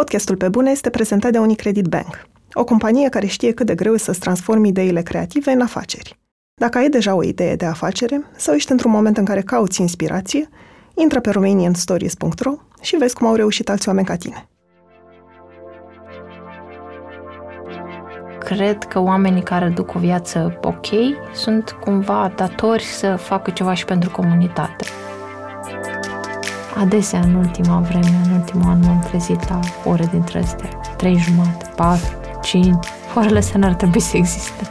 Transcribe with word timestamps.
Podcastul 0.00 0.36
Pe 0.36 0.48
Bune 0.48 0.70
este 0.70 0.90
prezentat 0.90 1.32
de 1.32 1.38
Unicredit 1.38 1.86
Bank, 1.86 2.26
o 2.52 2.64
companie 2.64 3.08
care 3.08 3.26
știe 3.26 3.52
cât 3.52 3.66
de 3.66 3.74
greu 3.74 3.96
să-ți 3.96 4.20
transformi 4.20 4.68
ideile 4.68 5.02
creative 5.02 5.50
în 5.50 5.60
afaceri. 5.60 6.18
Dacă 6.60 6.78
ai 6.78 6.88
deja 6.88 7.14
o 7.14 7.22
idee 7.22 7.56
de 7.56 7.64
afacere 7.64 8.24
sau 8.36 8.54
ești 8.54 8.70
într-un 8.70 8.90
moment 8.90 9.16
în 9.16 9.24
care 9.24 9.40
cauți 9.40 9.80
inspirație, 9.80 10.48
intră 10.94 11.20
pe 11.20 11.30
romanianstories.ro 11.30 12.52
și 12.80 12.96
vezi 12.96 13.14
cum 13.14 13.26
au 13.26 13.34
reușit 13.34 13.68
alți 13.68 13.88
oameni 13.88 14.06
ca 14.06 14.16
tine. 14.16 14.48
Cred 18.38 18.84
că 18.84 19.00
oamenii 19.00 19.42
care 19.42 19.68
duc 19.68 19.94
o 19.94 19.98
viață 19.98 20.58
ok 20.62 20.86
sunt 21.32 21.70
cumva 21.70 22.32
datori 22.36 22.82
să 22.82 23.16
facă 23.16 23.50
ceva 23.50 23.74
și 23.74 23.84
pentru 23.84 24.10
comunitate. 24.10 24.84
Adesea, 26.76 27.20
în 27.20 27.34
ultima 27.34 27.78
vreme, 27.78 28.20
în 28.24 28.32
ultimul 28.32 28.70
an, 28.70 28.78
m-am 28.84 29.04
trezit 29.08 29.48
la 29.48 29.58
ore 29.84 30.08
dintre 30.10 30.38
astea. 30.38 30.68
Trei 30.96 31.16
jumate, 31.16 31.70
patru, 31.76 32.16
cinci. 32.42 32.86
Orele 33.14 33.38
astea 33.38 33.58
n-ar 33.58 33.74
trebui 33.74 34.00
să 34.00 34.16
existe. 34.16 34.68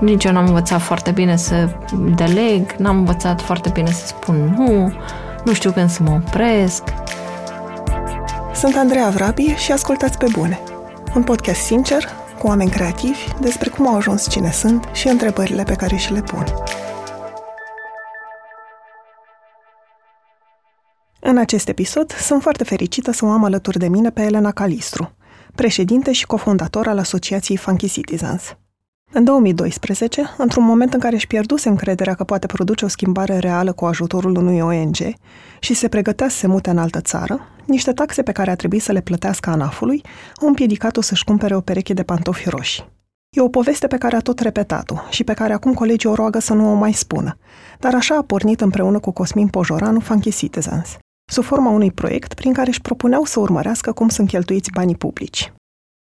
Nici 0.00 0.24
eu 0.24 0.32
n-am 0.32 0.46
învățat 0.46 0.80
foarte 0.80 1.10
bine 1.10 1.36
să 1.36 1.68
deleg, 2.14 2.72
n-am 2.72 2.96
învățat 2.96 3.40
foarte 3.40 3.68
bine 3.68 3.90
să 3.90 4.06
spun 4.06 4.54
nu, 4.56 4.92
nu 5.44 5.52
știu 5.52 5.70
când 5.70 5.90
să 5.90 6.02
mă 6.02 6.10
opresc. 6.10 6.82
Sunt 8.54 8.76
Andreea 8.76 9.08
Vrabi 9.08 9.54
și 9.56 9.72
ascultați 9.72 10.18
pe 10.18 10.26
bune. 10.32 10.60
Un 11.14 11.22
podcast 11.22 11.60
sincer, 11.60 12.08
cu 12.38 12.46
oameni 12.46 12.70
creativi, 12.70 13.18
despre 13.40 13.68
cum 13.68 13.88
au 13.88 13.96
ajuns 13.96 14.28
cine 14.28 14.50
sunt 14.50 14.88
și 14.92 15.08
întrebările 15.08 15.62
pe 15.62 15.74
care 15.74 15.96
și 15.96 16.12
le 16.12 16.20
pun. 16.20 16.44
În 21.30 21.36
acest 21.36 21.68
episod, 21.68 22.12
sunt 22.12 22.42
foarte 22.42 22.64
fericită 22.64 23.12
să 23.12 23.24
o 23.24 23.28
am 23.28 23.44
alături 23.44 23.78
de 23.78 23.88
mine 23.88 24.10
pe 24.10 24.22
Elena 24.22 24.50
Calistru, 24.50 25.16
președinte 25.54 26.12
și 26.12 26.26
cofondator 26.26 26.86
al 26.86 26.98
Asociației 26.98 27.56
Funky 27.56 27.88
Citizens. 27.88 28.56
În 29.12 29.24
2012, 29.24 30.22
într-un 30.38 30.64
moment 30.64 30.94
în 30.94 31.00
care 31.00 31.14
își 31.14 31.26
pierduse 31.26 31.68
încrederea 31.68 32.14
că 32.14 32.24
poate 32.24 32.46
produce 32.46 32.84
o 32.84 32.88
schimbare 32.88 33.38
reală 33.38 33.72
cu 33.72 33.84
ajutorul 33.84 34.36
unui 34.36 34.60
ONG 34.60 34.96
și 35.60 35.74
se 35.74 35.88
pregătea 35.88 36.28
să 36.28 36.36
se 36.36 36.46
mute 36.46 36.70
în 36.70 36.78
altă 36.78 37.00
țară, 37.00 37.40
niște 37.64 37.92
taxe 37.92 38.22
pe 38.22 38.32
care 38.32 38.50
a 38.50 38.56
trebuit 38.56 38.82
să 38.82 38.92
le 38.92 39.00
plătească 39.00 39.50
ANAF-ului 39.50 40.02
au 40.40 40.48
împiedicat-o 40.48 41.00
să-și 41.00 41.24
cumpere 41.24 41.56
o 41.56 41.60
pereche 41.60 41.92
de 41.92 42.02
pantofi 42.02 42.48
roșii. 42.48 42.88
E 43.36 43.40
o 43.40 43.48
poveste 43.48 43.86
pe 43.86 43.98
care 43.98 44.16
a 44.16 44.20
tot 44.20 44.40
repetat-o 44.40 44.96
și 45.10 45.24
pe 45.24 45.34
care 45.34 45.52
acum 45.52 45.74
colegii 45.74 46.08
o 46.08 46.14
roagă 46.14 46.38
să 46.38 46.54
nu 46.54 46.70
o 46.70 46.74
mai 46.74 46.92
spună, 46.92 47.38
dar 47.78 47.94
așa 47.94 48.16
a 48.16 48.22
pornit 48.22 48.60
împreună 48.60 48.98
cu 48.98 49.10
Cosmin 49.10 49.48
Pojoranu 49.48 50.00
Funky 50.00 50.30
Citizens, 50.30 50.98
sub 51.28 51.44
forma 51.44 51.70
unui 51.70 51.90
proiect 51.90 52.34
prin 52.34 52.52
care 52.52 52.68
își 52.68 52.80
propuneau 52.80 53.24
să 53.24 53.40
urmărească 53.40 53.92
cum 53.92 54.08
sunt 54.08 54.28
cheltuiți 54.28 54.70
banii 54.70 54.96
publici. 54.96 55.52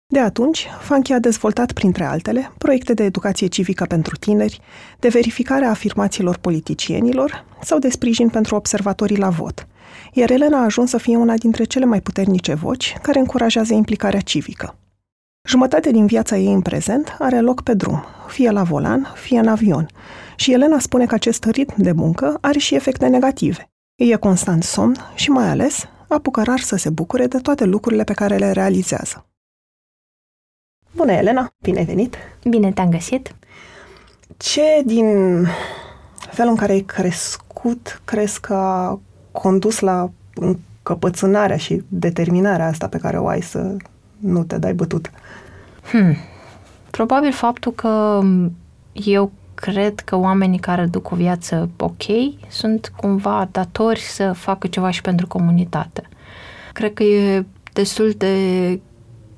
De 0.08 0.20
atunci, 0.20 0.68
Funky 0.82 1.14
a 1.14 1.20
dezvoltat, 1.20 1.72
printre 1.72 2.04
altele, 2.04 2.52
proiecte 2.58 2.94
de 2.94 3.04
educație 3.04 3.48
civică 3.48 3.86
pentru 3.86 4.16
tineri, 4.16 4.60
de 5.00 5.08
verificare 5.08 5.66
a 5.66 5.70
afirmațiilor 5.70 6.38
politicienilor 6.38 7.46
sau 7.62 7.80
de 7.80 7.90
sprijin 7.90 8.30
pentru 8.30 8.56
observatorii 8.56 9.18
la 9.18 9.30
vot, 9.30 9.68
iar 10.14 10.32
Elena 10.32 10.58
a 10.58 10.64
ajuns 10.64 10.90
să 10.90 10.98
fie 10.98 11.18
una 11.18 11.36
dintre 11.36 11.64
cele 11.64 11.86
mai 11.86 12.02
puternice 12.02 12.54
voci 12.54 12.96
care 13.02 13.20
încurajează 13.20 13.74
implicarea 13.74 14.20
civică. 14.20 14.76
Jumătate 15.48 15.92
din 15.92 16.06
viața 16.06 16.38
ei 16.38 16.54
în 16.54 16.62
prezent 16.62 17.16
are 17.20 17.40
loc 17.40 17.62
pe 17.62 17.74
drum, 17.74 18.04
fie 18.28 18.52
la 18.52 18.64
volan, 18.64 19.14
fie 19.16 19.40
în 19.40 19.48
avion, 19.48 19.88
și 20.36 20.54
Elena 20.54 20.80
spune 20.80 21.06
că 21.06 21.14
acest 21.14 21.44
ritm 21.44 21.82
de 21.82 21.92
muncă 21.92 22.38
are 22.42 22.60
și 22.60 22.76
efecte 22.76 23.08
negative. 23.08 23.70
E 24.04 24.16
constant 24.16 24.64
somn 24.64 24.96
și 25.16 25.30
mai 25.30 25.48
ales 25.48 25.88
apucă 26.08 26.44
rar 26.44 26.60
să 26.60 26.76
se 26.76 26.90
bucure 26.90 27.28
de 27.28 27.38
toate 27.38 27.66
lucrurile 27.66 28.04
pe 28.04 28.14
care 28.14 28.38
le 28.38 28.52
realizează. 28.52 29.26
Bună, 30.96 31.12
Elena! 31.12 31.54
Bine 31.62 31.80
ai 31.80 31.86
venit! 31.86 32.16
Bine 32.50 32.72
te-am 32.72 32.90
găsit! 32.90 33.36
Ce 34.38 34.82
din 34.86 35.06
felul 36.32 36.52
în 36.52 36.58
care 36.58 36.72
ai 36.72 36.82
crescut 36.82 38.02
crezi 38.06 38.40
că 38.40 38.54
a 38.54 39.00
condus 39.32 39.80
la 39.80 40.12
încăpățânarea 40.36 41.58
și 41.58 41.84
determinarea 41.88 42.68
asta 42.68 42.88
pe 42.88 42.98
care 42.98 43.18
o 43.18 43.28
ai 43.28 43.42
să 43.42 43.76
nu 44.18 44.44
te 44.44 44.58
dai 44.58 44.74
bătut? 44.74 45.12
Hmm. 45.92 46.16
Probabil 46.90 47.32
faptul 47.32 47.72
că 47.72 48.22
eu 48.94 49.32
cred 49.62 50.00
că 50.00 50.16
oamenii 50.16 50.60
care 50.60 50.86
duc 50.86 51.12
o 51.12 51.16
viață 51.16 51.70
ok 51.78 52.04
sunt 52.48 52.92
cumva 52.96 53.48
datori 53.52 54.00
să 54.00 54.32
facă 54.32 54.68
ceva 54.68 54.90
și 54.92 55.02
pentru 55.02 55.28
comunitate. 55.28 56.10
Cred 56.74 56.94
că 56.94 57.04
e 57.04 57.46
destul 57.74 58.14
de 58.18 58.36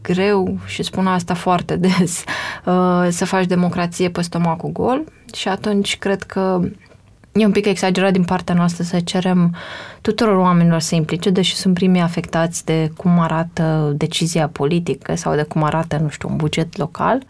greu, 0.02 0.58
și 0.66 0.84
spun 0.84 1.08
asta 1.08 1.34
foarte 1.34 1.76
des, 1.76 2.24
uh, 2.66 3.08
să 3.10 3.26
faci 3.26 3.46
democrație 3.46 4.10
pe 4.10 4.22
stomacul 4.22 4.72
gol 4.72 5.04
și 5.34 5.48
atunci 5.48 5.98
cred 5.98 6.24
că 6.24 6.60
e 7.32 7.46
un 7.46 7.52
pic 7.52 7.66
exagerat 7.66 8.12
din 8.12 8.24
partea 8.24 8.56
noastră 8.56 8.84
să 8.84 9.00
cerem 9.00 9.56
tuturor 10.02 10.36
oamenilor 10.36 10.80
să 10.80 10.96
implice, 10.96 11.30
deși 11.30 11.56
sunt 11.56 11.74
primii 11.74 12.02
afectați 12.02 12.66
de 12.66 12.92
cum 12.98 13.20
arată 13.20 13.94
decizia 13.96 14.48
politică 14.48 15.16
sau 15.16 15.36
de 15.36 15.44
cum 15.44 15.64
arată, 15.64 15.98
nu 15.98 16.10
știu, 16.10 16.30
un 16.30 16.36
buget 16.36 16.78
local. 16.78 17.24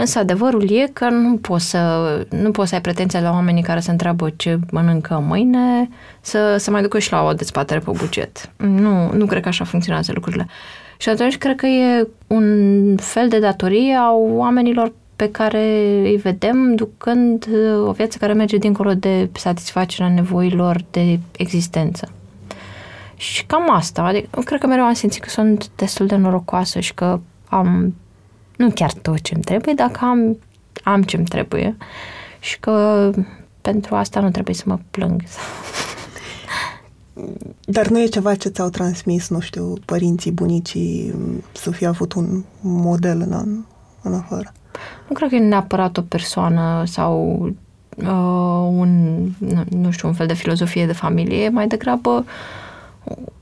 Însă 0.00 0.18
adevărul 0.18 0.70
e 0.70 0.90
că 0.92 1.08
nu 1.08 1.36
poți 1.36 1.70
să, 1.70 2.26
nu 2.30 2.50
poți 2.50 2.68
să 2.68 2.74
ai 2.74 2.80
pretenția 2.80 3.20
la 3.20 3.30
oamenii 3.30 3.62
care 3.62 3.80
se 3.80 3.90
întreabă 3.90 4.30
ce 4.36 4.58
mănâncă 4.70 5.24
mâine 5.26 5.88
să, 6.20 6.56
să 6.58 6.70
mai 6.70 6.82
ducă 6.82 6.98
și 6.98 7.12
la 7.12 7.24
o 7.24 7.32
dezbatere 7.32 7.78
pe 7.78 7.90
buget. 7.90 8.50
Nu, 8.56 9.12
nu 9.12 9.26
cred 9.26 9.42
că 9.42 9.48
așa 9.48 9.64
funcționează 9.64 10.12
lucrurile. 10.14 10.46
Și 10.96 11.08
atunci 11.08 11.38
cred 11.38 11.56
că 11.56 11.66
e 11.66 12.08
un 12.26 12.96
fel 12.96 13.28
de 13.28 13.38
datorie 13.38 13.94
a 13.94 14.12
oamenilor 14.12 14.92
pe 15.16 15.30
care 15.30 15.62
îi 16.02 16.16
vedem 16.16 16.74
ducând 16.74 17.46
uh, 17.52 17.88
o 17.88 17.92
viață 17.92 18.18
care 18.18 18.32
merge 18.32 18.56
dincolo 18.56 18.94
de 18.94 19.28
satisfacerea 19.32 20.12
nevoilor 20.12 20.84
de 20.90 21.18
existență. 21.36 22.08
Și 23.16 23.44
cam 23.46 23.74
asta, 23.74 24.02
adică 24.02 24.40
cred 24.44 24.60
că 24.60 24.66
mereu 24.66 24.84
am 24.84 24.92
simțit 24.92 25.22
că 25.22 25.28
sunt 25.28 25.70
destul 25.76 26.06
de 26.06 26.16
norocoasă 26.16 26.80
și 26.80 26.94
că 26.94 27.20
am 27.48 27.94
nu 28.60 28.70
chiar 28.70 28.92
tot 28.92 29.20
ce-mi 29.20 29.42
trebuie, 29.42 29.74
dar 29.74 29.90
că 29.90 30.04
am, 30.04 30.38
am 30.82 31.02
ce-mi 31.02 31.24
trebuie 31.24 31.76
și 32.40 32.58
că 32.58 33.10
pentru 33.60 33.94
asta 33.94 34.20
nu 34.20 34.30
trebuie 34.30 34.54
să 34.54 34.62
mă 34.66 34.78
plâng. 34.90 35.22
Dar 37.64 37.88
nu 37.88 38.00
e 38.00 38.06
ceva 38.06 38.34
ce 38.34 38.48
ți-au 38.48 38.68
transmis, 38.68 39.28
nu 39.28 39.40
știu, 39.40 39.74
părinții, 39.84 40.30
bunicii, 40.30 41.14
să 41.52 41.70
fie 41.70 41.86
avut 41.86 42.12
un 42.12 42.44
model 42.60 43.20
în, 43.20 43.64
în 44.02 44.14
afară? 44.14 44.52
Nu 45.08 45.14
cred 45.14 45.28
că 45.28 45.34
e 45.34 45.38
neapărat 45.38 45.96
o 45.96 46.02
persoană 46.02 46.82
sau 46.86 47.46
uh, 47.96 48.68
un, 48.78 49.20
nu 49.68 49.90
știu, 49.90 50.08
un 50.08 50.14
fel 50.14 50.26
de 50.26 50.34
filozofie 50.34 50.86
de 50.86 50.92
familie, 50.92 51.48
mai 51.48 51.66
degrabă 51.66 52.24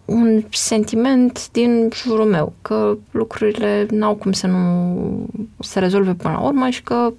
un 0.08 0.42
sentiment 0.50 1.50
din 1.50 1.90
jurul 1.94 2.24
meu, 2.24 2.52
că 2.62 2.96
lucrurile 3.10 3.86
n-au 3.90 4.14
cum 4.14 4.32
să 4.32 4.46
nu 4.46 5.26
se 5.58 5.78
rezolve 5.78 6.14
până 6.14 6.34
la 6.34 6.40
urmă 6.40 6.68
și 6.68 6.82
că 6.82 7.12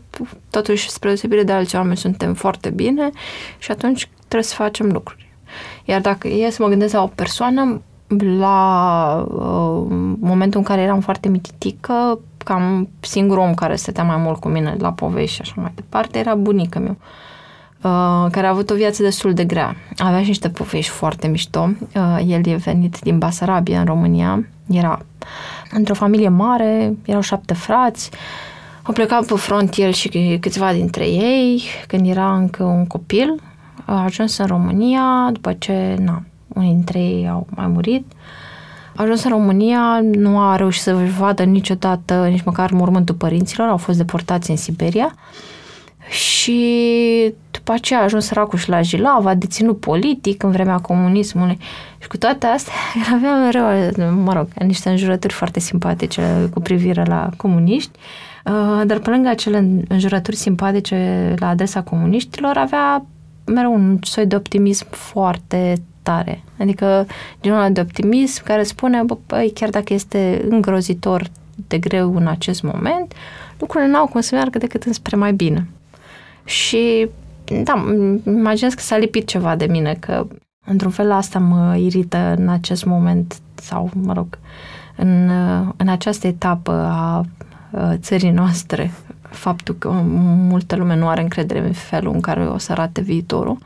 totuși, 0.49 0.89
spre 0.89 1.07
deosebire 1.07 1.43
de 1.43 1.51
alți 1.51 1.75
oameni, 1.75 1.97
suntem 1.97 2.33
foarte 2.33 2.69
bine 2.69 3.09
și 3.57 3.71
atunci 3.71 4.09
trebuie 4.17 4.43
să 4.43 4.55
facem 4.55 4.91
lucruri. 4.91 5.31
Iar 5.85 6.01
dacă 6.01 6.27
e 6.27 6.49
să 6.49 6.63
mă 6.63 6.69
gândesc 6.69 6.93
la 6.93 7.03
o 7.03 7.11
persoană, 7.15 7.81
la 8.37 9.25
uh, 9.29 9.85
momentul 10.19 10.59
în 10.59 10.65
care 10.65 10.81
eram 10.81 10.99
foarte 10.99 11.29
mititică, 11.29 12.19
cam 12.37 12.89
singurul 12.99 13.43
om 13.43 13.53
care 13.53 13.75
stătea 13.75 14.03
mai 14.03 14.17
mult 14.17 14.39
cu 14.39 14.47
mine 14.47 14.75
la 14.79 14.93
povești 14.93 15.35
și 15.35 15.41
așa 15.41 15.53
mai 15.55 15.71
departe 15.75 16.19
era 16.19 16.35
bunica 16.35 16.79
meu, 16.79 16.97
uh, 16.99 17.28
care 18.31 18.45
a 18.45 18.49
avut 18.49 18.69
o 18.69 18.75
viață 18.75 19.03
destul 19.03 19.33
de 19.33 19.45
grea. 19.45 19.75
Avea 19.97 20.21
și 20.21 20.27
niște 20.27 20.49
povești 20.49 20.91
foarte 20.91 21.27
mișto. 21.27 21.69
Uh, 21.95 22.23
el 22.27 22.47
e 22.47 22.55
venit 22.55 22.99
din 22.99 23.17
Basarabia, 23.17 23.79
în 23.79 23.85
România. 23.85 24.47
Era 24.71 24.99
într-o 25.71 25.93
familie 25.93 26.29
mare, 26.29 26.93
erau 27.05 27.21
șapte 27.21 27.53
frați. 27.53 28.09
Au 28.83 28.93
plecat 28.93 29.25
pe 29.25 29.33
front 29.33 29.75
el 29.75 29.91
și 29.91 30.37
câțiva 30.41 30.73
dintre 30.73 31.07
ei 31.07 31.63
când 31.87 32.07
era 32.07 32.35
încă 32.35 32.63
un 32.63 32.87
copil 32.87 33.41
a 33.85 34.03
ajuns 34.03 34.37
în 34.37 34.45
România 34.45 35.29
după 35.31 35.53
ce, 35.53 35.95
na, 35.99 36.23
unii 36.47 36.73
dintre 36.73 36.99
ei 36.99 37.29
au 37.29 37.47
mai 37.49 37.67
murit. 37.67 38.11
A 38.95 39.01
ajuns 39.01 39.23
în 39.23 39.29
România, 39.29 39.99
nu 40.11 40.39
a 40.39 40.55
reușit 40.55 40.81
să 40.81 40.93
vadă 41.17 41.43
niciodată, 41.43 42.27
nici 42.29 42.43
măcar 42.43 42.71
mormântul 42.71 43.15
părinților, 43.15 43.67
au 43.67 43.77
fost 43.77 43.97
deportați 43.97 44.49
în 44.49 44.57
Siberia. 44.57 45.15
Și 46.09 47.33
după 47.69 47.81
aceea 47.81 47.99
a 47.99 48.03
ajuns 48.03 48.25
săracul 48.25 48.57
și 48.57 48.69
la 48.69 48.81
Jilav, 48.81 49.25
a 49.25 49.33
deținut 49.33 49.79
politic 49.79 50.43
în 50.43 50.51
vremea 50.51 50.77
comunismului. 50.77 51.57
Și 51.97 52.07
cu 52.07 52.17
toate 52.17 52.45
astea, 52.45 52.73
el 53.05 53.13
avea 53.13 53.35
mereu, 53.35 54.13
mă 54.23 54.33
rog, 54.33 54.47
niște 54.65 54.89
înjurături 54.89 55.33
foarte 55.33 55.59
simpatice 55.59 56.49
cu 56.53 56.59
privire 56.59 57.03
la 57.03 57.29
comuniști. 57.37 57.91
Uh, 58.45 58.81
dar 58.85 58.99
pe 58.99 59.09
lângă 59.09 59.29
acele 59.29 59.85
înjurături 59.87 60.35
simpatice 60.35 61.33
la 61.37 61.47
adresa 61.49 61.81
comuniștilor, 61.81 62.57
avea 62.57 63.05
mereu 63.45 63.73
un 63.73 63.97
soi 64.01 64.25
de 64.25 64.35
optimism 64.35 64.85
foarte 64.89 65.81
tare. 66.03 66.43
Adică 66.59 67.07
genul 67.41 67.57
ăla 67.57 67.69
de 67.69 67.81
optimism 67.81 68.43
care 68.43 68.63
spune, 68.63 69.01
bă, 69.01 69.17
băi, 69.27 69.51
chiar 69.53 69.69
dacă 69.69 69.93
este 69.93 70.45
îngrozitor 70.49 71.27
de 71.67 71.77
greu 71.77 72.15
în 72.15 72.27
acest 72.27 72.61
moment, 72.61 73.13
lucrurile 73.59 73.89
n-au 73.89 74.05
cum 74.07 74.21
să 74.21 74.35
meargă 74.35 74.57
decât 74.57 74.83
înspre 74.83 75.15
mai 75.15 75.33
bine. 75.33 75.67
Și 76.43 77.09
da, 77.63 77.85
imaginez 78.25 78.73
că 78.73 78.81
s-a 78.81 78.97
lipit 78.97 79.27
ceva 79.27 79.55
de 79.55 79.65
mine, 79.65 79.97
că 79.99 80.27
într-un 80.65 80.91
fel 80.91 81.11
asta 81.11 81.39
mă 81.39 81.75
irită 81.75 82.35
în 82.37 82.49
acest 82.49 82.85
moment 82.85 83.39
sau, 83.55 83.89
mă 83.93 84.13
rog, 84.13 84.37
în, 84.95 85.29
în 85.77 85.87
această 85.87 86.27
etapă 86.27 86.71
a 86.71 87.25
țării 87.93 88.31
noastre, 88.31 88.91
faptul 89.21 89.75
că 89.75 89.89
multă 90.49 90.75
lume 90.75 90.95
nu 90.95 91.07
are 91.07 91.21
încredere 91.21 91.59
în 91.59 91.73
felul 91.73 92.13
în 92.13 92.19
care 92.21 92.45
o 92.47 92.57
să 92.57 92.71
arate 92.71 93.01
viitorul. 93.01 93.57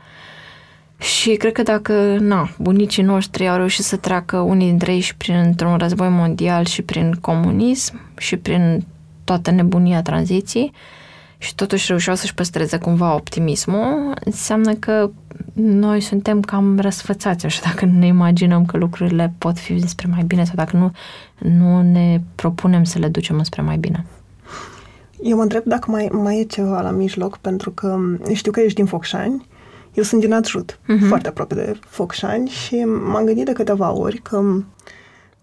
Și 0.98 1.34
cred 1.34 1.52
că 1.52 1.62
dacă 1.62 2.16
na, 2.20 2.50
bunicii 2.58 3.02
noștri 3.02 3.48
au 3.48 3.56
reușit 3.56 3.84
să 3.84 3.96
treacă 3.96 4.38
unii 4.38 4.68
dintre 4.68 4.92
ei 4.92 5.00
și 5.00 5.16
prin 5.16 5.54
un 5.64 5.76
război 5.76 6.08
mondial 6.08 6.64
și 6.64 6.82
prin 6.82 7.12
comunism 7.20 8.00
și 8.16 8.36
prin 8.36 8.84
toată 9.24 9.50
nebunia 9.50 10.02
tranziției, 10.02 10.72
și 11.44 11.54
totuși 11.54 11.86
reușeau 11.88 12.16
să-și 12.16 12.34
păstreze 12.34 12.78
cumva 12.78 13.14
optimismul, 13.14 14.14
înseamnă 14.24 14.74
că 14.74 15.10
noi 15.52 16.00
suntem 16.00 16.40
cam 16.40 16.78
răsfățați 16.78 17.46
așa 17.46 17.60
dacă 17.64 17.84
ne 17.84 18.06
imaginăm 18.06 18.64
că 18.64 18.76
lucrurile 18.76 19.34
pot 19.38 19.58
fi 19.58 19.88
spre 19.88 20.08
mai 20.10 20.22
bine 20.22 20.44
sau 20.44 20.54
dacă 20.56 20.76
nu, 20.76 20.92
nu 21.50 21.82
ne 21.82 22.20
propunem 22.34 22.84
să 22.84 22.98
le 22.98 23.08
ducem 23.08 23.42
spre 23.42 23.62
mai 23.62 23.76
bine. 23.76 24.06
Eu 25.22 25.36
mă 25.36 25.42
întreb 25.42 25.64
dacă 25.64 25.90
mai, 25.90 26.08
mai 26.12 26.38
e 26.38 26.42
ceva 26.42 26.80
la 26.80 26.90
mijloc, 26.90 27.36
pentru 27.36 27.70
că 27.70 27.98
știu 28.32 28.52
că 28.52 28.60
ești 28.60 28.74
din 28.74 28.86
Focșani, 28.86 29.46
eu 29.92 30.02
sunt 30.02 30.20
din 30.20 30.32
Ajut, 30.32 30.78
uh-huh. 30.78 31.08
foarte 31.08 31.28
aproape 31.28 31.54
de 31.54 31.78
Focșani 31.80 32.48
și 32.48 32.84
m-am 32.84 33.24
gândit 33.24 33.44
de 33.44 33.52
câteva 33.52 33.92
ori 33.92 34.18
că 34.18 34.42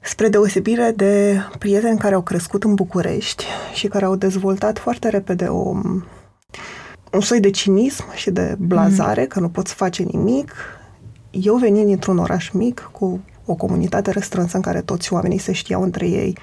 Spre 0.03 0.29
deosebire 0.29 0.93
de 0.95 1.39
prieteni 1.59 1.97
care 1.97 2.15
au 2.15 2.21
crescut 2.21 2.63
în 2.63 2.73
București 2.73 3.45
și 3.73 3.87
care 3.87 4.05
au 4.05 4.15
dezvoltat 4.15 4.79
foarte 4.79 5.09
repede 5.09 5.45
o, 5.45 5.75
un 7.11 7.21
soi 7.21 7.39
de 7.39 7.49
cinism 7.49 8.13
și 8.13 8.31
de 8.31 8.55
blazare, 8.59 9.21
mm. 9.21 9.27
că 9.27 9.39
nu 9.39 9.49
poți 9.49 9.73
face 9.73 10.03
nimic, 10.03 10.53
eu 11.29 11.55
venind 11.55 11.85
dintr-un 11.85 12.17
oraș 12.17 12.49
mic 12.49 12.89
cu 12.91 13.19
o 13.45 13.55
comunitate 13.55 14.11
restrânsă 14.11 14.55
în 14.55 14.61
care 14.61 14.81
toți 14.81 15.13
oamenii 15.13 15.37
se 15.37 15.51
știau 15.51 15.81
între 15.81 16.07
ei, 16.07 16.37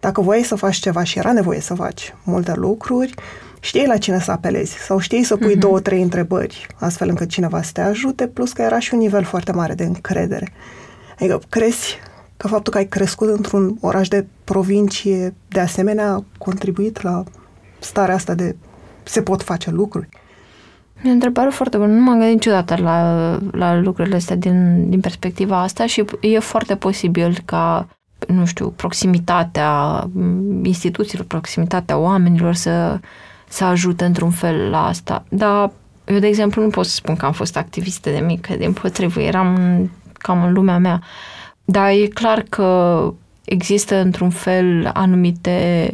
dacă 0.00 0.20
voiai 0.20 0.42
să 0.42 0.54
faci 0.54 0.76
ceva 0.76 1.02
și 1.02 1.18
era 1.18 1.32
nevoie 1.32 1.60
să 1.60 1.74
faci 1.74 2.14
multe 2.24 2.52
lucruri, 2.54 3.14
știai 3.60 3.86
la 3.86 3.96
cine 3.96 4.20
să 4.20 4.30
apelezi 4.30 4.72
sau 4.72 4.98
știai 4.98 5.22
să 5.22 5.36
pui 5.36 5.56
mm-hmm. 5.56 5.58
două, 5.58 5.80
trei 5.80 6.02
întrebări, 6.02 6.66
astfel 6.74 7.08
încât 7.08 7.28
cineva 7.28 7.62
să 7.62 7.70
te 7.72 7.80
ajute, 7.80 8.26
plus 8.26 8.52
că 8.52 8.62
era 8.62 8.78
și 8.78 8.94
un 8.94 9.00
nivel 9.00 9.24
foarte 9.24 9.52
mare 9.52 9.74
de 9.74 9.84
încredere. 9.84 10.52
Adică 11.18 11.40
crezi 11.48 11.98
că 12.36 12.48
faptul 12.48 12.72
că 12.72 12.78
ai 12.78 12.86
crescut 12.86 13.28
într-un 13.28 13.76
oraș 13.80 14.08
de 14.08 14.26
provincie, 14.44 15.34
de 15.48 15.60
asemenea, 15.60 16.12
a 16.12 16.24
contribuit 16.38 17.02
la 17.02 17.24
starea 17.78 18.14
asta 18.14 18.34
de 18.34 18.56
se 19.02 19.22
pot 19.22 19.42
face 19.42 19.70
lucruri? 19.70 20.08
E 21.04 21.08
o 21.08 21.12
întrebare 21.12 21.50
foarte 21.50 21.76
bună. 21.76 21.92
Nu 21.92 22.00
m-am 22.00 22.18
gândit 22.18 22.34
niciodată 22.34 22.76
la, 22.76 23.38
la 23.50 23.80
lucrurile 23.80 24.16
astea 24.16 24.36
din, 24.36 24.90
din 24.90 25.00
perspectiva 25.00 25.60
asta 25.60 25.86
și 25.86 26.04
e 26.20 26.38
foarte 26.38 26.76
posibil 26.76 27.38
ca, 27.44 27.88
nu 28.28 28.44
știu, 28.44 28.68
proximitatea 28.68 30.08
instituțiilor, 30.62 31.26
proximitatea 31.26 31.98
oamenilor 31.98 32.54
să, 32.54 33.00
să 33.48 33.64
ajute 33.64 34.04
într-un 34.04 34.30
fel 34.30 34.70
la 34.70 34.86
asta. 34.86 35.24
Dar 35.28 35.70
eu, 36.04 36.18
de 36.18 36.26
exemplu, 36.26 36.62
nu 36.62 36.68
pot 36.68 36.86
să 36.86 36.94
spun 36.94 37.16
că 37.16 37.26
am 37.26 37.32
fost 37.32 37.56
activistă 37.56 38.10
de 38.10 38.18
mică, 38.18 38.54
din 38.56 38.72
potrivă, 38.72 39.20
eram 39.20 39.90
cam 40.12 40.42
în 40.42 40.52
lumea 40.52 40.78
mea. 40.78 41.00
Uh, 41.02 41.35
dar 41.68 41.90
e 41.90 42.06
clar 42.06 42.42
că 42.48 43.12
există 43.44 43.96
într-un 43.96 44.30
fel 44.30 44.90
anumite, 44.94 45.90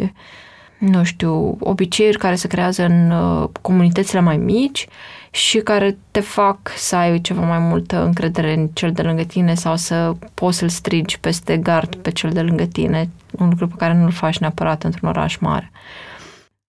nu 0.78 1.04
știu, 1.04 1.56
obiceiuri 1.60 2.18
care 2.18 2.34
se 2.34 2.46
creează 2.46 2.84
în 2.84 3.10
uh, 3.10 3.48
comunitățile 3.60 4.20
mai 4.20 4.36
mici 4.36 4.86
și 5.30 5.58
care 5.58 5.96
te 6.10 6.20
fac 6.20 6.58
să 6.76 6.96
ai 6.96 7.20
ceva 7.20 7.40
mai 7.40 7.58
multă 7.58 8.04
încredere 8.04 8.52
în 8.52 8.68
cel 8.72 8.92
de 8.92 9.02
lângă 9.02 9.22
tine 9.22 9.54
sau 9.54 9.76
să 9.76 10.12
poți 10.34 10.58
să-l 10.58 10.68
strigi 10.68 11.20
peste 11.20 11.56
gard 11.56 11.94
pe 11.94 12.10
cel 12.10 12.30
de 12.30 12.40
lângă 12.40 12.64
tine, 12.64 13.08
un 13.30 13.48
lucru 13.48 13.68
pe 13.68 13.74
care 13.78 13.94
nu-l 13.94 14.10
faci 14.10 14.38
neapărat 14.38 14.82
într-un 14.82 15.08
oraș 15.08 15.36
mare. 15.36 15.70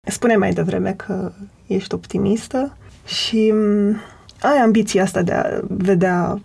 Spune 0.08 0.36
mai 0.36 0.50
devreme 0.52 0.92
că 0.92 1.32
ești 1.66 1.94
optimistă 1.94 2.76
și 3.06 3.50
mm, 3.52 4.00
ai 4.40 4.56
ambiția 4.56 5.02
asta 5.02 5.22
de 5.22 5.32
a 5.32 5.44
vedea 5.68 6.40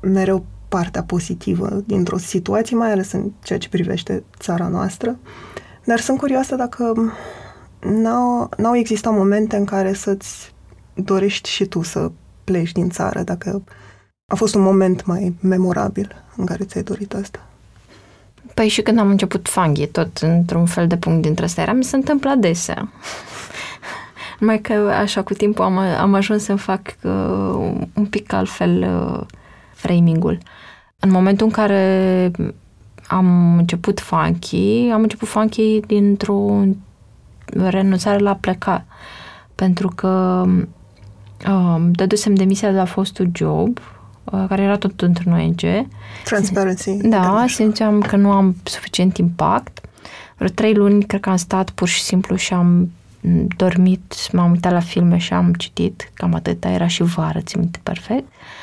mereu 0.00 0.44
partea 0.70 1.02
pozitivă 1.02 1.82
dintr-o 1.86 2.18
situație, 2.18 2.76
mai 2.76 2.92
ales 2.92 3.12
în 3.12 3.30
ceea 3.42 3.58
ce 3.58 3.68
privește 3.68 4.24
țara 4.38 4.68
noastră. 4.68 5.18
Dar 5.84 6.00
sunt 6.00 6.18
curioasă 6.18 6.54
dacă 6.54 7.12
n-au, 7.80 8.48
n-au 8.56 8.76
existat 8.76 9.12
momente 9.12 9.56
în 9.56 9.64
care 9.64 9.92
să-ți 9.92 10.54
dorești 10.94 11.48
și 11.50 11.64
tu 11.64 11.82
să 11.82 12.10
pleci 12.44 12.72
din 12.72 12.90
țară, 12.90 13.22
dacă 13.22 13.62
a 14.26 14.34
fost 14.34 14.54
un 14.54 14.62
moment 14.62 15.04
mai 15.06 15.34
memorabil 15.40 16.24
în 16.36 16.46
care 16.46 16.64
ți-ai 16.64 16.82
dorit 16.82 17.14
asta. 17.14 17.46
Păi 18.54 18.68
și 18.68 18.82
când 18.82 18.98
am 18.98 19.08
început 19.08 19.48
fanghi, 19.48 19.86
tot 19.86 20.16
într-un 20.18 20.66
fel 20.66 20.86
de 20.86 20.96
punct 20.96 21.22
dintre 21.22 21.44
astea 21.44 21.62
era, 21.62 21.72
mi 21.72 21.84
se 21.84 21.96
întâmplă 21.96 22.30
adesea. 22.30 22.92
Numai 24.40 24.60
că 24.60 24.72
așa 24.72 25.22
cu 25.22 25.34
timpul 25.34 25.64
am, 25.64 25.78
am 25.78 26.14
ajuns 26.14 26.42
să 26.42 26.54
fac 26.54 26.80
uh, 27.02 27.72
un 27.94 28.06
pic 28.10 28.32
altfel 28.32 28.82
uh, 28.82 29.26
framing-ul. 29.74 30.38
În 31.00 31.10
momentul 31.10 31.46
în 31.46 31.52
care 31.52 32.30
am 33.06 33.56
început 33.58 34.00
funky, 34.00 34.88
am 34.92 35.02
început 35.02 35.28
funky 35.28 35.80
dintr-o 35.86 36.64
renunțare 37.44 38.18
la 38.18 38.34
pleca. 38.34 38.84
Pentru 39.54 39.88
că 39.88 40.44
um, 41.48 41.90
dădusem 41.92 42.34
demisia 42.34 42.70
de 42.70 42.76
la 42.76 42.84
fostul 42.84 43.30
job, 43.32 43.78
uh, 44.24 44.44
care 44.48 44.62
era 44.62 44.76
tot 44.76 45.00
într-un 45.00 45.32
ONG. 45.32 45.86
Transparency. 46.24 46.96
Da, 46.96 47.44
simțeam 47.48 48.00
că 48.00 48.16
nu 48.16 48.30
am 48.30 48.56
suficient 48.62 49.16
impact. 49.16 49.80
Vreo 50.36 50.48
trei 50.48 50.74
luni 50.74 51.04
cred 51.04 51.20
că 51.20 51.30
am 51.30 51.36
stat 51.36 51.70
pur 51.70 51.88
și 51.88 52.02
simplu 52.02 52.36
și 52.36 52.52
am 52.52 52.90
dormit, 53.56 54.32
m-am 54.32 54.50
uitat 54.50 54.72
la 54.72 54.80
filme 54.80 55.18
și 55.18 55.32
am 55.32 55.52
citit, 55.52 56.10
cam 56.14 56.34
atâta, 56.34 56.68
era 56.68 56.86
și 56.86 57.02
vară, 57.02 57.40
țin 57.40 57.60
minte 57.60 57.78
perfect. 57.82 58.26
Uh, 58.26 58.28
Uh, 58.28 58.59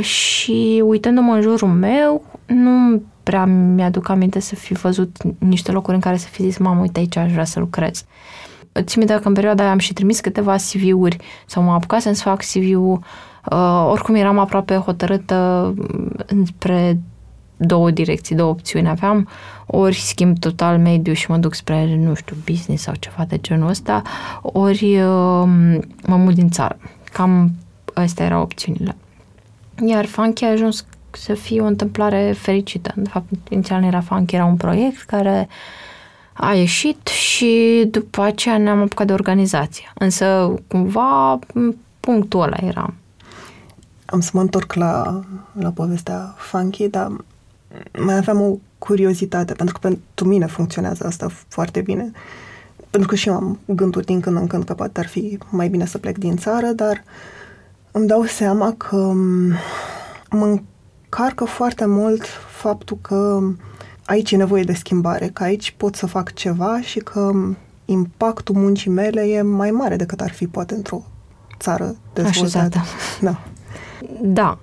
și 0.00 0.82
uitându-mă 0.84 1.32
în 1.32 1.40
jurul 1.40 1.68
meu, 1.68 2.24
nu 2.46 3.02
prea 3.22 3.44
mi-aduc 3.44 4.08
aminte 4.08 4.40
să 4.40 4.54
fi 4.54 4.72
văzut 4.72 5.16
niște 5.38 5.72
locuri 5.72 5.94
în 5.94 6.00
care 6.00 6.16
să 6.16 6.28
fi 6.28 6.42
zis, 6.42 6.58
mamă, 6.58 6.80
uite 6.80 6.98
aici 6.98 7.16
aș 7.16 7.32
vrea 7.32 7.44
să 7.44 7.60
lucrez. 7.60 8.04
Țin 8.80 8.98
minte 8.98 9.18
că 9.22 9.28
în 9.28 9.34
perioada 9.34 9.62
aia 9.62 9.72
am 9.72 9.78
și 9.78 9.92
trimis 9.92 10.20
câteva 10.20 10.56
CV-uri 10.56 11.16
sau 11.46 11.62
mă 11.62 11.72
apucasem 11.72 12.12
să 12.12 12.22
fac 12.22 12.42
CV-ul. 12.42 13.00
Uh, 13.50 13.86
oricum 13.90 14.14
eram 14.14 14.38
aproape 14.38 14.74
hotărâtă 14.74 15.74
spre 16.46 17.00
două 17.56 17.90
direcții, 17.90 18.36
două 18.36 18.50
opțiuni 18.50 18.88
aveam, 18.88 19.28
ori 19.66 19.96
schimb 19.96 20.38
total 20.38 20.78
mediu 20.78 21.12
și 21.12 21.30
mă 21.30 21.36
duc 21.36 21.54
spre, 21.54 21.96
nu 21.96 22.14
știu, 22.14 22.36
business 22.44 22.82
sau 22.82 22.94
ceva 22.94 23.24
de 23.28 23.38
genul 23.38 23.68
ăsta, 23.68 24.02
ori 24.42 24.84
uh, 24.84 25.48
mă 26.06 26.16
mut 26.16 26.34
din 26.34 26.50
țară. 26.50 26.76
Cam 27.12 27.50
astea 27.94 28.24
erau 28.24 28.42
opțiunile. 28.42 28.96
Iar 29.82 30.06
Funky 30.06 30.44
a 30.44 30.50
ajuns 30.50 30.84
să 31.10 31.34
fie 31.34 31.60
o 31.60 31.66
întâmplare 31.66 32.34
fericită. 32.38 32.92
De 32.96 33.08
fapt, 33.08 33.48
inițial 33.48 33.80
nu 33.80 33.86
era 33.86 34.00
Funky, 34.00 34.34
era 34.34 34.44
un 34.44 34.56
proiect 34.56 35.02
care 35.02 35.48
a 36.32 36.52
ieșit 36.52 37.06
și 37.06 37.84
după 37.90 38.22
aceea 38.22 38.58
ne-am 38.58 38.80
apucat 38.80 39.06
de 39.06 39.12
organizație. 39.12 39.92
Însă, 39.94 40.54
cumva, 40.66 41.38
punctul 42.00 42.40
ăla 42.40 42.56
era. 42.62 42.94
Am 44.04 44.20
să 44.20 44.30
mă 44.32 44.40
întorc 44.40 44.72
la, 44.72 45.20
la 45.52 45.70
povestea 45.70 46.34
Funky, 46.36 46.88
dar 46.88 47.16
mai 47.98 48.16
aveam 48.16 48.40
o 48.40 48.56
curiozitate, 48.78 49.52
pentru 49.52 49.78
că 49.78 49.88
pentru 49.88 50.28
mine 50.28 50.46
funcționează 50.46 51.06
asta 51.06 51.30
foarte 51.48 51.80
bine. 51.80 52.10
Pentru 52.90 53.08
că 53.08 53.14
și 53.14 53.28
eu 53.28 53.34
am 53.34 53.58
gânduri 53.66 54.06
din 54.06 54.20
când 54.20 54.36
în 54.36 54.46
când 54.46 54.64
că 54.64 54.74
poate 54.74 55.00
ar 55.00 55.06
fi 55.06 55.38
mai 55.50 55.68
bine 55.68 55.86
să 55.86 55.98
plec 55.98 56.18
din 56.18 56.36
țară, 56.36 56.66
dar 56.66 56.92
uh, 56.92 57.43
îmi 57.96 58.06
dau 58.06 58.24
seama 58.24 58.74
că 58.76 59.12
mă 60.30 60.44
încarcă 60.44 61.44
foarte 61.44 61.86
mult 61.86 62.22
faptul 62.50 62.98
că 63.00 63.40
aici 64.04 64.30
e 64.30 64.36
nevoie 64.36 64.62
de 64.62 64.72
schimbare, 64.72 65.28
că 65.28 65.42
aici 65.42 65.74
pot 65.76 65.94
să 65.94 66.06
fac 66.06 66.32
ceva 66.32 66.80
și 66.80 66.98
că 66.98 67.32
impactul 67.84 68.54
muncii 68.54 68.90
mele 68.90 69.20
e 69.20 69.42
mai 69.42 69.70
mare 69.70 69.96
decât 69.96 70.20
ar 70.20 70.30
fi 70.30 70.46
poate 70.46 70.74
într-o 70.74 71.02
țară 71.58 71.96
dezvoltată. 72.12 72.78
Așezată. 72.78 72.80
Da. 73.20 73.40
Da, 74.22 74.58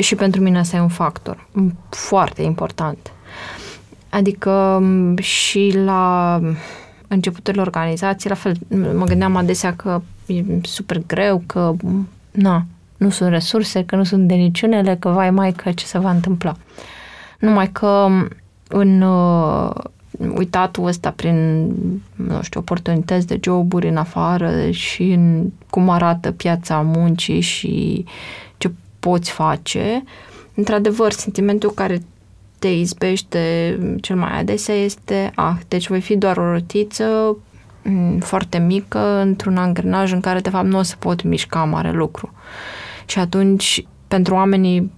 și 0.00 0.14
pentru 0.14 0.40
mine 0.40 0.58
asta 0.58 0.76
e 0.76 0.80
un 0.80 0.88
factor 0.88 1.48
foarte 1.90 2.42
important. 2.42 3.12
Adică 4.10 4.82
și 5.16 5.72
la 5.84 6.40
începutul 7.08 7.58
organizației, 7.58 8.32
la 8.32 8.50
fel, 8.50 8.56
mă 8.94 9.04
gândeam 9.04 9.36
adesea 9.36 9.76
că 9.76 10.00
e 10.26 10.44
super 10.62 11.02
greu, 11.06 11.42
că 11.46 11.74
na, 12.36 12.64
nu 12.96 13.10
sunt 13.10 13.30
resurse, 13.30 13.84
că 13.84 13.96
nu 13.96 14.04
sunt 14.04 14.28
deniciunele, 14.28 14.96
că 14.96 15.08
vai 15.08 15.30
mai 15.30 15.52
că 15.52 15.72
ce 15.72 15.84
se 15.84 15.98
va 15.98 16.10
întâmpla. 16.10 16.56
Numai 17.38 17.72
că 17.72 18.08
în 18.68 19.00
uh, 19.00 19.70
uitatul 20.34 20.86
ăsta 20.86 21.10
prin, 21.10 21.66
nu 22.14 22.42
știu, 22.42 22.60
oportunități 22.60 23.26
de 23.26 23.38
joburi 23.42 23.88
în 23.88 23.96
afară 23.96 24.70
și 24.70 25.02
în 25.02 25.50
cum 25.70 25.88
arată 25.88 26.32
piața 26.32 26.80
muncii 26.80 27.40
și 27.40 28.04
ce 28.56 28.70
poți 29.00 29.30
face, 29.30 30.04
într-adevăr, 30.54 31.12
sentimentul 31.12 31.70
care 31.70 32.02
te 32.58 32.68
izbește 32.68 33.78
cel 34.00 34.16
mai 34.16 34.38
adesea 34.38 34.74
este, 34.74 35.32
ah, 35.34 35.56
deci 35.68 35.88
voi 35.88 36.00
fi 36.00 36.16
doar 36.16 36.36
o 36.36 36.50
rotiță 36.50 37.04
mm, 37.04 37.36
foarte 38.20 38.58
mică 38.58 39.20
într-un 39.20 39.56
angrenaj 39.56 40.12
în 40.12 40.20
care, 40.20 40.40
de 40.40 40.50
fapt, 40.50 40.66
nu 40.66 40.78
o 40.78 40.82
să 40.82 40.94
pot 40.98 41.22
mișca 41.22 41.64
mare 41.64 41.90
lucru. 41.90 42.32
Și 43.06 43.18
atunci, 43.18 43.86
pentru 44.08 44.34
oamenii 44.34 44.90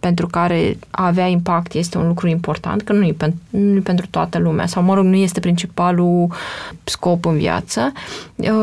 pentru 0.00 0.26
care 0.26 0.78
a 0.90 1.06
avea 1.06 1.26
impact 1.26 1.72
este 1.72 1.98
un 1.98 2.06
lucru 2.06 2.28
important, 2.28 2.82
că 2.82 2.92
nu 2.92 3.06
e, 3.06 3.12
pentru, 3.12 3.38
nu 3.50 3.76
e 3.76 3.80
pentru 3.80 4.06
toată 4.06 4.38
lumea, 4.38 4.66
sau, 4.66 4.82
mă 4.82 4.94
rog, 4.94 5.04
nu 5.04 5.14
este 5.14 5.40
principalul 5.40 6.32
scop 6.84 7.24
în 7.24 7.36
viață, 7.36 7.92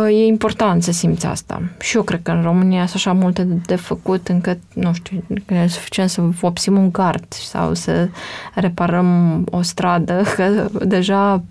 e 0.09 0.25
important 0.25 0.83
să 0.83 0.91
simți 0.91 1.25
asta. 1.25 1.61
Și 1.79 1.95
eu 1.95 2.03
cred 2.03 2.19
că 2.23 2.31
în 2.31 2.41
România 2.41 2.85
sunt 2.85 2.95
așa 2.95 3.13
multe 3.13 3.43
de 3.43 3.75
făcut 3.75 4.27
încât, 4.27 4.59
nu 4.73 4.93
știu, 4.93 5.23
că 5.45 5.53
e 5.53 5.67
suficient 5.67 6.09
să 6.09 6.21
vopsim 6.21 6.77
un 6.77 6.91
gard 6.91 7.25
sau 7.29 7.73
să 7.73 8.09
reparăm 8.53 9.43
o 9.51 9.61
stradă, 9.61 10.23
că 10.35 10.67
deja 10.85 11.43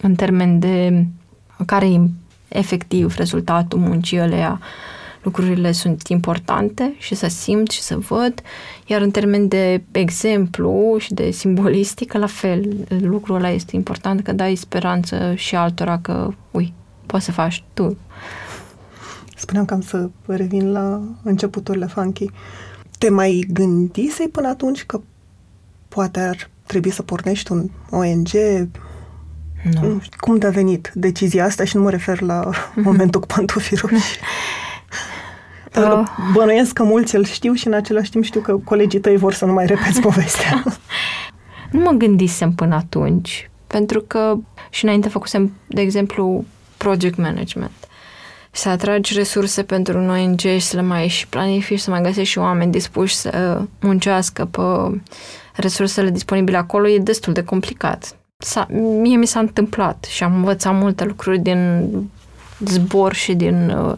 în 0.00 0.14
termen 0.14 0.58
de 0.58 1.06
care 1.64 1.86
e 1.86 2.00
efectiv 2.48 3.16
rezultatul 3.16 3.78
muncii 3.78 4.18
alea 4.18 4.60
lucrurile 5.24 5.72
sunt 5.72 6.08
importante 6.08 6.94
și 6.98 7.14
să 7.14 7.26
simt 7.26 7.70
și 7.70 7.80
să 7.80 7.96
văd, 7.96 8.34
iar 8.86 9.00
în 9.00 9.10
termen 9.10 9.48
de 9.48 9.82
exemplu 9.90 10.96
și 10.98 11.14
de 11.14 11.30
simbolistică, 11.30 12.18
la 12.18 12.26
fel, 12.26 12.86
lucrul 13.00 13.36
ăla 13.36 13.50
este 13.50 13.76
important 13.76 14.22
că 14.22 14.32
dai 14.32 14.54
speranță 14.54 15.34
și 15.34 15.56
altora 15.56 15.98
că, 15.98 16.30
ui, 16.50 16.72
poți 17.06 17.24
să 17.24 17.32
faci 17.32 17.64
tu. 17.72 17.96
Spuneam 19.36 19.64
că 19.64 19.74
am 19.74 19.80
să 19.80 20.10
revin 20.26 20.72
la 20.72 21.00
începuturile 21.22 21.86
funky. 21.86 22.30
Te 22.98 23.10
mai 23.10 23.44
gândisei 23.52 24.28
până 24.28 24.48
atunci 24.48 24.84
că 24.84 25.00
poate 25.88 26.20
ar 26.20 26.50
trebui 26.66 26.90
să 26.90 27.02
pornești 27.02 27.52
un 27.52 27.68
ONG? 27.90 28.28
Nu. 29.72 30.02
Cum 30.16 30.38
te-a 30.38 30.50
venit 30.50 30.90
decizia 30.94 31.44
asta 31.44 31.64
și 31.64 31.76
nu 31.76 31.82
mă 31.82 31.90
refer 31.90 32.20
la 32.20 32.50
momentul 32.74 33.20
cu 33.20 33.26
pantofii 33.26 33.76
roșii? 33.76 34.18
Pentru 35.70 35.92
că 35.92 36.04
bănuiesc 36.32 36.72
că 36.72 36.82
mulți 36.82 37.16
îl 37.16 37.24
știu 37.24 37.52
și 37.52 37.66
în 37.66 37.72
același 37.72 38.10
timp 38.10 38.24
știu 38.24 38.40
că 38.40 38.56
colegii 38.64 39.00
tăi 39.00 39.16
vor 39.16 39.32
să 39.32 39.44
nu 39.44 39.52
mai 39.52 39.66
repeți 39.66 40.00
povestea. 40.08 40.62
nu 41.70 41.80
mă 41.80 41.90
gândisem 41.90 42.52
până 42.52 42.74
atunci, 42.74 43.50
pentru 43.66 44.00
că 44.00 44.36
și 44.70 44.84
înainte 44.84 45.08
făcusem, 45.08 45.52
de 45.66 45.80
exemplu, 45.80 46.44
project 46.76 47.16
management. 47.16 47.72
Să 48.50 48.68
atragi 48.68 49.14
resurse 49.14 49.62
pentru 49.62 49.98
un 49.98 50.10
ONG 50.10 50.40
și 50.40 50.60
să 50.60 50.76
le 50.76 50.82
mai 50.82 51.08
și 51.08 51.28
planifici, 51.28 51.80
să 51.80 51.90
mai 51.90 52.02
găsești 52.02 52.30
și 52.30 52.38
oameni 52.38 52.72
dispuși 52.72 53.14
să 53.14 53.62
muncească 53.80 54.44
pe 54.44 54.60
resursele 55.54 56.10
disponibile 56.10 56.56
acolo 56.56 56.88
e 56.88 56.98
destul 56.98 57.32
de 57.32 57.44
complicat. 57.44 58.16
S-a, 58.36 58.66
mie 59.00 59.16
mi 59.16 59.26
s-a 59.26 59.40
întâmplat 59.40 60.04
și 60.04 60.22
am 60.22 60.34
învățat 60.34 60.74
multe 60.74 61.04
lucruri 61.04 61.38
din 61.38 61.90
zbor 62.60 63.14
și 63.14 63.34
din 63.34 63.70
uh, 63.70 63.96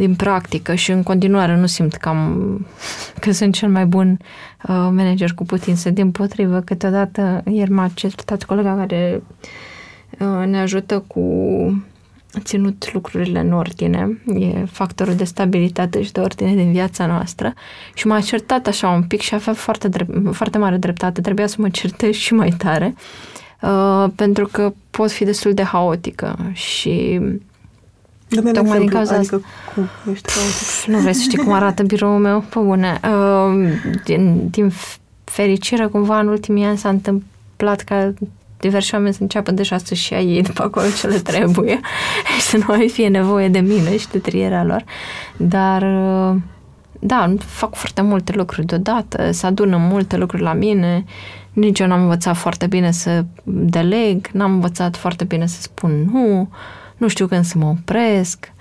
din 0.00 0.14
practică 0.14 0.74
și 0.74 0.90
în 0.90 1.02
continuare 1.02 1.56
nu 1.56 1.66
simt 1.66 1.94
că, 1.94 2.08
am, 2.08 2.66
că 3.20 3.32
sunt 3.32 3.54
cel 3.54 3.68
mai 3.68 3.86
bun 3.86 4.10
uh, 4.10 4.68
manager 4.68 5.32
cu 5.34 5.44
putință. 5.44 5.90
Din 5.90 6.10
potrivă, 6.10 6.60
câteodată 6.60 7.42
ieri 7.46 7.70
m-a 7.70 7.88
certat 7.94 8.42
colega 8.42 8.76
care 8.76 9.22
uh, 10.18 10.46
ne 10.46 10.60
ajută 10.60 11.04
cu 11.06 11.20
ținut 12.38 12.92
lucrurile 12.92 13.40
în 13.40 13.52
ordine, 13.52 14.22
e 14.38 14.64
factorul 14.64 15.14
de 15.14 15.24
stabilitate 15.24 16.02
și 16.02 16.12
de 16.12 16.20
ordine 16.20 16.54
din 16.54 16.72
viața 16.72 17.06
noastră 17.06 17.54
și 17.94 18.06
m-a 18.06 18.20
certat 18.20 18.66
așa 18.66 18.88
un 18.88 19.02
pic 19.02 19.20
și 19.20 19.34
avea 19.34 19.54
foarte, 19.54 19.88
drept, 19.88 20.34
foarte 20.34 20.58
mare 20.58 20.76
dreptate, 20.76 21.20
trebuia 21.20 21.46
să 21.46 21.56
mă 21.58 21.68
certez 21.68 22.14
și 22.14 22.34
mai 22.34 22.54
tare, 22.58 22.94
uh, 23.62 24.06
pentru 24.14 24.46
că 24.52 24.72
pot 24.90 25.10
fi 25.10 25.24
destul 25.24 25.54
de 25.54 25.62
haotică 25.62 26.36
și 26.52 27.20
Dă-mi 28.28 28.52
Tocmai 28.52 28.78
din 28.78 28.88
cauza 28.88 29.14
adică 29.14 29.34
asta. 29.34 29.48
cum 29.74 30.12
ești 30.12 30.24
Pf, 30.24 30.86
Nu 30.86 30.98
vrei 30.98 31.14
să 31.14 31.22
știi 31.22 31.38
cum 31.38 31.52
arată 31.52 31.82
biroul 31.82 32.18
meu? 32.18 32.40
Pe 32.40 32.58
bune. 32.58 33.00
Uh, 33.04 33.68
din, 34.04 34.48
din 34.50 34.72
fericire, 35.24 35.86
cumva, 35.86 36.18
în 36.18 36.28
ultimii 36.28 36.64
ani 36.64 36.78
s-a 36.78 36.88
întâmplat 36.88 37.80
ca 37.80 38.12
diversi 38.60 38.94
oameni 38.94 39.14
să 39.14 39.22
înceapă 39.22 39.50
deja 39.50 39.78
să-și 39.78 40.12
ia 40.12 40.20
ei 40.20 40.42
după 40.42 40.62
acolo 40.62 40.86
ce 40.98 41.06
le 41.06 41.18
trebuie 41.18 41.80
și 42.34 42.40
să 42.40 42.56
nu 42.56 42.64
mai 42.66 42.88
fie 42.88 43.08
nevoie 43.08 43.48
de 43.48 43.58
mine 43.58 43.96
și 43.96 44.08
de 44.08 44.18
trierea 44.18 44.64
lor. 44.64 44.84
Dar, 45.36 45.82
uh, 45.82 46.36
da, 47.00 47.34
fac 47.38 47.74
foarte 47.74 48.02
multe 48.02 48.32
lucruri 48.32 48.66
deodată, 48.66 49.30
se 49.30 49.46
adună 49.46 49.76
multe 49.76 50.16
lucruri 50.16 50.42
la 50.42 50.52
mine, 50.52 51.04
nici 51.52 51.78
eu 51.78 51.86
n-am 51.86 52.00
învățat 52.00 52.36
foarte 52.36 52.66
bine 52.66 52.90
să 52.90 53.24
deleg, 53.44 54.28
n-am 54.32 54.52
învățat 54.52 54.96
foarte 54.96 55.24
bine 55.24 55.46
să 55.46 55.60
spun 55.60 56.08
nu, 56.12 56.48
nu 56.96 57.08
știu 57.08 57.26
când 57.26 57.44
să 57.44 57.58
mă 57.58 57.66
opresc, 57.66 58.52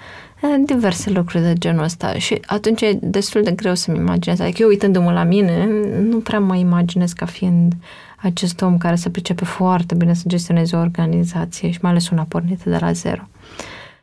diverse 0.65 1.09
lucruri 1.09 1.43
de 1.43 1.53
genul 1.53 1.83
ăsta 1.83 2.13
și 2.13 2.41
atunci 2.45 2.81
e 2.81 2.97
destul 3.01 3.41
de 3.43 3.51
greu 3.51 3.75
să-mi 3.75 3.97
imaginez. 3.97 4.39
Adică 4.39 4.61
eu 4.61 4.67
uitându-mă 4.67 5.11
la 5.11 5.23
mine, 5.23 5.67
nu 6.01 6.17
prea 6.17 6.39
mă 6.39 6.55
imaginez 6.55 7.11
ca 7.11 7.25
fiind 7.25 7.73
acest 8.21 8.61
om 8.61 8.77
care 8.77 8.95
se 8.95 9.09
pricepe 9.09 9.45
foarte 9.45 9.95
bine 9.95 10.13
să 10.13 10.23
gestioneze 10.27 10.75
o 10.75 10.79
organizație 10.79 11.71
și 11.71 11.79
mai 11.81 11.91
ales 11.91 12.09
una 12.09 12.23
pornită 12.23 12.69
de 12.69 12.77
la 12.77 12.91
zero. 12.91 13.27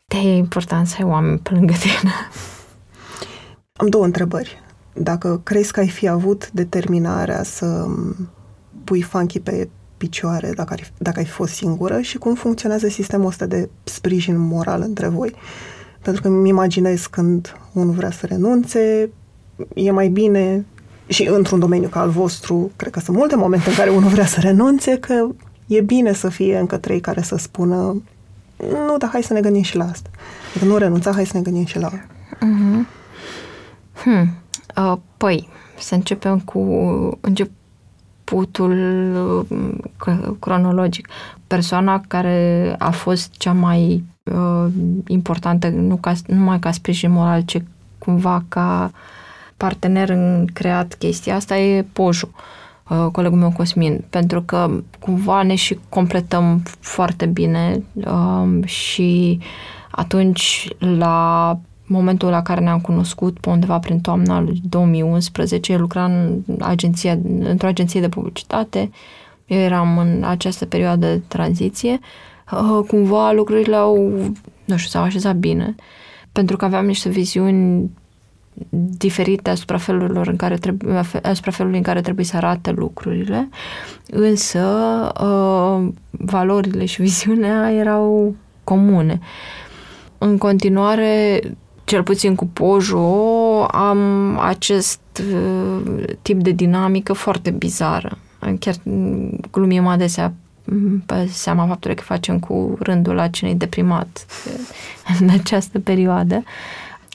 De 0.06 0.16
e 0.16 0.37
important 0.37 0.87
să 0.87 0.96
ai 0.99 1.04
oameni 1.08 1.38
pe 1.38 1.54
lângă 1.54 1.73
tine. 1.73 2.12
Am 3.73 3.88
două 3.88 4.04
întrebări. 4.04 4.62
Dacă 4.92 5.40
crezi 5.44 5.73
că 5.73 5.80
ai 5.80 5.88
fi 5.88 6.08
avut 6.08 6.50
determinarea 6.50 7.42
să 7.42 7.87
pui 8.85 9.02
funky 9.02 9.40
pe 9.40 9.68
picioare 9.96 10.52
dacă, 10.54 10.73
ar, 10.73 10.92
dacă 10.99 11.18
ai 11.18 11.25
fost 11.25 11.52
singură 11.52 12.00
și 12.00 12.18
cum 12.18 12.35
funcționează 12.35 12.88
sistemul 12.88 13.26
ăsta 13.26 13.46
de 13.46 13.68
sprijin 13.85 14.38
moral 14.38 14.80
între 14.80 15.08
voi. 15.08 15.35
Pentru 16.02 16.23
că 16.23 16.28
îmi 16.28 16.49
imaginez 16.49 17.06
când 17.06 17.56
unul 17.73 17.94
vrea 17.94 18.11
să 18.11 18.26
renunțe, 18.26 19.11
e 19.75 19.90
mai 19.90 20.08
bine 20.08 20.64
și 21.06 21.28
într-un 21.28 21.58
domeniu 21.58 21.88
ca 21.88 22.00
al 22.00 22.10
vostru, 22.10 22.70
cred 22.76 22.92
că 22.92 23.00
sunt 23.00 23.16
multe 23.16 23.36
momente 23.36 23.68
în 23.68 23.75
care 23.75 23.90
unul 23.90 24.10
vrea 24.10 24.26
să 24.26 24.40
renunțe, 24.40 24.98
că 24.98 25.28
e 25.66 25.80
bine 25.80 26.12
să 26.12 26.28
fie 26.28 26.58
încă 26.58 26.76
trei 26.76 27.00
care 27.00 27.22
să 27.22 27.36
spună 27.36 28.02
nu, 28.56 28.96
dar 28.98 29.08
hai 29.10 29.22
să 29.22 29.32
ne 29.32 29.40
gândim 29.40 29.62
și 29.62 29.76
la 29.76 29.84
asta. 29.84 30.10
Dacă 30.54 30.66
nu 30.66 30.76
renunța, 30.76 31.12
hai 31.12 31.26
să 31.26 31.36
ne 31.36 31.42
gândim 31.42 31.64
și 31.64 31.78
la 31.78 31.86
asta. 31.86 32.06
Uh-huh. 32.34 32.86
Hmm. 34.02 34.28
Uh, 34.76 34.98
păi, 35.16 35.48
să 35.78 35.94
începem 35.94 36.38
cu 36.38 36.60
încep 37.20 37.50
începutul 38.26 38.72
uh, 40.06 40.34
cronologic. 40.38 41.08
Persoana 41.46 42.00
care 42.08 42.75
a 42.78 42.90
fost 42.90 43.30
cea 43.36 43.52
mai 43.52 44.04
uh, 44.22 44.66
importantă, 45.06 45.68
nu 45.68 45.96
ca, 45.96 46.12
numai 46.26 46.58
ca 46.58 46.70
sprijin 46.70 47.10
moral, 47.10 47.40
ci 47.40 47.62
cumva 47.98 48.44
ca 48.48 48.90
partener 49.56 50.08
în 50.08 50.46
creat 50.52 50.94
chestia 50.94 51.34
asta, 51.34 51.58
e 51.58 51.84
Poju, 51.92 52.30
uh, 52.88 53.06
colegul 53.12 53.38
meu 53.38 53.52
Cosmin, 53.52 54.04
pentru 54.10 54.42
că 54.42 54.70
cumva 55.00 55.42
ne 55.42 55.54
și 55.54 55.78
completăm 55.88 56.62
foarte 56.80 57.26
bine 57.26 57.82
uh, 57.94 58.64
și 58.64 59.38
atunci 59.90 60.68
la 60.78 61.58
momentul 61.86 62.28
la 62.28 62.42
care 62.42 62.60
ne-am 62.60 62.80
cunoscut, 62.80 63.38
pe 63.38 63.50
undeva 63.50 63.78
prin 63.78 64.00
toamna 64.00 64.40
lui 64.40 64.60
2011, 64.68 65.76
lucram 65.76 66.10
în 66.46 66.56
agenția, 66.60 67.18
într-o 67.38 67.66
agenție 67.66 68.00
de 68.00 68.08
publicitate, 68.08 68.90
eu 69.46 69.58
eram 69.58 69.98
în 69.98 70.25
această 70.25 70.66
perioadă 70.66 71.06
de 71.06 71.22
tranziție, 71.28 71.98
uh, 72.52 72.84
cumva 72.88 73.32
lucrurile 73.32 73.76
au, 73.76 73.96
nu 74.64 74.76
știu, 74.76 74.90
s-au 74.90 75.02
așezat 75.02 75.36
bine, 75.36 75.75
pentru 76.32 76.56
că 76.56 76.64
aveam 76.64 76.86
niște 76.86 77.08
viziuni 77.08 77.90
diferite 78.98 79.50
asupra 79.50 79.76
felurilor 79.76 80.26
în 80.26 80.36
care 80.36 80.56
trebuie, 80.56 81.02
asupra 81.22 81.50
felului 81.50 81.76
în 81.76 81.82
care 81.84 82.00
trebuie 82.00 82.25
să 82.25 82.36
arate 82.36 82.70
lucrurile, 82.70 83.48
însă 84.10 84.62
uh, 85.20 85.88
valorile 86.10 86.84
și 86.84 87.00
viziunea 87.00 87.72
erau 87.72 88.34
comune. 88.64 89.20
În 90.18 90.38
continuare, 90.38 91.40
cel 91.84 92.02
puțin 92.02 92.34
cu 92.34 92.46
Pojo, 92.46 93.64
am 93.64 93.98
acest 94.38 95.00
uh, 95.34 96.04
tip 96.22 96.42
de 96.42 96.50
dinamică 96.50 97.12
foarte 97.12 97.50
bizară. 97.50 98.18
Chiar 98.58 98.75
glumim 99.50 99.86
adesea 99.86 100.34
pe 101.06 101.28
seama 101.30 101.66
faptului 101.66 101.96
că 101.96 102.02
facem 102.02 102.38
cu 102.38 102.76
rândul 102.78 103.14
la 103.14 103.28
cine 103.28 103.54
deprimat 103.54 104.26
în 105.20 105.28
această 105.28 105.78
perioadă. 105.78 106.42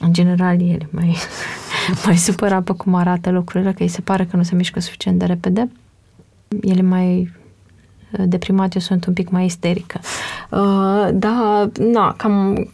În 0.02 0.12
general, 0.12 0.60
el 0.60 0.88
mai 0.90 1.16
mai 2.06 2.16
supăra 2.16 2.62
pe 2.62 2.72
cum 2.72 2.94
arată 2.94 3.30
lucrurile, 3.30 3.72
că 3.72 3.82
îi 3.82 3.88
se 3.88 4.00
pare 4.00 4.24
că 4.24 4.36
nu 4.36 4.42
se 4.42 4.54
mișcă 4.54 4.80
suficient 4.80 5.18
de 5.18 5.24
repede. 5.24 5.70
El 6.62 6.78
e 6.78 6.82
mai 6.82 7.32
uh, 8.12 8.24
deprimat, 8.28 8.74
eu 8.74 8.80
sunt 8.80 9.04
un 9.04 9.12
pic 9.12 9.30
mai 9.30 9.44
isterică. 9.44 10.00
Uh, 10.50 11.08
da, 11.12 11.70
na, 11.78 12.14
cam, 12.16 12.68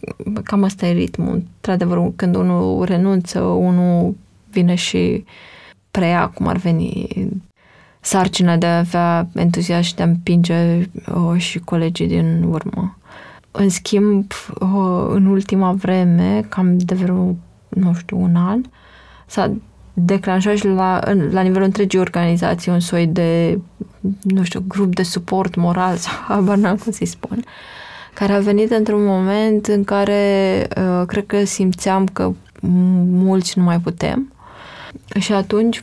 cam 0.45 0.63
asta 0.63 0.87
e 0.87 0.93
ritmul. 0.93 1.33
Într-adevăr, 1.33 2.13
când 2.17 2.35
unul 2.35 2.85
renunță, 2.85 3.41
unul 3.41 4.17
vine 4.51 4.75
și 4.75 5.25
preia 5.91 6.29
cum 6.29 6.47
ar 6.47 6.57
veni 6.57 7.07
sarcina 8.01 8.57
de 8.57 8.67
a 8.67 8.79
avea 8.79 9.29
entuziasm 9.35 9.83
și 9.83 9.95
de 9.95 10.03
a 10.03 10.07
împinge 10.07 10.89
uh, 11.15 11.41
și 11.41 11.59
colegii 11.59 12.07
din 12.07 12.43
urmă. 12.43 12.97
În 13.61 13.69
schimb, 13.69 14.33
uh, 14.61 15.07
în 15.09 15.27
ultima 15.27 15.73
vreme, 15.73 16.47
cam 16.49 16.77
de 16.77 16.95
vreo, 16.95 17.37
nu 17.69 17.95
știu, 17.95 18.21
un 18.21 18.37
an, 18.37 18.61
s-a 19.27 19.53
declanșat 19.93 20.57
și 20.57 20.67
la, 20.67 21.01
la 21.31 21.41
nivelul 21.41 21.67
întregii 21.67 21.99
organizații 21.99 22.73
un 22.73 22.81
soi 22.81 23.07
de, 23.07 23.61
nu 24.23 24.43
știu, 24.43 24.65
grup 24.69 24.95
de 24.95 25.03
suport 25.03 25.55
moral 25.55 25.97
sau 26.05 26.13
habar 26.29 26.57
n-am 26.57 26.77
cum 26.77 26.93
să-i 26.93 27.07
spun, 27.07 27.45
care 28.15 28.33
a 28.33 28.41
venit 28.41 28.71
într-un 28.71 29.05
moment 29.05 29.67
în 29.67 29.85
care 29.85 30.67
uh, 30.77 31.07
cred 31.07 31.27
că 31.27 31.45
simțeam 31.45 32.07
că 32.07 32.33
mulți 33.11 33.59
nu 33.59 33.65
mai 33.65 33.81
putem. 33.81 34.33
Și 35.19 35.33
atunci 35.33 35.83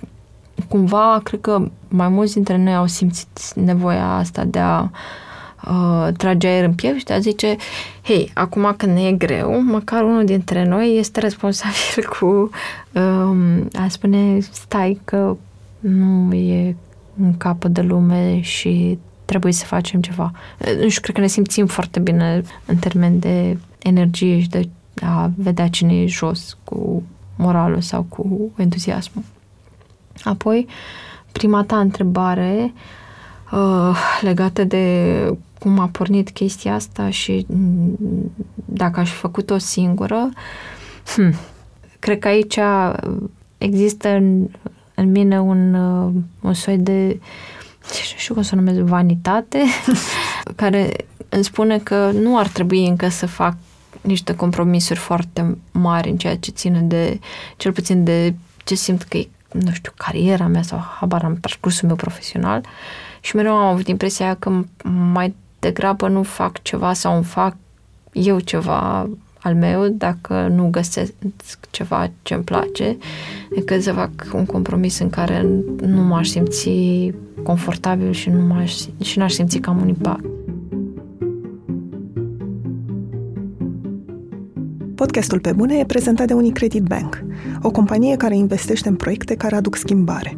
cumva, 0.67 1.20
cred 1.24 1.41
că 1.41 1.72
mai 1.88 2.08
mulți 2.08 2.34
dintre 2.34 2.58
noi 2.58 2.75
au 2.75 2.88
simțit 2.88 3.53
nevoia 3.53 4.15
asta 4.15 4.44
de 4.44 4.60
a 4.60 4.82
uh, 4.82 4.89
trage 6.18 6.48
aer 6.48 6.64
în 6.64 6.74
piept 6.74 6.98
și 6.98 7.06
de 7.06 7.14
a 7.14 7.20
zice, 7.20 7.56
hei, 8.02 8.32
acum 8.34 8.74
când 8.78 8.98
e 8.98 9.12
greu, 9.12 9.62
măcar 9.62 10.04
unul 10.04 10.26
dintre 10.26 10.66
noi 10.66 10.98
este 10.98 11.20
responsabil 11.20 12.10
cu 12.20 12.50
um, 13.00 13.68
a 13.74 13.88
spune, 13.88 14.40
stai 14.40 15.02
că 15.04 15.38
nu 15.80 16.34
e 16.34 16.76
în 17.22 17.38
capăt 17.38 17.72
de 17.72 17.82
lume 17.82 18.42
și 18.42 18.98
trebuie 19.26 19.54
să 19.54 19.66
facem 19.66 20.02
ceva. 20.02 20.32
Nu 20.82 20.90
știu, 20.90 21.02
cred 21.02 21.16
că 21.16 21.22
ne 21.22 21.28
simțim 21.28 21.66
foarte 21.66 22.00
bine 22.00 22.42
în 22.66 22.76
termen 22.76 23.20
de 23.20 23.58
energie 23.78 24.40
și 24.40 24.50
de 24.50 24.70
a 25.02 25.32
vedea 25.36 25.70
cine 25.70 26.02
e 26.02 26.06
jos 26.06 26.58
cu 26.64 27.04
moralul 27.36 27.82
sau 27.82 28.06
cu 28.10 28.52
entuziasmul. 28.58 29.24
Apoi, 30.24 30.68
prima 31.32 31.64
ta 31.64 31.80
întrebare 31.80 32.74
uh, 33.52 33.98
legată 34.22 34.64
de 34.64 35.38
cum 35.60 35.80
a 35.80 35.88
pornit 35.88 36.30
chestia 36.30 36.74
asta 36.74 37.10
și 37.10 37.46
mm, 37.50 38.32
dacă 38.66 39.00
aș 39.00 39.10
fi 39.10 39.16
făcut-o 39.16 39.58
singură, 39.58 40.30
hmm, 41.16 41.34
cred 42.00 42.20
că 42.20 42.28
aici 42.28 42.60
există 43.58 44.10
în, 44.10 44.48
în 44.96 45.12
mine 45.12 45.42
un, 45.42 45.74
uh, 45.74 46.14
un 46.42 46.54
soi 46.54 46.78
de, 46.78 47.20
nu 47.82 48.18
știu 48.18 48.34
cum 48.34 48.44
să 48.44 48.56
numesc, 48.56 48.80
vanitate, 48.80 49.64
care 50.56 50.96
îmi 51.30 51.44
spune 51.44 51.80
că 51.80 52.12
nu 52.12 52.38
ar 52.38 52.48
trebui 52.48 52.88
încă 52.88 53.08
să 53.08 53.26
fac 53.26 53.58
niște 54.02 54.36
compromisuri 54.36 55.00
foarte 55.00 55.58
mari 55.72 56.10
în 56.10 56.18
ceea 56.18 56.38
ce 56.38 56.52
ține 56.52 56.80
de, 56.80 57.20
cel 57.58 57.72
puțin 57.72 58.04
de 58.04 58.34
ce 58.64 58.76
simt 58.76 59.04
că 59.04 59.18
e 59.18 59.30
nu 59.52 59.72
știu, 59.72 59.92
cariera 59.98 60.48
mea 60.48 60.62
sau 60.62 60.80
habar 61.00 61.24
am 61.24 61.36
parcursul 61.36 61.88
meu 61.88 61.96
profesional. 61.96 62.66
Și 63.20 63.36
mereu 63.36 63.54
am 63.54 63.68
avut 63.68 63.88
impresia 63.88 64.36
că 64.36 64.64
mai 64.84 65.36
degrabă 65.66 66.08
nu 66.08 66.24
fac 66.24 66.62
ceva 66.62 66.94
sau 66.94 67.16
îmi 67.16 67.24
fac 67.24 67.56
eu 68.12 68.40
ceva 68.40 69.10
al 69.42 69.56
meu 69.56 69.88
dacă 69.88 70.48
nu 70.56 70.68
găsesc 70.70 71.14
ceva 71.70 72.12
ce 72.22 72.34
îmi 72.34 72.44
place, 72.44 72.98
decât 73.56 73.82
să 73.82 73.92
fac 73.92 74.12
un 74.34 74.46
compromis 74.46 75.00
în 75.00 75.10
care 75.10 75.46
nu 75.80 76.02
m-aș 76.02 76.28
simți 76.28 76.70
confortabil 77.44 78.12
și 78.12 78.30
nu 78.30 78.46
m-aș, 78.46 78.74
și 79.02 79.18
n-aș 79.18 79.34
simți 79.34 79.58
cam 79.58 79.82
un 79.82 79.88
impact. 79.88 80.26
Podcastul 84.96 85.40
Pe 85.40 85.51
Bune 85.51 85.78
e 85.78 85.86
prezentat 85.86 86.28
de 86.28 86.34
Unicredit 86.34 86.84
Bank, 86.84 87.24
o 87.62 87.72
companie 87.72 88.16
care 88.16 88.36
investește 88.36 88.90
în 88.90 88.96
proiecte 88.96 89.36
care 89.36 89.56
aduc 89.56 89.75
schimbare. 89.75 90.38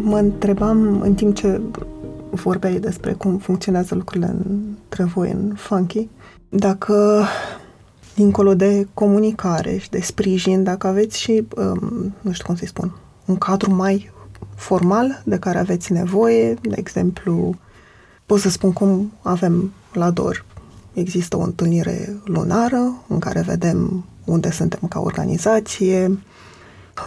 Mă 0.00 0.18
întrebam 0.18 1.00
în 1.00 1.14
timp 1.14 1.34
ce 1.34 1.60
vorbeai 2.30 2.78
despre 2.78 3.12
cum 3.12 3.38
funcționează 3.38 3.94
lucrurile 3.94 4.36
între 4.48 5.04
voi 5.04 5.30
în 5.30 5.54
Funky, 5.56 6.08
dacă 6.48 7.24
dincolo 8.14 8.54
de 8.54 8.86
comunicare 8.94 9.76
și 9.76 9.90
de 9.90 10.00
sprijin, 10.00 10.62
dacă 10.62 10.86
aveți 10.86 11.20
și, 11.20 11.46
um, 11.56 12.14
nu 12.20 12.32
știu 12.32 12.46
cum 12.46 12.54
să-i 12.54 12.66
spun, 12.66 12.96
un 13.24 13.36
cadru 13.36 13.74
mai 13.74 14.10
formal 14.54 15.22
de 15.24 15.38
care 15.38 15.58
aveți 15.58 15.92
nevoie, 15.92 16.54
de 16.54 16.74
exemplu, 16.76 17.54
pot 18.26 18.40
să 18.40 18.48
spun 18.48 18.72
cum 18.72 19.12
avem 19.22 19.72
la 19.92 20.10
DOR. 20.10 20.44
Există 20.92 21.36
o 21.36 21.42
întâlnire 21.42 22.16
lunară 22.24 23.02
în 23.08 23.18
care 23.18 23.40
vedem 23.40 24.04
unde 24.24 24.50
suntem 24.50 24.80
ca 24.88 25.00
organizație, 25.00 26.18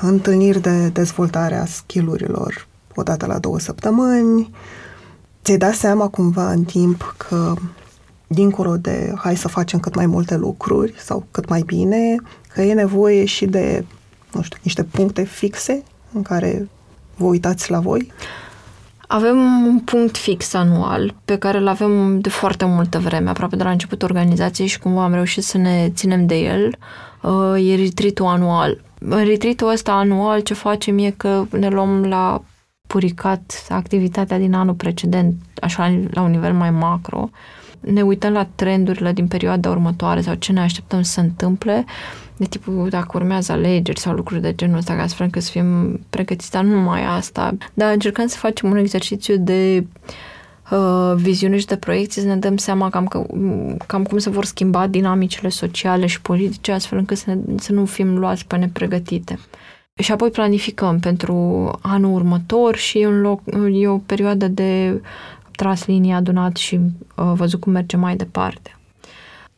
întâlniri 0.02 0.62
de 0.62 0.88
dezvoltare 0.88 1.56
a 1.56 1.66
skillurilor 1.66 2.68
o 2.96 3.04
dată 3.04 3.26
la 3.26 3.40
două 3.40 3.60
săptămâni. 3.60 4.50
Ți-ai 5.44 5.58
dat 5.58 5.74
seama 5.74 6.08
cumva 6.08 6.52
în 6.52 6.64
timp 6.64 7.16
că 7.18 7.54
dincolo 8.28 8.78
de 8.78 9.14
hai 9.18 9.36
să 9.36 9.48
facem 9.48 9.80
cât 9.80 9.96
mai 9.96 10.06
multe 10.06 10.36
lucruri 10.36 10.94
sau 10.98 11.26
cât 11.32 11.50
mai 11.50 11.62
bine, 11.66 12.16
că 12.54 12.62
e 12.62 12.74
nevoie 12.74 13.26
și 13.26 13.46
de, 13.46 13.86
nu 14.32 14.42
știu, 14.42 14.60
niște 14.64 14.84
puncte 14.84 15.24
fixe 15.24 15.84
în 16.14 16.22
care 16.22 16.70
vă 17.16 17.26
uitați 17.26 17.72
la 17.72 17.80
voi? 17.80 18.12
Avem 19.08 19.66
un 19.66 19.80
punct 19.80 20.18
fix 20.18 20.54
anual 20.54 21.16
pe 21.26 21.38
care 21.38 21.58
îl 21.58 21.68
avem 21.68 22.20
de 22.20 22.30
foarte 22.30 22.66
multă 22.66 23.00
vreme, 23.00 23.30
aproape 23.30 23.56
de 23.56 23.64
la 23.64 23.70
început 23.70 24.04
organizației 24.04 24.68
și 24.68 24.80
cumva 24.80 25.04
am 25.04 25.14
reușit 25.14 25.44
să 25.44 25.58
ne 25.58 25.92
ținem 25.94 26.26
de 26.26 26.36
el. 26.36 26.76
Uh, 27.22 27.72
e 27.72 27.76
retreat 27.76 28.20
anual. 28.34 28.82
În 29.00 29.26
retreat 29.26 29.62
ăsta 29.62 29.92
anual 29.92 30.40
ce 30.40 30.54
facem 30.54 30.98
e 30.98 31.14
că 31.18 31.46
ne 31.50 31.68
luăm 31.68 32.04
la 32.04 32.44
puricat 32.88 33.66
activitatea 33.70 34.38
din 34.38 34.54
anul 34.54 34.74
precedent, 34.74 35.36
așa 35.62 36.00
la 36.12 36.22
un 36.22 36.32
nivel 36.32 36.54
mai 36.54 36.72
macro, 36.72 37.30
ne 37.80 38.02
uităm 38.02 38.34
la 38.34 38.48
trendurile 38.56 39.12
din 39.12 39.28
perioada 39.28 39.70
următoare 39.70 40.22
sau 40.22 40.34
ce 40.34 40.52
ne 40.52 40.60
așteptăm 40.60 41.02
să 41.02 41.12
se 41.12 41.20
întâmple, 41.20 41.86
de 42.38 42.46
tipul 42.46 42.90
dacă 42.90 43.10
urmează 43.14 43.52
alegeri 43.52 44.00
sau 44.00 44.14
lucruri 44.14 44.42
de 44.42 44.56
genul 44.56 44.78
ăsta, 44.78 44.96
ca 44.96 45.08
să, 45.08 45.28
că 45.32 45.40
să 45.40 45.52
fim 45.52 46.00
pregătiți, 46.10 46.52
dar 46.52 46.64
nu 46.64 46.74
numai 46.74 47.06
asta. 47.06 47.58
Dar 47.74 47.94
încercăm 47.94 48.28
să 48.28 48.38
facem 48.38 48.70
un 48.70 48.78
exercițiu 48.78 49.38
de 49.38 49.88
uh, 50.72 51.14
viziune 51.16 51.58
și 51.58 51.66
de 51.66 51.78
proiecție, 51.78 52.22
să 52.22 52.28
ne 52.28 52.36
dăm 52.36 52.58
seama 52.58 52.90
cam, 52.90 53.06
că, 53.06 53.26
cam 53.88 54.04
cum 54.04 54.18
se 54.18 54.30
vor 54.30 54.46
schimba 54.46 54.88
dinamicile 54.88 55.50
sociale 55.50 56.06
și 56.06 56.22
politice, 56.22 56.72
astfel 56.72 56.98
încât 56.98 57.18
să, 57.18 57.30
ne, 57.30 57.38
să 57.58 57.72
nu 57.72 57.86
fim 57.86 58.18
luați 58.18 58.46
pe 58.46 58.56
nepregătite. 58.56 59.40
Și 60.02 60.12
apoi 60.12 60.30
planificăm 60.30 61.00
pentru 61.00 61.72
anul 61.82 62.14
următor 62.14 62.76
și 62.76 63.00
e, 63.00 63.08
un 63.08 63.22
loc, 63.22 63.42
e 63.72 63.88
o 63.88 63.98
perioadă 63.98 64.48
de 64.48 65.02
tras 65.56 65.86
linia, 65.86 66.16
adunat 66.16 66.56
și 66.56 66.80
uh, 67.16 67.32
văzut 67.36 67.60
cum 67.60 67.72
merge 67.72 67.98
mai 67.98 68.16
departe. 68.16 68.76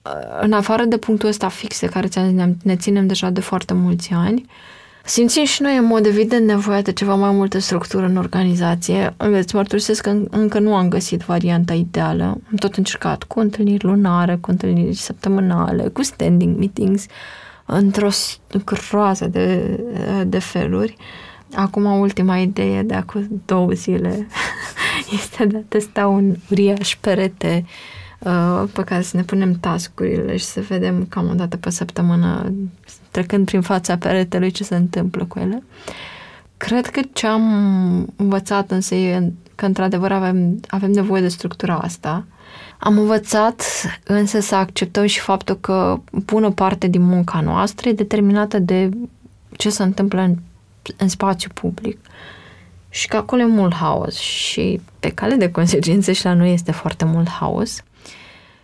Uh, 0.06 0.42
în 0.42 0.54
afară 0.54 0.84
de 0.84 0.98
punctul 0.98 1.30
ăsta 1.30 1.48
fix 1.48 1.80
de 1.80 1.88
care 1.88 2.08
ne, 2.32 2.54
ne 2.64 2.76
ținem 2.76 3.08
deja 3.08 3.30
de 3.30 3.42
foarte 3.42 3.74
mulți 3.74 4.12
ani, 4.14 4.46
simțim 5.04 5.44
și 5.44 5.62
noi 5.62 5.78
în 5.78 5.86
mod 5.86 6.06
evident 6.06 6.46
nevoia 6.46 6.82
de 6.82 6.94
ceva 6.94 7.16
mai 7.16 7.32
multă 7.32 7.60
structură 7.60 8.06
în 8.06 8.18
organizație. 8.18 9.14
Îți 9.18 9.56
mărturisesc 9.56 10.02
că 10.02 10.18
încă 10.30 10.60
nu 10.60 10.76
am 10.76 10.90
găsit 10.90 11.22
varianta 11.22 11.74
ideală. 11.74 12.24
Am 12.24 12.56
tot 12.60 12.76
încercat 12.76 13.24
cu 13.24 13.40
întâlniri 13.40 13.86
lunare, 13.86 14.36
cu 14.36 14.52
întâlniri 14.52 14.96
săptămânale, 14.96 15.88
cu 15.88 16.04
standing 16.04 16.58
meetings, 16.58 17.06
într-o 17.68 18.10
groază 18.66 19.28
de, 19.28 19.80
de 20.28 20.40
feluri. 20.40 20.96
Acum 21.56 21.86
ultima 21.86 22.38
idee 22.38 22.84
de 22.84 22.94
acum 22.94 23.42
două 23.46 23.72
zile 23.72 24.28
este 25.22 25.46
de 25.46 25.58
a 25.58 25.62
testa 25.68 26.08
un 26.08 26.36
uriaș 26.52 26.96
perete 26.96 27.66
uh, 28.20 28.64
pe 28.74 28.84
care 28.84 29.02
să 29.02 29.18
ne 29.18 29.24
punem 29.24 29.54
tascurile 29.54 30.38
și 30.38 30.46
să 30.46 30.62
vedem 30.62 31.06
cam 31.10 31.30
o 31.30 31.34
dată 31.34 31.58
pe 31.58 31.70
săptămână, 31.70 32.54
trecând 33.12 33.46
prin 33.46 33.62
fața 33.62 33.98
peretelui, 33.98 34.52
ce 34.52 34.64
se 34.64 34.76
întâmplă 34.76 35.26
cu 35.26 35.40
ele. 35.40 35.64
Cred 36.58 36.88
că 36.88 37.02
ce 37.14 37.28
am 37.28 37.44
învățat 38.16 38.72
însă 38.72 38.96
e 38.96 39.32
că 39.56 39.66
într-adevăr 39.66 40.12
avem, 40.12 40.60
avem 40.68 40.92
nevoie 40.92 41.22
de 41.22 41.28
structura 41.28 41.78
asta. 41.78 42.26
Am 42.80 42.98
învățat 42.98 43.64
însă 44.04 44.40
să 44.40 44.56
acceptăm 44.56 45.06
și 45.06 45.20
faptul 45.20 45.56
că 45.56 46.00
bună 46.12 46.52
parte 46.52 46.88
din 46.88 47.02
munca 47.02 47.42
noastră 47.42 47.90
e 47.90 47.94
determinată 47.94 48.60
de 48.60 48.90
ce 49.58 49.70
se 49.70 49.84
întâmplă 49.84 50.22
în, 50.22 50.36
în 50.98 51.08
spațiu 51.08 51.50
public 51.54 52.00
și 52.90 53.08
că 53.08 53.18
acolo 53.18 53.42
e 53.42 53.46
mult 53.46 53.74
haos 53.74 54.16
și 54.16 54.82
pe 55.00 55.10
cale 55.10 55.36
de 55.36 55.52
consecințe 55.52 56.14
și 56.14 56.26
la 56.26 56.34
noi 56.34 56.54
este 56.54 56.72
foarte 56.72 57.06
mult 57.06 57.30
haos 57.30 57.84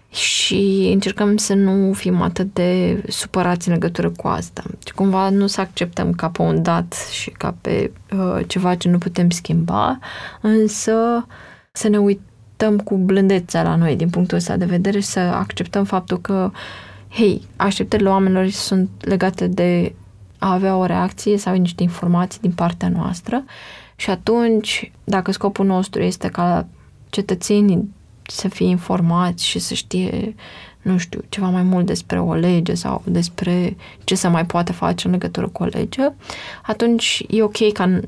și 0.10 0.90
încercăm 0.94 1.38
să 1.38 1.54
nu 1.54 1.94
fim 1.94 2.22
atât 2.22 2.54
de 2.54 3.04
supărați 3.08 3.68
în 3.68 3.74
legătură 3.74 4.10
cu 4.10 4.28
asta. 4.28 4.64
Și 4.86 4.94
cumva 4.94 5.30
nu 5.30 5.48
să 5.48 5.62
acceptăm 5.62 6.12
ca 6.12 6.30
pe 6.30 6.42
un 6.42 6.62
dat 6.62 7.08
și 7.12 7.30
ca 7.30 7.56
pe 7.62 7.92
uh, 8.18 8.40
ceva 8.48 8.76
ce 8.76 8.90
nu 8.90 8.98
putem 8.98 9.30
schimba, 9.30 10.00
însă 10.42 11.26
să 11.72 11.88
ne 11.90 11.98
uităm 11.98 12.33
cu 12.72 12.96
blândețe 12.96 13.62
la 13.62 13.76
noi 13.76 13.96
din 13.96 14.10
punctul 14.10 14.38
ăsta 14.38 14.58
de 14.58 14.66
vedere 14.66 15.00
și 15.00 15.06
să 15.06 15.20
acceptăm 15.20 15.84
faptul 15.84 16.22
că, 16.22 16.52
hei, 17.10 17.42
așteptările 17.56 18.10
oamenilor 18.10 18.50
sunt 18.50 18.90
legate 19.00 19.48
de 19.48 19.94
a 20.38 20.54
avea 20.54 20.76
o 20.76 20.86
reacție 20.86 21.38
sau 21.38 21.56
niște 21.56 21.84
informații 21.84 22.42
din 22.42 22.52
partea 22.52 22.90
noastră 22.90 23.44
și 23.96 24.10
atunci, 24.10 24.92
dacă 25.04 25.32
scopul 25.32 25.66
nostru 25.66 26.02
este 26.02 26.28
ca 26.28 26.68
cetățenii 27.10 27.94
să 28.22 28.48
fie 28.48 28.68
informați 28.68 29.46
și 29.46 29.60
să 29.60 29.74
știe, 29.74 30.36
nu 30.82 30.98
știu, 30.98 31.22
ceva 31.30 31.50
mai 31.50 31.62
mult 31.62 31.86
despre 31.86 32.20
o 32.20 32.34
lege 32.34 32.74
sau 32.74 33.02
despre 33.06 33.76
ce 34.04 34.16
se 34.16 34.28
mai 34.28 34.46
poate 34.46 34.72
face 34.72 35.08
în 35.08 35.14
legătură 35.14 35.48
cu 35.48 35.64
o 35.64 35.66
lege, 35.66 36.02
atunci 36.64 37.26
e 37.30 37.44
ok 37.44 37.72
ca, 37.72 38.00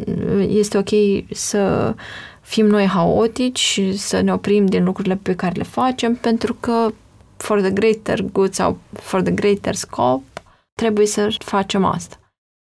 este 0.48 0.78
ok 0.78 0.90
să 1.32 1.94
fim 2.46 2.66
noi 2.66 2.86
haotici 2.86 3.60
și 3.60 3.98
să 3.98 4.22
ne 4.22 4.34
oprim 4.34 4.66
din 4.66 4.84
lucrurile 4.84 5.16
pe 5.16 5.36
care 5.36 5.54
le 5.56 5.64
facem 5.64 6.16
pentru 6.16 6.54
că 6.54 6.94
for 7.38 7.62
the 7.62 7.72
greater 7.72 8.22
good 8.22 8.54
sau 8.54 8.78
for 8.94 9.22
the 9.22 9.32
greater 9.32 9.76
scope 9.76 10.24
trebuie 10.74 11.06
să 11.06 11.36
facem 11.40 11.86
asta. 11.86 12.20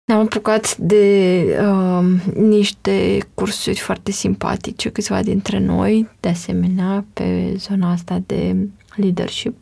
Ne-am 0.04 0.20
apucat 0.20 0.76
de 0.76 1.44
uh, 1.60 2.04
niște 2.34 3.18
cursuri 3.34 3.78
foarte 3.78 4.10
simpatice, 4.10 4.90
câțiva 4.90 5.22
dintre 5.22 5.58
noi, 5.58 6.08
de 6.20 6.28
asemenea, 6.28 7.04
pe 7.12 7.54
zona 7.56 7.90
asta 7.90 8.22
de 8.26 8.56
leadership. 8.94 9.56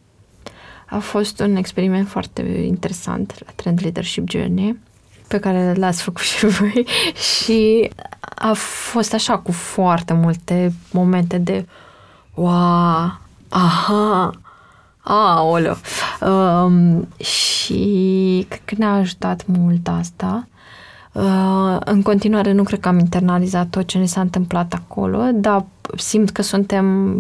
A 0.89 0.99
fost 0.99 1.41
un 1.41 1.57
experiment 1.57 2.09
foarte 2.09 2.43
interesant 2.43 3.35
la 3.47 3.53
Trend 3.55 3.79
Leadership 3.83 4.31
Journey, 4.31 4.79
pe 5.29 5.39
care 5.39 5.75
l-ați 5.75 6.03
făcut 6.03 6.23
și 6.23 6.47
voi 6.47 6.87
și 7.45 7.91
a 8.43 8.53
fost 8.93 9.15
așa 9.15 9.39
cu 9.39 9.53
foarte 9.53 10.13
multe 10.13 10.73
momente 10.91 11.39
de 11.39 11.67
wow, 12.35 13.19
aha, 13.49 14.33
Aoleu! 15.03 15.77
Um, 16.21 17.09
și 17.25 18.47
cred 18.49 18.61
că 18.65 18.75
ne-a 18.79 18.93
ajutat 18.93 19.45
mult 19.47 19.89
asta. 19.89 20.49
Uh, 21.13 21.77
în 21.85 22.03
continuare 22.03 22.53
nu 22.53 22.63
cred 22.63 22.81
că 22.81 22.89
am 22.89 22.99
internalizat 22.99 23.67
tot 23.69 23.87
ce 23.87 23.99
ne 23.99 24.07
s-a 24.07 24.21
întâmplat 24.21 24.73
acolo, 24.73 25.23
dar 25.35 25.65
simt 25.97 26.31
că 26.31 26.43
suntem 26.43 27.17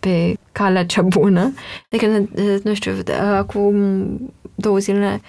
pe 0.00 0.38
calea 0.52 0.86
cea 0.86 1.02
bună. 1.02 1.52
Adică, 1.92 2.28
nu 2.62 2.74
știu, 2.74 2.92
acum 3.36 3.74
două 4.54 4.78
zile 4.78 5.20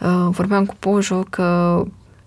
uh, 0.00 0.28
vorbeam 0.30 0.64
cu 0.64 0.74
Pojo 0.78 1.22
că, 1.30 1.82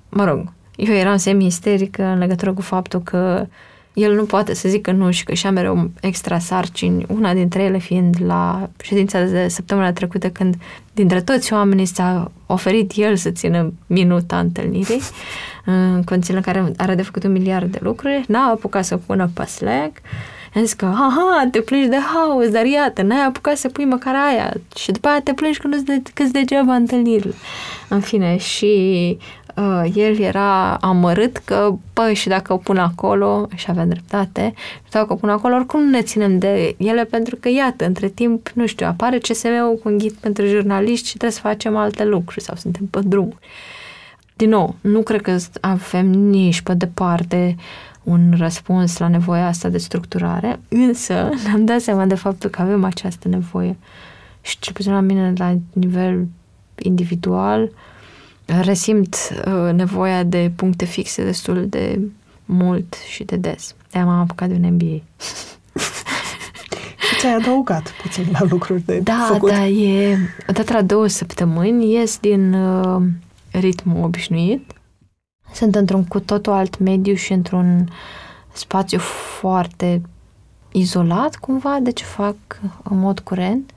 mă 0.10 0.24
rog, 0.24 0.52
eu 0.76 0.94
eram 0.94 1.18
semi-isterică 1.18 2.04
în 2.04 2.18
legătură 2.18 2.54
cu 2.54 2.62
faptul 2.62 3.02
că 3.02 3.40
uh, 3.42 3.48
el 3.94 4.16
nu 4.16 4.24
poate 4.24 4.54
să 4.54 4.70
zică 4.70 4.92
nu 4.92 5.12
și 5.12 5.24
că 5.24 5.34
și-a 5.34 5.52
mereu 5.52 5.92
extra 6.02 6.40
sarcini, 6.40 7.06
una 7.08 7.34
dintre 7.34 7.64
ele 7.64 7.78
fiind 7.78 8.16
la 8.26 8.70
ședința 8.82 9.24
de 9.24 9.48
săptămâna 9.48 9.94
trecută 9.94 10.30
când 10.30 10.56
dintre 10.94 11.22
toți 11.22 11.54
oamenii 11.54 11.86
s-a 11.86 12.32
oferit 12.46 12.92
el 12.96 13.16
să 13.16 13.30
țină 13.30 13.74
minuta 13.88 14.40
întâlnirii 14.40 15.02
în 15.66 16.04
condițiile 16.04 16.38
în 16.38 16.54
care 16.54 16.72
are 16.78 16.96
de 16.96 17.02
făcut 17.02 17.24
un 17.24 17.32
miliard 17.32 17.72
de 17.72 17.80
lucruri, 17.82 18.24
n-a 18.28 18.50
apucat 18.50 18.86
să 18.86 18.98
pună 18.98 19.30
pe 19.34 19.46
Slack, 19.46 19.98
am 20.56 20.62
zis 20.62 20.74
că, 20.74 20.86
aha, 20.86 21.48
te 21.52 21.62
plângi 21.62 21.88
de 21.88 21.98
haos, 22.14 22.50
dar 22.50 22.66
iată, 22.66 23.02
n-ai 23.02 23.26
apucat 23.26 23.58
să 23.58 23.70
pui 23.70 23.86
măcar 23.86 24.16
aia 24.16 24.54
și 24.76 24.92
după 24.92 25.08
aia 25.08 25.22
te 25.22 25.34
plângi 25.34 25.60
că 25.60 25.68
nu-ți 25.68 25.84
de, 25.84 26.02
degeaba 26.32 26.76
întâlnirile. 26.76 27.34
În 27.88 28.00
fine, 28.00 28.38
și 28.38 29.18
uh, 29.56 29.92
el 29.96 30.20
era 30.20 30.76
amărât 30.76 31.38
că, 31.38 31.76
păi, 31.94 32.14
și 32.14 32.28
dacă 32.28 32.54
o 32.54 32.58
pun 32.58 32.78
acolo, 32.78 33.48
și 33.56 33.66
avea 33.70 33.86
dreptate, 33.86 34.54
și 34.84 34.92
dacă 34.92 35.14
o 35.14 35.16
pun 35.16 35.30
acolo, 35.30 35.56
oricum 35.56 35.84
nu 35.84 35.90
ne 35.90 36.02
ținem 36.02 36.40
de 36.40 36.76
ele, 36.78 37.04
pentru 37.04 37.36
că, 37.36 37.50
iată, 37.50 37.86
între 37.86 38.08
timp, 38.08 38.50
nu 38.54 38.66
știu, 38.66 38.86
apare 38.88 39.18
CSM-ul 39.18 39.80
cu 39.84 39.90
un 39.90 39.98
ghid 39.98 40.14
pentru 40.14 40.46
jurnaliști 40.46 41.08
și 41.08 41.18
trebuie 41.18 41.32
să 41.32 41.40
facem 41.40 41.76
alte 41.76 42.06
lucruri 42.06 42.44
sau 42.44 42.56
suntem 42.56 42.86
pe 42.86 43.00
drum. 43.04 43.40
Din 44.36 44.50
nou, 44.50 44.76
nu 44.82 45.02
cred 45.02 45.22
că 45.22 45.38
avem 45.62 46.08
nici 46.10 46.62
pe 46.62 46.74
departe 46.74 47.56
un 48.04 48.34
răspuns 48.38 48.98
la 48.98 49.08
nevoia 49.08 49.48
asta 49.48 49.70
de 49.70 49.78
structurare, 49.78 50.60
însă 50.70 51.30
ne-am 51.46 51.66
dat 51.66 51.82
seama 51.82 52.06
de 52.06 52.16
faptul 52.16 52.50
că 52.50 52.62
avem 52.62 52.84
această 52.84 53.28
nevoie. 53.28 53.78
Și 54.42 54.60
cel 54.60 54.74
puțin 54.74 54.92
la 54.92 55.00
mine, 55.00 55.34
la 55.38 55.56
nivel 55.74 56.28
individual, 56.80 57.62
uh, 57.62 57.70
resimt 58.46 59.16
uh, 59.46 59.74
nevoia 59.74 60.24
de 60.24 60.52
puncte 60.56 60.86
fixe 60.86 61.24
destul 61.24 61.68
de 61.68 62.00
mult 62.46 62.96
și 63.08 63.24
de 63.24 63.36
des. 63.36 63.76
de 63.92 64.00
m-am 64.00 64.20
apucat 64.20 64.50
de 64.50 64.54
un 64.54 64.74
MBA. 64.74 65.02
și 67.00 67.16
ți-ai 67.20 67.34
adăugat 67.34 67.92
puțin 68.02 68.26
la 68.32 68.40
lucruri 68.50 68.82
de 68.86 69.00
da, 69.00 69.28
făcut. 69.32 69.50
Da, 69.50 69.66
e... 69.68 70.18
Odată 70.50 70.74
la 70.74 70.82
două 70.82 71.08
săptămâni 71.08 71.94
ies 71.94 72.18
din 72.20 72.54
uh, 72.54 73.02
ritmul 73.52 74.04
obișnuit. 74.04 74.72
Sunt 75.54 75.76
într-un 75.76 76.04
cu 76.06 76.20
totul 76.20 76.54
alt 76.54 76.80
mediu 76.80 77.14
și 77.14 77.34
într-un 77.34 77.90
spațiu 78.54 79.00
foarte 79.40 80.02
izolat, 80.72 81.36
cumva, 81.36 81.80
de 81.82 81.92
ce 81.92 82.04
fac 82.04 82.36
în 82.84 83.00
mod 83.00 83.20
curent. 83.20 83.72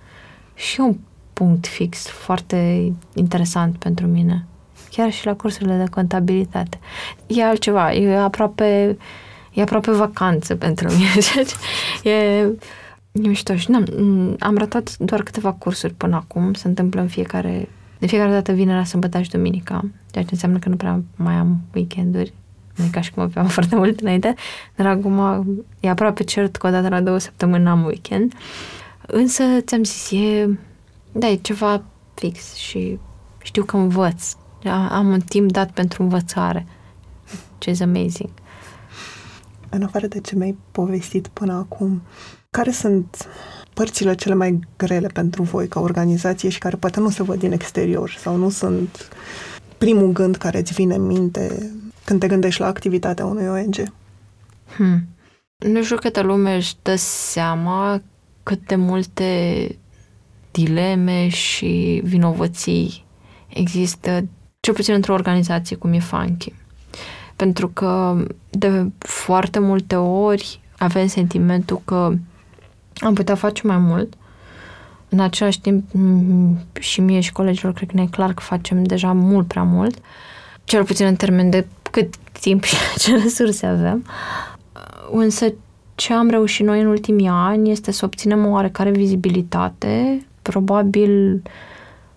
Și 0.54 0.80
un 0.80 0.96
punct 1.32 1.66
fix 1.66 2.06
foarte 2.06 2.92
interesant 3.14 3.76
pentru 3.76 4.06
mine 4.06 4.46
chiar 4.96 5.12
și 5.12 5.26
la 5.26 5.34
cursurile 5.34 5.76
de 5.76 5.90
contabilitate. 5.90 6.78
E 7.26 7.44
altceva, 7.44 7.92
e 7.92 8.16
aproape, 8.16 8.96
e 9.52 9.62
aproape 9.62 9.90
vacanță 9.90 10.54
pentru 10.54 10.88
mine. 10.92 11.08
e, 12.16 12.38
e 13.12 13.28
mișto 13.28 13.56
și 13.56 13.68
am 13.72 13.84
am 14.38 14.56
ratat 14.56 14.96
doar 14.98 15.22
câteva 15.22 15.52
cursuri 15.52 15.94
până 15.94 16.16
acum, 16.16 16.54
se 16.54 16.68
întâmplă 16.68 17.00
în 17.00 17.08
fiecare, 17.08 17.68
de 17.98 18.06
fiecare 18.06 18.30
dată 18.30 18.52
vinerea, 18.52 18.84
sâmbătă 18.84 19.20
și 19.22 19.30
duminica, 19.30 19.84
ceea 20.10 20.24
ce 20.24 20.30
înseamnă 20.32 20.58
că 20.58 20.68
nu 20.68 20.76
prea 20.76 21.02
mai 21.16 21.34
am 21.34 21.60
weekenduri, 21.74 22.32
nu 22.76 22.84
e 22.84 22.88
ca 22.92 23.00
și 23.00 23.12
cum 23.12 23.22
aveam 23.22 23.46
foarte 23.56 23.76
mult 23.76 24.00
înainte, 24.00 24.34
dar 24.74 24.86
acum 24.86 25.46
e 25.80 25.88
aproape 25.88 26.22
cert 26.24 26.56
că 26.56 26.66
o 26.66 26.70
dată 26.70 26.88
la 26.88 27.00
două 27.00 27.18
săptămâni 27.18 27.68
am 27.68 27.84
weekend. 27.84 28.32
Însă, 29.06 29.42
ți-am 29.60 29.84
zis, 29.84 30.10
e, 30.10 30.48
da, 31.12 31.28
e 31.28 31.34
ceva 31.34 31.82
fix 32.14 32.54
și 32.54 32.98
știu 33.42 33.64
că 33.64 33.76
învăț 33.76 34.36
am 34.68 35.06
un 35.06 35.20
timp 35.20 35.52
dat 35.52 35.70
pentru 35.70 36.02
învățare, 36.02 36.66
ce 37.58 37.70
is 37.70 37.80
amazing. 37.80 38.30
În 39.68 39.82
afară 39.82 40.06
de 40.06 40.20
ce 40.20 40.36
mi-ai 40.36 40.58
povestit 40.72 41.28
până 41.28 41.52
acum, 41.52 42.02
care 42.50 42.70
sunt 42.70 43.28
părțile 43.74 44.14
cele 44.14 44.34
mai 44.34 44.60
grele 44.76 45.06
pentru 45.06 45.42
voi 45.42 45.68
ca 45.68 45.80
organizație 45.80 46.48
și 46.48 46.58
care 46.58 46.76
poate 46.76 47.00
nu 47.00 47.10
se 47.10 47.22
văd 47.22 47.38
din 47.38 47.52
exterior 47.52 48.10
sau 48.10 48.36
nu 48.36 48.50
sunt 48.50 49.08
primul 49.78 50.12
gând 50.12 50.36
care 50.36 50.58
îți 50.58 50.72
vine 50.72 50.94
în 50.94 51.06
minte 51.06 51.72
când 52.04 52.20
te 52.20 52.26
gândești 52.26 52.60
la 52.60 52.66
activitatea 52.66 53.24
unui 53.24 53.48
ONG? 53.48 53.92
Hmm. 54.76 55.08
Nu 55.56 55.82
știu 55.82 55.96
câtă 55.96 56.22
lume 56.22 56.54
își 56.54 56.74
dă 56.82 56.94
seama 56.96 58.02
cât 58.42 58.66
de 58.66 58.74
multe 58.74 59.68
dileme 60.50 61.28
și 61.28 62.00
vinovății 62.04 63.04
există 63.48 64.28
cel 64.66 64.74
puțin 64.74 64.94
într-o 64.94 65.12
organizație 65.12 65.76
cum 65.76 65.92
e 65.92 65.98
Funky. 65.98 66.52
Pentru 67.36 67.68
că 67.68 68.22
de 68.50 68.90
foarte 68.98 69.58
multe 69.58 69.96
ori 69.96 70.60
avem 70.78 71.06
sentimentul 71.06 71.80
că 71.84 72.12
am 72.96 73.14
putea 73.14 73.34
face 73.34 73.66
mai 73.66 73.76
mult. 73.76 74.14
În 75.08 75.20
același 75.20 75.60
timp, 75.60 75.84
și 76.78 77.00
mie 77.00 77.20
și 77.20 77.32
colegilor, 77.32 77.72
cred 77.72 77.88
că 77.88 77.96
ne 77.96 78.02
e 78.02 78.06
clar 78.06 78.34
că 78.34 78.42
facem 78.42 78.84
deja 78.84 79.12
mult 79.12 79.46
prea 79.46 79.62
mult, 79.62 79.98
cel 80.64 80.84
puțin 80.84 81.06
în 81.06 81.16
termen 81.16 81.50
de 81.50 81.66
cât 81.90 82.14
timp 82.40 82.64
și 82.64 82.76
ce 83.02 83.16
resurse 83.16 83.66
avem. 83.66 84.04
Însă, 85.10 85.52
ce 85.94 86.12
am 86.12 86.28
reușit 86.28 86.66
noi 86.66 86.80
în 86.80 86.86
ultimii 86.86 87.28
ani 87.28 87.70
este 87.70 87.90
să 87.90 88.04
obținem 88.04 88.46
o 88.46 88.50
oarecare 88.50 88.90
vizibilitate, 88.90 90.26
probabil 90.42 91.42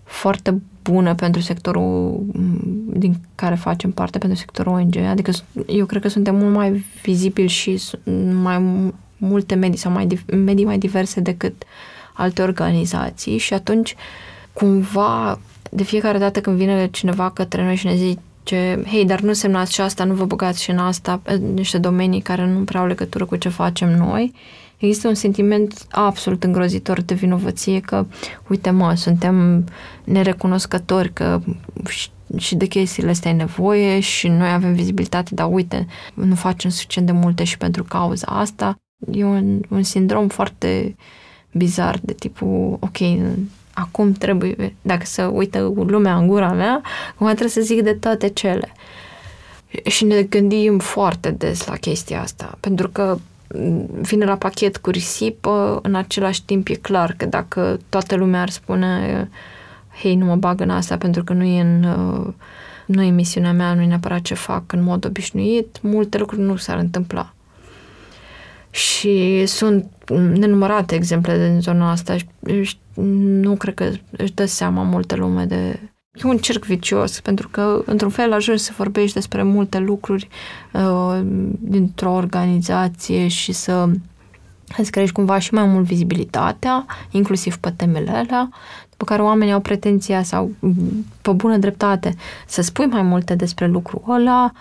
foarte 0.03 0.61
bună 0.83 1.15
pentru 1.15 1.41
sectorul 1.41 2.19
din 2.93 3.15
care 3.35 3.55
facem 3.55 3.91
parte, 3.91 4.17
pentru 4.17 4.37
sectorul 4.37 4.73
ONG. 4.73 4.95
Adică 4.95 5.31
eu 5.67 5.85
cred 5.85 6.01
că 6.01 6.07
suntem 6.07 6.35
mult 6.35 6.53
mai 6.53 6.85
vizibili 7.03 7.47
și 7.47 7.81
mai 8.33 8.83
multe 9.17 9.55
medii 9.55 9.77
sau 9.77 9.91
mai, 9.91 10.07
medii 10.25 10.65
mai 10.65 10.77
diverse 10.77 11.19
decât 11.19 11.63
alte 12.13 12.41
organizații 12.41 13.37
și 13.37 13.53
atunci 13.53 13.95
cumva 14.53 15.39
de 15.69 15.83
fiecare 15.83 16.17
dată 16.17 16.41
când 16.41 16.57
vine 16.57 16.87
cineva 16.91 17.29
către 17.29 17.63
noi 17.63 17.75
și 17.75 17.85
ne 17.85 17.95
zice 17.95 18.83
hei, 18.85 19.05
dar 19.05 19.19
nu 19.19 19.33
semnați 19.33 19.73
și 19.73 19.81
asta, 19.81 20.03
nu 20.03 20.13
vă 20.13 20.25
băgați 20.25 20.63
și 20.63 20.69
în 20.69 20.77
asta, 20.77 21.21
niște 21.53 21.77
domenii 21.77 22.21
care 22.21 22.45
nu 22.45 22.63
prea 22.63 22.79
au 22.81 22.87
legătură 22.87 23.25
cu 23.25 23.35
ce 23.35 23.49
facem 23.49 23.97
noi, 23.97 24.33
există 24.79 25.07
un 25.07 25.13
sentiment 25.13 25.85
absolut 25.91 26.43
îngrozitor 26.43 27.01
de 27.01 27.13
vinovăție 27.13 27.79
că, 27.79 28.05
uite 28.47 28.69
mă, 28.69 28.93
suntem 28.93 29.65
nerecunoscători 30.03 31.13
că 31.13 31.41
și 32.37 32.55
de 32.55 32.65
chestiile 32.65 33.09
astea 33.09 33.31
e 33.31 33.33
nevoie 33.33 33.99
și 33.99 34.27
noi 34.27 34.51
avem 34.51 34.73
vizibilitate, 34.73 35.35
dar 35.35 35.47
uite, 35.51 35.87
nu 36.13 36.35
facem 36.35 36.69
suficient 36.69 37.07
de 37.07 37.13
multe 37.13 37.43
și 37.43 37.57
pentru 37.57 37.83
cauza 37.83 38.27
asta. 38.27 38.79
E 39.11 39.23
un, 39.23 39.61
un 39.69 39.83
sindrom 39.83 40.27
foarte 40.27 40.95
bizar 41.51 41.99
de 42.01 42.13
tipul, 42.13 42.77
ok, 42.79 42.97
acum 43.73 44.11
trebuie, 44.11 44.75
dacă 44.81 45.05
să 45.05 45.23
uită 45.23 45.73
lumea 45.75 46.15
în 46.15 46.27
gura 46.27 46.51
mea, 46.51 46.81
acum 47.13 47.27
trebuie 47.27 47.49
să 47.49 47.61
zic 47.61 47.81
de 47.81 47.93
toate 47.93 48.29
cele. 48.29 48.71
Și 49.85 50.05
ne 50.05 50.21
gândim 50.21 50.79
foarte 50.79 51.31
des 51.31 51.67
la 51.67 51.75
chestia 51.75 52.21
asta, 52.21 52.57
pentru 52.59 52.89
că 52.89 53.17
vine 54.01 54.25
la 54.25 54.35
pachet 54.35 54.77
cu 54.77 54.89
risipă, 54.89 55.79
în 55.83 55.95
același 55.95 56.43
timp 56.43 56.67
e 56.67 56.73
clar 56.73 57.13
că 57.17 57.25
dacă 57.25 57.79
toată 57.89 58.15
lumea 58.15 58.41
ar 58.41 58.49
spune 58.49 59.29
hei, 60.01 60.15
nu 60.15 60.25
mă 60.25 60.35
bag 60.35 60.61
în 60.61 60.69
asta 60.69 60.97
pentru 60.97 61.23
că 61.23 61.33
nu 61.33 61.43
e 61.43 61.61
în 61.61 61.85
nu 62.85 63.01
e 63.01 63.09
misiunea 63.09 63.53
mea, 63.53 63.73
nu 63.73 63.81
e 63.81 63.85
neapărat 63.85 64.21
ce 64.21 64.33
fac 64.33 64.71
în 64.71 64.83
mod 64.83 65.05
obișnuit, 65.05 65.81
multe 65.81 66.17
lucruri 66.17 66.41
nu 66.41 66.55
s-ar 66.55 66.77
întâmpla. 66.77 67.33
Și 68.69 69.45
sunt 69.45 69.91
nenumărate 70.33 70.95
exemple 70.95 71.47
din 71.47 71.61
zona 71.61 71.91
asta 71.91 72.17
și 72.17 72.77
nu 73.41 73.55
cred 73.55 73.73
că 73.73 73.91
își 74.11 74.33
dă 74.33 74.45
seama 74.45 74.83
multă 74.83 75.15
lume 75.15 75.45
de... 75.45 75.79
E 76.13 76.27
un 76.27 76.37
cerc 76.37 76.65
vicios, 76.65 77.19
pentru 77.19 77.47
că, 77.49 77.81
într-un 77.85 78.09
fel, 78.09 78.33
ajungi 78.33 78.63
să 78.63 78.73
vorbești 78.77 79.13
despre 79.13 79.43
multe 79.43 79.77
lucruri 79.77 80.27
uh, 80.73 81.19
dintr-o 81.59 82.11
organizație 82.11 83.27
și 83.27 83.51
să 83.51 83.89
îți 84.77 84.91
crești 84.91 85.13
cumva 85.13 85.39
și 85.39 85.53
mai 85.53 85.65
mult 85.65 85.85
vizibilitatea, 85.85 86.85
inclusiv 87.11 87.57
pe 87.57 87.71
temele 87.71 88.11
alea, 88.11 88.49
după 88.89 89.05
care 89.05 89.21
oamenii 89.21 89.53
au 89.53 89.59
pretenția 89.59 90.23
sau, 90.23 90.51
pe 91.21 91.31
bună 91.31 91.57
dreptate, 91.57 92.15
să 92.47 92.61
spui 92.61 92.85
mai 92.85 93.01
multe 93.01 93.35
despre 93.35 93.67
lucrul 93.67 94.03
ăla, 94.07 94.51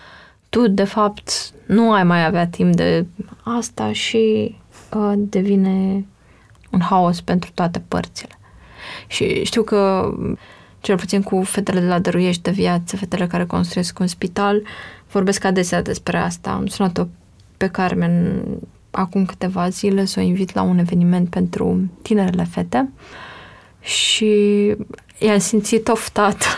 tu, 0.49 0.67
de 0.67 0.83
fapt, 0.83 1.51
nu 1.65 1.91
ai 1.91 2.03
mai 2.03 2.25
avea 2.25 2.47
timp 2.47 2.75
de 2.75 3.05
asta 3.43 3.91
și 3.91 4.55
uh, 4.95 5.13
devine 5.15 6.05
un 6.71 6.81
haos 6.81 7.21
pentru 7.21 7.49
toate 7.53 7.79
părțile. 7.87 8.39
Și 9.07 9.43
știu 9.43 9.63
că, 9.63 10.13
cel 10.79 10.97
puțin 10.97 11.21
cu 11.21 11.41
fetele 11.43 11.79
de 11.79 11.87
la 11.87 11.99
Dăruiești 11.99 12.41
de 12.41 12.51
Viață, 12.51 12.97
fetele 12.97 13.27
care 13.27 13.45
construiesc 13.45 13.99
un 13.99 14.07
spital, 14.07 14.61
vorbesc 15.11 15.43
adesea 15.43 15.81
despre 15.81 16.17
asta. 16.17 16.51
Am 16.51 16.67
sunat-o 16.67 17.05
pe 17.57 17.67
Carmen 17.67 18.43
acum 18.91 19.25
câteva 19.25 19.69
zile 19.69 20.05
să 20.05 20.19
o 20.19 20.23
invit 20.23 20.53
la 20.53 20.61
un 20.61 20.77
eveniment 20.77 21.29
pentru 21.29 21.89
tinerele 22.01 22.47
fete 22.51 22.89
și 23.81 24.35
i-am 25.19 25.37
simțit 25.37 25.87
oftat 25.87 26.55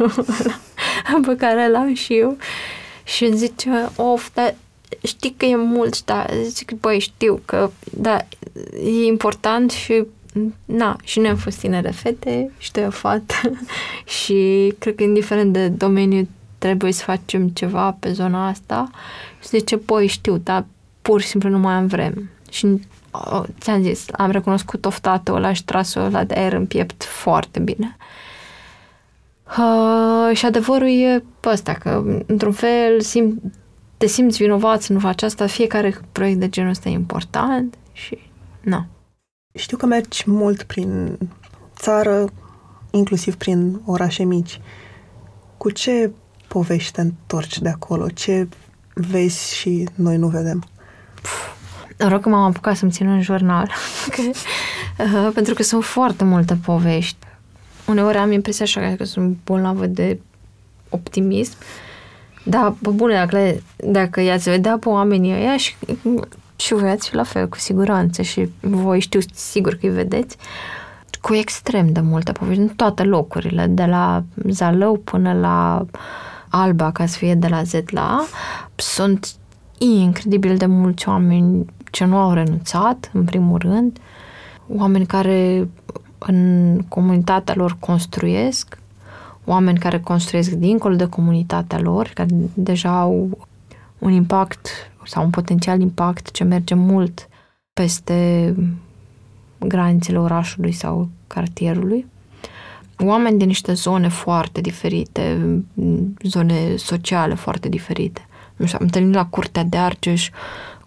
pe 1.28 1.36
care 1.38 1.70
l-am 1.70 1.94
și 1.94 2.18
eu 2.18 2.38
și 3.04 3.26
îmi 3.26 3.38
zice, 3.38 3.70
of, 3.96 4.30
dar 4.34 4.56
știi 5.04 5.34
că 5.38 5.46
e 5.46 5.56
mult, 5.56 6.06
dar 6.06 6.34
zic, 6.44 6.72
băi, 6.72 7.00
știu 7.00 7.42
că, 7.46 7.72
da, 7.92 8.18
e 8.84 9.06
important 9.06 9.72
și 9.72 10.06
na, 10.66 10.98
și 11.04 11.20
noi 11.20 11.30
am 11.30 11.36
fost 11.36 11.60
tinere 11.60 11.90
fete 11.90 12.52
și 12.58 12.72
de 12.72 12.82
fată 12.82 13.34
și 14.24 14.74
cred 14.80 14.96
că 14.96 15.04
indiferent 15.04 15.54
de 15.54 15.68
domeniu 15.68 16.28
trebuie 16.58 16.92
să 16.92 17.04
facem 17.04 17.48
ceva 17.48 17.92
pe 18.00 18.12
zona 18.12 18.48
asta 18.48 18.90
și 19.42 19.48
zice, 19.48 19.76
băi, 19.76 20.08
știu, 20.08 20.38
dar 20.38 20.66
pur 21.02 21.22
și 21.22 21.28
simplu 21.28 21.50
nu 21.50 21.60
mai 21.60 21.74
am 21.74 21.88
vreme. 21.88 22.30
Și 22.50 22.82
oh, 23.12 23.44
ți-am 23.60 23.82
zis, 23.82 24.06
am 24.12 24.32
recunoscut 24.32 24.86
oftatul 24.86 25.36
ăla 25.36 25.54
și 25.54 25.64
trasul 25.64 26.02
ăla 26.02 26.24
de 26.24 26.34
aer 26.34 26.54
în 26.54 26.66
piept 26.66 27.04
foarte 27.04 27.60
bine. 27.60 27.98
Uh, 29.58 30.36
și 30.36 30.46
adevărul 30.46 30.88
e 30.88 31.24
ăsta, 31.46 31.74
că 31.74 32.04
într-un 32.26 32.52
fel 32.52 33.02
sim, 33.02 33.42
te 33.98 34.06
simți 34.06 34.38
vinovat 34.38 34.82
să 34.82 34.94
nu 34.94 35.00
faci 35.00 35.22
asta, 35.22 35.48
fiecare 35.48 35.98
proiect 36.12 36.40
de 36.40 36.50
genul 36.50 36.70
ăsta 36.70 36.90
e 36.90 36.92
important 36.92 37.78
și 37.92 38.18
nu. 38.62 38.86
Știu 39.54 39.78
că 39.78 39.86
mergi 39.86 40.24
mult 40.26 40.64
prin 40.64 41.18
țară, 41.76 42.30
inclusiv 42.92 43.36
prin 43.36 43.82
orașe 43.86 44.24
mici. 44.24 44.62
Cu 45.58 45.72
ce 45.72 46.12
povești 46.48 46.92
te 46.92 47.02
întorci 47.02 47.60
de 47.60 47.70
acolo? 47.70 48.10
Ce 48.10 48.48
vezi 48.94 49.56
și 49.56 49.88
noi 49.96 50.18
nu 50.18 50.28
vedem? 50.28 50.64
Rog 51.98 52.22
că 52.22 52.30
m-am 52.30 52.44
apucat 52.44 52.76
să-mi 52.76 52.92
țin 52.92 53.08
un 53.08 53.22
jurnal, 53.22 53.72
uh, 54.18 55.30
pentru 55.34 55.54
că 55.54 55.64
sunt 55.64 55.84
foarte 55.84 56.24
multe 56.24 56.56
povești. 56.56 57.18
Uneori 57.88 58.18
am 58.18 58.32
impresia 58.32 58.66
așa 58.66 58.96
că 58.98 59.04
sunt 59.04 59.38
bolnavă 59.44 59.86
de 59.86 60.20
optimism, 60.90 61.56
dar, 62.44 62.76
pe 62.82 62.90
bune, 62.90 63.14
dacă, 63.14 63.62
dacă 63.76 64.22
i-ați 64.22 64.50
vedea 64.50 64.78
pe 64.78 64.90
oamenii 64.90 65.34
ăia 65.34 65.58
și, 65.58 65.76
și 66.62 66.74
voi 66.74 66.90
ați 66.90 67.10
fi 67.10 67.16
la 67.16 67.24
fel, 67.24 67.50
cu 67.50 67.58
siguranță, 67.58 68.22
și 68.22 68.50
voi 68.60 69.00
știu 69.00 69.20
sigur 69.34 69.74
că 69.74 69.86
îi 69.86 69.94
vedeți, 69.94 70.38
cu 71.22 71.34
extrem 71.34 71.92
de 71.92 72.00
multe 72.00 72.32
povești, 72.32 72.62
în 72.62 72.68
toate 72.68 73.04
locurile, 73.04 73.68
de 73.68 73.86
la 73.86 74.24
Zalău 74.50 74.98
până 74.98 75.34
la 75.34 75.86
Alba, 76.50 76.92
ca 76.92 77.06
să 77.06 77.18
fie 77.18 77.36
de 77.36 77.48
la 77.48 77.64
Z 77.64 77.74
la 77.86 78.02
A, 78.02 78.26
sunt 78.76 79.36
incredibil 79.78 80.58
de 80.58 80.66
mulți 80.66 81.10
oameni 81.10 81.66
ce 81.92 82.06
nu 82.06 82.18
au 82.18 82.34
renunțat, 82.34 83.10
în 83.14 83.24
primul 83.24 83.58
rând, 83.58 84.00
oameni 84.68 85.06
care 85.06 85.70
în 86.18 86.80
comunitatea 86.88 87.54
lor 87.58 87.78
construiesc, 87.80 88.78
oameni 89.46 89.80
care 89.80 90.00
construiesc 90.00 90.50
dincolo 90.50 90.96
de 90.96 91.06
comunitatea 91.08 91.80
lor, 91.80 92.12
care 92.14 92.30
deja 92.54 93.00
au 93.00 93.48
un 94.00 94.12
impact 94.12 94.91
sau 95.06 95.24
un 95.24 95.30
potențial 95.30 95.80
impact 95.80 96.32
ce 96.32 96.44
merge 96.44 96.74
mult 96.74 97.30
peste 97.74 98.54
granițele 99.60 100.20
orașului 100.20 100.72
sau 100.72 101.10
cartierului. 101.28 102.06
Oameni 102.98 103.38
din 103.38 103.48
niște 103.48 103.74
zone 103.74 104.08
foarte 104.08 104.62
diferite, 104.62 105.38
zone 106.24 106.76
sociale 106.76 107.34
foarte 107.34 107.70
diferite. 107.70 108.28
Nu 108.56 108.66
știu, 108.66 108.78
am 108.82 108.86
întâlnit 108.86 109.14
la 109.14 109.26
Curtea 109.26 109.64
de 109.64 109.78
Argeș 109.78 110.30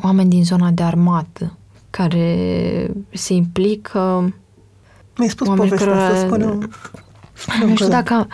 oameni 0.03 0.31
din 0.31 0.45
zona 0.45 0.71
de 0.71 0.83
armată 0.83 1.57
care 1.91 2.91
se 3.11 3.35
implică 3.35 4.33
mi-ai 5.17 5.31
spus 5.31 5.47
povestea 5.47 5.79
care... 5.79 5.91
asta, 5.91 6.17
spune 6.17 6.45
Nu 7.67 7.75
știu 7.75 7.89
dacă... 7.89 8.27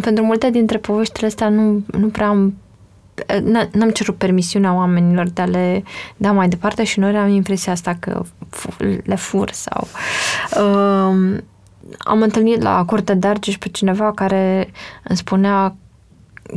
Pentru 0.00 0.24
multe 0.24 0.50
dintre 0.50 0.78
poveștile 0.78 1.26
astea 1.26 1.48
nu, 1.48 1.82
nu 1.86 2.06
prea 2.06 2.28
am 2.28 2.54
n-am 3.72 3.90
cerut 3.90 4.16
permisiunea 4.16 4.74
oamenilor 4.74 5.28
de 5.28 5.42
a 5.42 5.44
le 5.44 5.82
da 6.16 6.32
mai 6.32 6.48
departe 6.48 6.84
și 6.84 6.98
noi 6.98 7.16
am 7.16 7.28
impresia 7.28 7.72
asta 7.72 7.96
că 8.00 8.22
le 9.04 9.14
fur 9.14 9.50
sau... 9.50 9.86
Um, 10.62 11.44
am 11.98 12.22
întâlnit 12.22 12.62
la 12.62 12.84
Curtea 12.84 13.14
de 13.14 13.26
Argeș 13.26 13.58
pe 13.58 13.68
cineva 13.68 14.12
care 14.12 14.70
îmi 15.02 15.18
spunea 15.18 15.74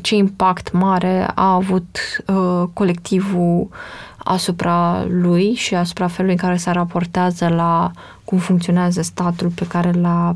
ce 0.02 0.16
impact 0.16 0.72
mare 0.72 1.28
a 1.36 1.54
avut 1.54 1.98
uh, 2.28 2.64
colectivul 2.74 3.70
asupra 4.18 5.06
lui 5.08 5.54
și 5.54 5.76
asupra 5.76 6.08
felului 6.08 6.36
în 6.36 6.42
care 6.48 6.58
se 6.58 6.72
raportează 6.72 7.48
la 7.48 7.92
cum 8.24 8.38
funcționează 8.38 9.02
statul 9.02 9.50
pe 9.50 9.68
care 9.68 9.92
l-a 9.92 10.36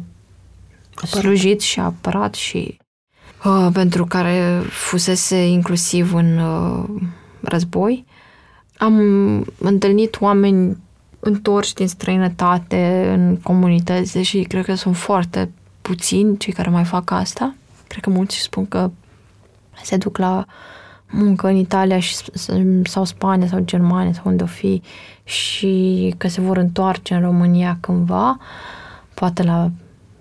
slujit 1.07 1.62
și 1.62 1.79
apărat 1.79 2.33
și 2.33 2.77
uh, 3.45 3.67
pentru 3.73 4.06
care 4.06 4.62
fusese 4.69 5.47
inclusiv 5.47 6.13
în 6.13 6.38
uh, 6.38 6.84
război. 7.41 8.06
Am 8.77 8.97
întâlnit 9.58 10.21
oameni 10.21 10.77
întorși 11.19 11.73
din 11.73 11.88
străinătate 11.88 13.12
în 13.17 13.38
comunități, 13.38 14.13
deși 14.13 14.41
cred 14.41 14.65
că 14.65 14.75
sunt 14.75 14.95
foarte 14.95 15.51
puțini 15.82 16.38
cei 16.38 16.53
care 16.53 16.69
mai 16.69 16.84
fac 16.84 17.12
asta. 17.12 17.56
Cred 17.88 18.03
că 18.03 18.10
mulți 18.10 18.38
spun 18.39 18.67
că 18.67 18.91
se 19.84 19.97
duc 19.97 20.17
la 20.17 20.45
muncă 21.10 21.47
în 21.47 21.56
Italia 21.56 21.99
și, 21.99 22.15
sau 22.84 23.03
Spania 23.03 23.47
sau 23.47 23.60
Germania 23.60 24.13
sau 24.13 24.23
unde 24.25 24.43
o 24.43 24.45
fi 24.45 24.82
și 25.23 26.13
că 26.17 26.27
se 26.27 26.41
vor 26.41 26.58
întoarce 26.58 27.13
în 27.13 27.21
România 27.21 27.77
cândva, 27.79 28.38
poate 29.13 29.43
la 29.43 29.69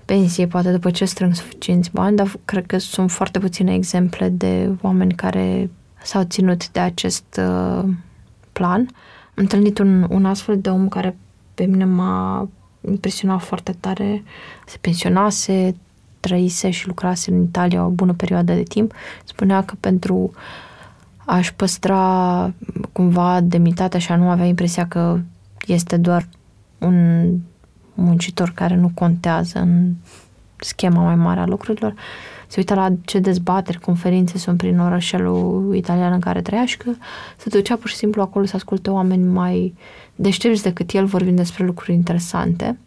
pensie, 0.05 0.47
poate 0.47 0.71
după 0.71 0.91
ce 0.91 1.05
strâng 1.05 1.35
suficienți 1.35 1.91
bani, 1.93 2.17
dar 2.17 2.33
cred 2.45 2.67
că 2.67 2.79
sunt 2.79 3.11
foarte 3.11 3.39
puține 3.39 3.75
exemple 3.75 4.29
de 4.29 4.71
oameni 4.81 5.15
care 5.15 5.71
s-au 6.03 6.23
ținut 6.25 6.71
de 6.71 6.81
acest 6.81 7.41
uh, 7.41 7.85
plan. 8.53 8.81
Am 8.81 9.35
întâlnit 9.35 9.79
un, 9.79 10.07
un 10.11 10.25
astfel 10.25 10.61
de 10.61 10.71
om 10.71 10.89
care 10.89 11.17
pe 11.55 11.65
mine 11.65 11.85
m-a 11.85 12.49
impresionat 12.89 13.43
foarte 13.43 13.77
tare. 13.81 14.23
Se 14.67 14.79
pensionase, 14.81 15.77
trăise 16.21 16.71
și 16.71 16.87
lucrase 16.87 17.31
în 17.31 17.43
Italia 17.43 17.85
o 17.85 17.89
bună 17.89 18.13
perioadă 18.13 18.53
de 18.53 18.63
timp. 18.63 18.93
Spunea 19.25 19.65
că 19.65 19.75
pentru 19.81 20.31
a-și 21.25 21.55
păstra 21.55 22.53
cumva 22.93 23.41
demnitatea 23.41 23.99
și 23.99 24.13
a 24.13 24.17
nu 24.17 24.29
avea 24.29 24.45
impresia 24.45 24.87
că 24.87 25.19
este 25.67 25.97
doar 25.97 26.29
un 26.79 27.39
muncitor 27.95 28.53
care 28.55 28.77
nu 28.77 28.91
contează 28.95 29.59
în 29.59 29.93
schema 30.57 31.03
mai 31.03 31.15
mare 31.15 31.41
a 31.41 31.47
lucrurilor, 31.47 31.95
se 32.47 32.59
uită 32.59 32.75
la 32.75 32.89
ce 33.05 33.19
dezbateri, 33.19 33.81
conferințe 33.81 34.39
sunt 34.39 34.57
prin 34.57 34.79
orașelul 34.79 35.75
italian 35.75 36.13
în 36.13 36.21
care 36.21 36.43
trăia 36.43 36.67
și 36.67 36.77
că 36.77 36.91
se 37.37 37.49
ducea 37.49 37.77
pur 37.77 37.89
și 37.89 37.97
simplu 37.97 38.23
acolo 38.23 38.45
să 38.45 38.57
asculte 38.57 38.91
oameni 38.91 39.25
mai 39.25 39.75
deștepți 40.15 40.63
decât 40.63 40.91
el 40.91 41.05
vorbind 41.05 41.37
despre 41.37 41.65
lucruri 41.65 41.93
interesante 41.93 42.79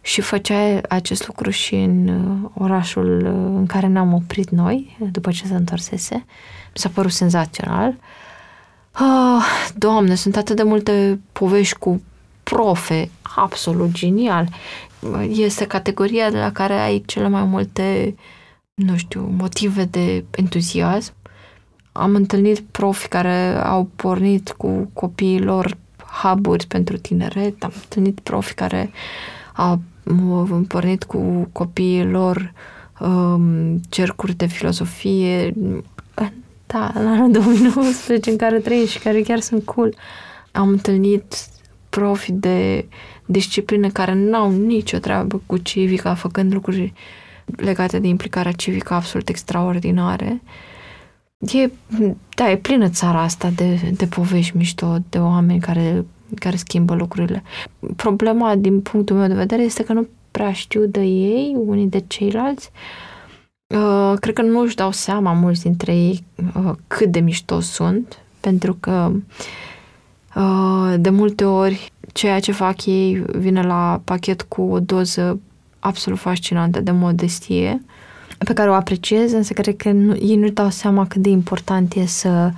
și 0.00 0.20
făcea 0.20 0.80
acest 0.88 1.26
lucru 1.26 1.50
și 1.50 1.74
în 1.74 2.08
uh, 2.08 2.50
orașul 2.54 3.16
uh, 3.16 3.58
în 3.58 3.66
care 3.66 3.86
ne-am 3.86 4.12
oprit 4.12 4.50
noi, 4.50 4.96
după 5.10 5.30
ce 5.30 5.46
se 5.46 5.54
întorsese. 5.54 6.14
Mi 6.14 6.72
s-a 6.72 6.88
părut 6.88 7.12
senzațional. 7.12 7.96
Oh, 9.00 9.44
doamne, 9.74 10.14
sunt 10.14 10.36
atât 10.36 10.56
de 10.56 10.62
multe 10.62 11.20
povești 11.32 11.78
cu 11.78 12.02
profe, 12.50 13.10
absolut 13.36 13.92
genial. 13.92 14.48
Este 15.28 15.66
categoria 15.66 16.30
de 16.30 16.38
la 16.38 16.52
care 16.52 16.72
ai 16.72 17.02
cele 17.06 17.28
mai 17.28 17.44
multe, 17.44 18.14
nu 18.74 18.96
știu, 18.96 19.34
motive 19.36 19.84
de 19.84 20.24
entuziasm. 20.30 21.12
Am 21.92 22.14
întâlnit 22.14 22.60
profi 22.60 23.08
care 23.08 23.62
au 23.62 23.88
pornit 23.96 24.54
cu 24.56 24.90
copiii 24.92 25.40
lor 25.40 25.76
hub 26.22 26.64
pentru 26.68 26.96
tineret, 26.96 27.64
am 27.64 27.72
întâlnit 27.74 28.20
profi 28.20 28.54
care 28.54 28.90
au 29.54 29.80
pornit 30.68 31.04
cu 31.04 31.48
copiii 31.52 32.04
lor 32.04 32.52
um, 33.00 33.80
cercuri 33.88 34.34
de 34.34 34.46
filosofie, 34.46 35.54
da, 36.66 36.92
în 36.94 37.06
anul 37.06 37.30
2019 37.30 38.30
în 38.30 38.36
care 38.36 38.58
trăiesc 38.58 38.90
și 38.90 38.98
care 38.98 39.22
chiar 39.22 39.40
sunt 39.40 39.64
cool. 39.64 39.94
Am 40.52 40.68
întâlnit 40.68 41.34
profi 41.96 42.32
de 42.32 42.86
discipline 43.26 43.88
care 43.88 44.14
nu 44.14 44.36
au 44.36 44.50
nicio 44.50 44.98
treabă 44.98 45.40
cu 45.46 45.56
civica, 45.56 46.14
făcând 46.14 46.52
lucruri 46.52 46.92
legate 47.56 47.98
de 47.98 48.06
implicarea 48.06 48.52
civică 48.52 48.94
absolut 48.94 49.28
extraordinare. 49.28 50.42
E, 51.38 51.70
da, 52.34 52.50
e 52.50 52.56
plină 52.56 52.88
țara 52.88 53.20
asta 53.20 53.50
de, 53.50 53.90
de 53.96 54.06
povești 54.06 54.56
mișto, 54.56 54.96
de 55.08 55.18
oameni 55.18 55.60
care, 55.60 56.04
care 56.34 56.56
schimbă 56.56 56.94
lucrurile. 56.94 57.42
Problema, 57.96 58.54
din 58.54 58.80
punctul 58.80 59.16
meu 59.16 59.28
de 59.28 59.34
vedere, 59.34 59.62
este 59.62 59.84
că 59.84 59.92
nu 59.92 60.08
prea 60.30 60.52
știu 60.52 60.86
de 60.86 61.00
ei, 61.00 61.56
unii 61.66 61.86
de 61.86 62.04
ceilalți. 62.06 62.70
Uh, 63.66 64.14
cred 64.20 64.34
că 64.34 64.42
nu 64.42 64.60
își 64.60 64.76
dau 64.76 64.92
seama 64.92 65.32
mulți 65.32 65.62
dintre 65.62 65.94
ei 65.94 66.24
uh, 66.56 66.72
cât 66.86 67.10
de 67.10 67.20
mișto 67.20 67.60
sunt, 67.60 68.18
pentru 68.40 68.76
că 68.80 69.10
uh, 69.12 69.20
de 70.96 71.10
multe 71.10 71.44
ori 71.44 71.92
ceea 72.12 72.40
ce 72.40 72.52
fac 72.52 72.86
ei 72.86 73.24
vine 73.32 73.62
la 73.62 74.00
pachet 74.04 74.42
cu 74.42 74.62
o 74.62 74.80
doză 74.80 75.40
absolut 75.78 76.18
fascinantă 76.18 76.80
de 76.80 76.90
modestie, 76.90 77.82
pe 78.38 78.52
care 78.52 78.70
o 78.70 78.74
apreciez, 78.74 79.32
însă 79.32 79.52
cred 79.52 79.76
că 79.76 79.90
nu, 79.90 80.16
ei 80.16 80.36
nu 80.36 80.48
dau 80.48 80.70
seama 80.70 81.06
cât 81.06 81.22
de 81.22 81.28
important 81.28 81.94
e 81.94 82.06
să 82.06 82.50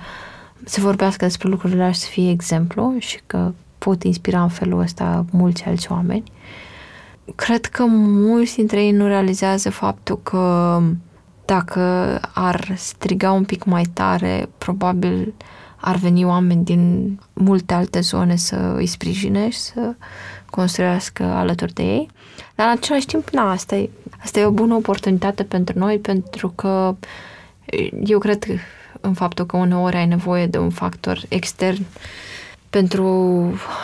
se 0.63 0.81
vorbească 0.81 1.25
despre 1.25 1.49
lucrurile 1.49 1.83
astea, 1.83 2.07
să 2.07 2.13
fie 2.13 2.29
exemplu 2.29 2.95
și 2.97 3.19
că 3.27 3.51
pot 3.77 4.03
inspira 4.03 4.41
în 4.41 4.49
felul 4.49 4.79
ăsta 4.79 5.25
mulți 5.31 5.63
alți 5.63 5.91
oameni. 5.91 6.23
Cred 7.35 7.65
că 7.65 7.85
mulți 7.87 8.55
dintre 8.55 8.83
ei 8.83 8.91
nu 8.91 9.07
realizează 9.07 9.69
faptul 9.69 10.19
că 10.23 10.79
dacă 11.45 11.81
ar 12.33 12.73
striga 12.75 13.31
un 13.31 13.43
pic 13.43 13.63
mai 13.63 13.83
tare, 13.93 14.49
probabil 14.57 15.33
ar 15.79 15.95
veni 15.95 16.25
oameni 16.25 16.63
din 16.63 17.13
multe 17.33 17.73
alte 17.73 17.99
zone 17.99 18.35
să 18.35 18.73
îi 18.75 18.85
sprijine 18.85 19.49
și 19.49 19.57
să 19.57 19.95
construiască 20.49 21.23
alături 21.23 21.73
de 21.73 21.83
ei. 21.83 22.09
Dar 22.55 22.67
în 22.67 22.71
același 22.71 23.05
timp, 23.05 23.29
na, 23.29 23.51
asta 23.51 23.75
e, 23.75 23.89
asta 24.23 24.39
e 24.39 24.45
o 24.45 24.51
bună 24.51 24.75
oportunitate 24.75 25.43
pentru 25.43 25.79
noi, 25.79 25.97
pentru 25.97 26.49
că 26.49 26.95
eu 28.03 28.19
cred 28.19 28.45
în 29.01 29.13
faptul 29.13 29.45
că 29.45 29.57
uneori 29.57 29.95
ai 29.95 30.07
nevoie 30.07 30.47
de 30.47 30.57
un 30.57 30.69
factor 30.69 31.21
extern 31.27 31.85
pentru 32.69 33.07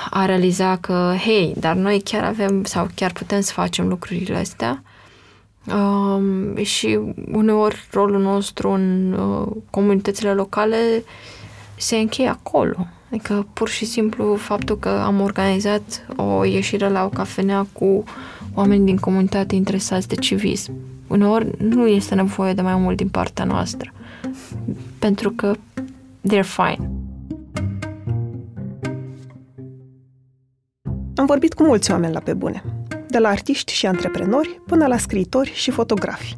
a 0.10 0.26
realiza 0.26 0.78
că, 0.78 1.14
hei, 1.24 1.54
dar 1.58 1.76
noi 1.76 2.02
chiar 2.02 2.24
avem 2.24 2.64
sau 2.64 2.88
chiar 2.96 3.12
putem 3.12 3.42
să 3.42 3.52
facem 3.52 3.88
lucrurile 3.88 4.38
astea 4.38 4.84
um, 5.76 6.64
și 6.64 7.00
uneori 7.32 7.88
rolul 7.92 8.22
nostru 8.22 8.70
în 8.70 9.14
uh, 9.14 9.48
comunitățile 9.70 10.34
locale 10.34 11.04
se 11.78 11.96
încheie 11.96 12.28
acolo. 12.28 12.88
Adică 13.10 13.48
pur 13.54 13.70
și 13.70 13.86
simplu 13.86 14.36
faptul 14.36 14.78
că 14.78 14.90
am 14.90 15.22
organizat 15.22 16.06
o 16.16 16.44
ieșire 16.44 16.90
la 16.90 17.04
o 17.04 17.10
cafenea 17.10 17.68
cu 17.74 18.04
oameni 18.54 18.86
din 18.86 18.98
comunitate 18.98 19.56
interesați 19.56 20.08
de 20.08 20.16
civism. 20.16 20.74
Uneori 21.08 21.48
nu 21.58 21.88
este 21.88 22.16
nevoie 22.16 22.54
de 22.54 22.62
mai 22.62 22.76
mult 22.76 22.98
din 22.98 23.10
partea 23.10 23.46
noastră. 23.46 23.94
Pentru 25.00 25.32
că 25.32 25.54
they're 26.28 26.44
fine. 26.44 26.90
Am 31.16 31.26
vorbit 31.26 31.54
cu 31.54 31.64
mulți 31.64 31.92
oameni 31.92 32.14
la 32.14 32.20
pe 32.20 32.34
bune, 32.34 32.64
de 33.08 33.18
la 33.18 33.30
artiști 33.30 33.74
și 33.74 33.86
antreprenori 33.86 34.62
până 34.66 34.88
la 34.88 34.98
scriitori 34.98 35.52
și 35.54 35.72
fotografi. 35.72 36.38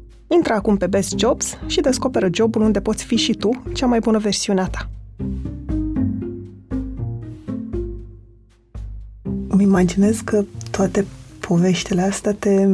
Intră 0.35 0.53
acum 0.53 0.77
pe 0.77 0.87
Best 0.87 1.17
Jobs 1.17 1.57
și 1.67 1.81
descoperă 1.81 2.29
jobul 2.33 2.61
unde 2.61 2.81
poți 2.81 3.03
fi 3.03 3.15
și 3.15 3.33
tu 3.33 3.63
cea 3.73 3.85
mai 3.85 3.99
bună 3.99 4.17
versiune 4.17 4.61
a 4.61 4.67
ta. 4.67 4.89
Îmi 9.47 9.63
imaginez 9.63 10.19
că 10.19 10.43
toate 10.71 11.05
poveștile 11.39 12.01
astea 12.01 12.33
te 12.39 12.67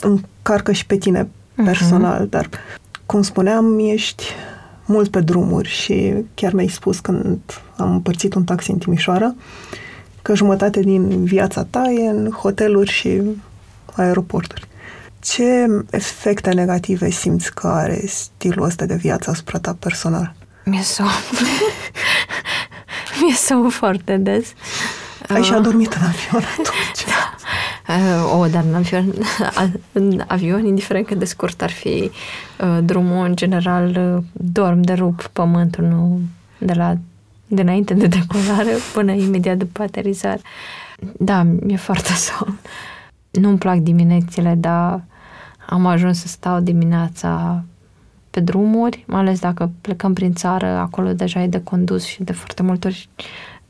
încarcă 0.00 0.72
și 0.72 0.86
pe 0.86 0.96
tine 0.96 1.28
mhm. 1.54 1.64
personal, 1.64 2.26
uh-huh. 2.26 2.30
dar, 2.30 2.48
cum 3.06 3.22
spuneam, 3.22 3.78
ești 3.78 4.24
mult 4.86 5.10
pe 5.10 5.20
drumuri 5.20 5.68
și 5.68 6.14
chiar 6.34 6.52
mi-ai 6.52 6.68
spus 6.68 7.00
când 7.00 7.38
am 7.76 7.92
împărțit 7.92 8.34
un 8.34 8.44
taxi 8.44 8.70
în 8.70 8.78
Timișoara 8.78 9.34
că 10.22 10.34
jumătate 10.34 10.80
din 10.80 11.24
viața 11.24 11.64
ta 11.64 11.90
e 11.90 12.08
în 12.08 12.30
hoteluri 12.30 12.90
și 12.90 13.20
aeroporturi. 13.94 14.68
Ce 15.26 15.66
efecte 15.90 16.52
negative 16.52 17.10
simți 17.10 17.54
că 17.54 17.66
are 17.66 18.00
stilul 18.06 18.64
ăsta 18.64 18.84
de 18.84 18.94
viață 18.94 19.30
asupra 19.30 19.58
ta 19.58 19.76
personal? 19.78 20.34
Mi-e 20.64 20.82
somn. 20.82 21.10
Mi-e 23.20 23.34
somn 23.34 23.68
foarte 23.68 24.16
des. 24.16 24.52
Ai 25.28 25.42
și 25.42 25.52
adormit 25.52 25.92
în 25.92 26.02
avion 26.02 26.50
atunci. 26.52 27.04
Da. 27.86 27.94
Uh, 27.94 28.38
o, 28.38 28.46
dar 28.46 28.64
în 28.68 28.74
avion, 28.74 29.12
în 29.92 30.24
avion, 30.26 30.66
indiferent 30.66 31.06
cât 31.06 31.18
de 31.18 31.24
scurt 31.24 31.62
ar 31.62 31.70
fi 31.70 32.10
uh, 32.60 32.78
drumul, 32.82 33.26
în 33.26 33.36
general 33.36 34.14
uh, 34.16 34.22
dorm 34.32 34.80
de 34.80 34.92
rup 34.92 35.30
pământul, 35.32 35.84
nu 35.84 36.20
de 36.58 36.72
la 36.72 36.94
dinainte 37.46 37.94
de 37.94 38.06
decolare 38.06 38.72
până 38.92 39.12
imediat 39.12 39.56
după 39.56 39.82
aterizare. 39.82 40.40
Da, 41.18 41.42
mi-e 41.42 41.76
foarte 41.76 42.12
somn. 42.12 42.58
Nu-mi 43.30 43.58
plac 43.58 43.76
diminețile, 43.76 44.54
dar 44.58 45.02
am 45.66 45.86
ajuns 45.86 46.20
să 46.20 46.28
stau 46.28 46.60
dimineața 46.60 47.64
pe 48.30 48.40
drumuri, 48.40 49.04
mai 49.06 49.20
ales 49.20 49.40
dacă 49.40 49.70
plecăm 49.80 50.12
prin 50.12 50.34
țară, 50.34 50.66
acolo 50.66 51.12
deja 51.12 51.42
e 51.42 51.46
de 51.46 51.62
condus 51.62 52.04
și 52.04 52.22
de 52.22 52.32
foarte 52.32 52.62
multe 52.62 52.86
ori 52.86 53.08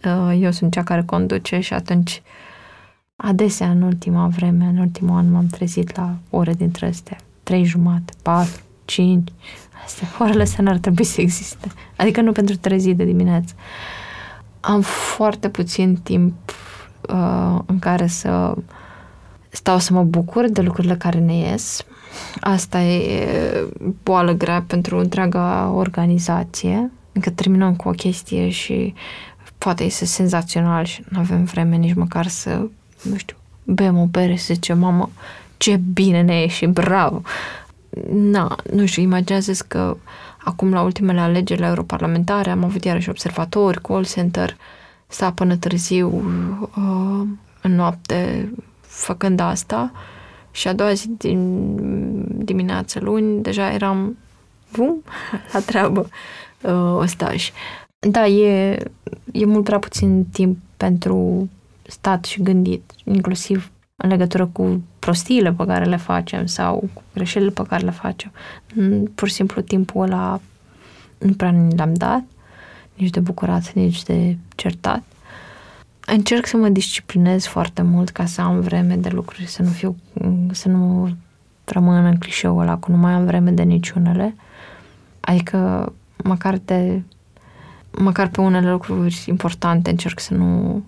uh, 0.05 0.39
eu 0.41 0.51
sunt 0.51 0.73
cea 0.73 0.83
care 0.83 1.03
conduce 1.03 1.61
și 1.61 1.73
atunci 1.73 2.23
adesea 3.17 3.71
în 3.71 3.83
ultima 3.83 4.27
vreme, 4.27 4.65
în 4.65 4.77
ultimul 4.77 5.17
an 5.17 5.31
m-am 5.31 5.47
trezit 5.47 5.97
la 5.97 6.15
ore 6.31 6.53
dintre 6.53 6.87
astea, 6.87 7.17
trei 7.43 7.65
jumate, 7.65 8.13
patru, 8.23 8.63
cinci, 8.85 9.29
astea, 9.85 10.09
orele 10.19 10.43
astea 10.43 10.65
n-ar 10.65 10.79
trebui 10.79 11.05
să 11.05 11.21
existe. 11.21 11.69
Adică 11.97 12.21
nu 12.21 12.33
pentru 12.33 12.57
trezi 12.57 12.95
de 12.95 13.05
dimineață. 13.05 13.55
Am 14.61 14.81
foarte 14.81 15.49
puțin 15.49 15.97
timp 15.97 16.35
uh, 17.09 17.59
în 17.67 17.79
care 17.79 18.07
să 18.07 18.55
stau 19.57 19.79
să 19.79 19.93
mă 19.93 20.03
bucur 20.03 20.49
de 20.49 20.61
lucrurile 20.61 20.97
care 20.97 21.19
ne 21.19 21.35
ies. 21.35 21.85
Asta 22.41 22.81
e 22.81 23.29
boală 24.03 24.33
grea 24.33 24.65
pentru 24.67 24.99
întreaga 24.99 25.73
organizație. 25.75 26.91
Încă 27.13 27.31
terminăm 27.31 27.77
cu 27.77 27.89
o 27.89 27.91
chestie 27.91 28.49
și 28.49 28.95
poate 29.59 29.85
este 29.85 30.05
senzațional 30.05 30.85
și 30.85 31.05
nu 31.09 31.19
avem 31.19 31.45
vreme 31.45 31.77
nici 31.77 31.95
măcar 31.95 32.27
să, 32.27 32.67
nu 33.03 33.17
știu, 33.17 33.37
bem 33.65 33.99
o 33.99 34.05
bere 34.05 34.37
să 34.37 34.55
zicem, 34.55 34.79
mamă, 34.79 35.11
ce 35.57 35.81
bine 35.93 36.23
ne 36.23 36.41
e 36.41 36.47
și 36.47 36.67
bravo. 36.67 37.23
Na, 38.13 38.57
nu 38.73 38.87
știu, 38.87 39.03
imaginează 39.03 39.65
că 39.69 39.97
acum 40.45 40.73
la 40.73 40.83
ultimele 40.83 41.21
alegeri 41.21 41.61
la 41.61 41.69
europarlamentare 41.69 42.51
am 42.51 42.65
avut 42.65 42.85
iarăși 42.85 43.09
observatori, 43.09 43.81
call 43.81 44.07
center, 44.07 44.57
sta 45.07 45.33
până 45.33 45.57
târziu 45.57 46.09
uh, 46.77 47.29
în 47.61 47.75
noapte 47.75 48.49
făcând 48.97 49.41
asta 49.41 49.93
și 50.51 50.69
a 50.69 50.73
doua 50.73 50.93
zi 50.93 51.09
din 51.09 52.45
dimineață 52.45 53.01
luni 53.01 53.43
deja 53.43 53.73
eram 53.73 54.17
bum, 54.73 55.03
la 55.53 55.61
treabă 55.61 56.09
uh, 56.61 56.97
ostași. 56.97 57.53
Da, 58.11 58.27
e, 58.27 58.79
e 59.33 59.45
mult 59.45 59.65
prea 59.65 59.79
puțin 59.79 60.25
timp 60.25 60.59
pentru 60.77 61.49
stat 61.83 62.25
și 62.25 62.43
gândit, 62.43 62.93
inclusiv 63.05 63.71
în 63.97 64.09
legătură 64.09 64.47
cu 64.47 64.83
prostiile 64.99 65.53
pe 65.53 65.65
care 65.65 65.85
le 65.85 65.97
facem 65.97 66.47
sau 66.47 66.89
cu 66.93 67.03
greșelile 67.15 67.51
pe 67.51 67.63
care 67.69 67.85
le 67.85 67.91
facem. 67.91 68.33
Pur 69.15 69.29
și 69.29 69.35
simplu 69.35 69.61
timpul 69.61 70.03
ăla 70.03 70.41
nu 71.19 71.33
prea 71.33 71.51
ni 71.51 71.77
l-am 71.77 71.95
dat, 71.95 72.23
nici 72.95 73.11
de 73.11 73.21
bucurat, 73.21 73.73
nici 73.73 74.03
de 74.03 74.37
certat. 74.55 75.03
Încerc 76.07 76.47
să 76.47 76.57
mă 76.57 76.69
disciplinez 76.69 77.45
foarte 77.45 77.83
mult 77.83 78.11
ca 78.11 78.27
să 78.27 78.41
am 78.41 78.61
vreme 78.61 78.97
de 78.97 79.09
lucruri, 79.09 79.47
să 79.47 79.63
nu 79.63 79.69
fiu, 79.69 79.97
să 80.51 80.69
nu 80.69 81.17
rămân 81.65 82.05
în 82.05 82.19
clișeul 82.19 82.61
ăla 82.61 82.77
cu 82.77 82.91
nu 82.91 82.97
mai 82.97 83.13
am 83.13 83.25
vreme 83.25 83.51
de 83.51 83.63
niciunele. 83.63 84.35
Adică 85.21 85.93
măcar 86.25 86.59
de 86.65 87.03
măcar 87.91 88.29
pe 88.29 88.41
unele 88.41 88.71
lucruri 88.71 89.25
importante 89.27 89.91
încerc 89.91 90.21
să 90.21 90.35
nu 90.35 90.85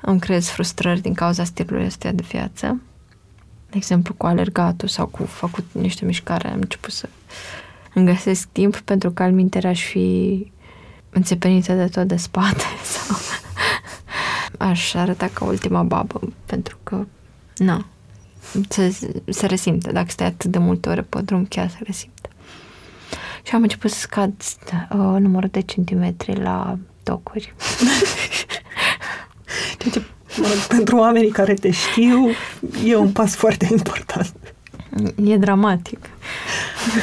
îmi 0.00 0.20
creez 0.20 0.46
frustrări 0.46 1.00
din 1.00 1.14
cauza 1.14 1.44
stilului 1.44 1.84
ăsta 1.86 2.10
de 2.10 2.24
viață. 2.28 2.80
De 3.70 3.76
exemplu, 3.76 4.14
cu 4.14 4.26
alergatul 4.26 4.88
sau 4.88 5.06
cu 5.06 5.24
făcut 5.24 5.64
niște 5.72 6.04
mișcare, 6.04 6.48
am 6.48 6.60
început 6.60 6.92
să 6.92 7.08
îmi 7.94 8.06
găsesc 8.06 8.48
timp 8.52 8.78
pentru 8.78 9.10
că 9.10 9.22
al 9.22 9.32
mintere 9.32 9.68
aș 9.68 9.84
fi 9.84 10.52
înțepenită 11.10 11.72
de 11.72 11.86
tot 11.86 12.06
de 12.06 12.16
spate 12.16 12.64
sau 12.94 13.16
aș 14.68 14.94
arăta 14.94 15.30
ca 15.32 15.44
ultima 15.44 15.82
babă, 15.82 16.20
pentru 16.46 16.78
că, 16.82 17.06
nu, 17.56 17.84
se, 18.68 18.98
se 19.28 19.46
resimte. 19.46 19.92
Dacă 19.92 20.10
stai 20.10 20.26
atât 20.26 20.50
de 20.50 20.58
multe 20.58 20.88
ore 20.88 21.02
pe 21.02 21.20
drum, 21.20 21.46
chiar 21.46 21.68
se 21.68 21.78
resimte. 21.80 22.28
Și 23.42 23.54
am 23.54 23.62
început 23.62 23.90
să 23.90 23.98
scad 23.98 24.32
uh, 24.72 25.16
numărul 25.18 25.48
de 25.52 25.60
centimetri 25.60 26.40
la 26.40 26.78
tocuri. 27.02 27.54
Ceea 29.78 29.92
ce, 29.92 30.02
mă 30.40 30.46
rog, 30.46 30.56
pentru 30.56 30.96
oamenii 30.96 31.30
care 31.30 31.54
te 31.54 31.70
știu, 31.70 32.28
e 32.84 32.96
un 32.96 33.12
pas 33.12 33.34
foarte 33.34 33.68
important. 33.70 34.34
E 35.24 35.36
dramatic. 35.36 35.98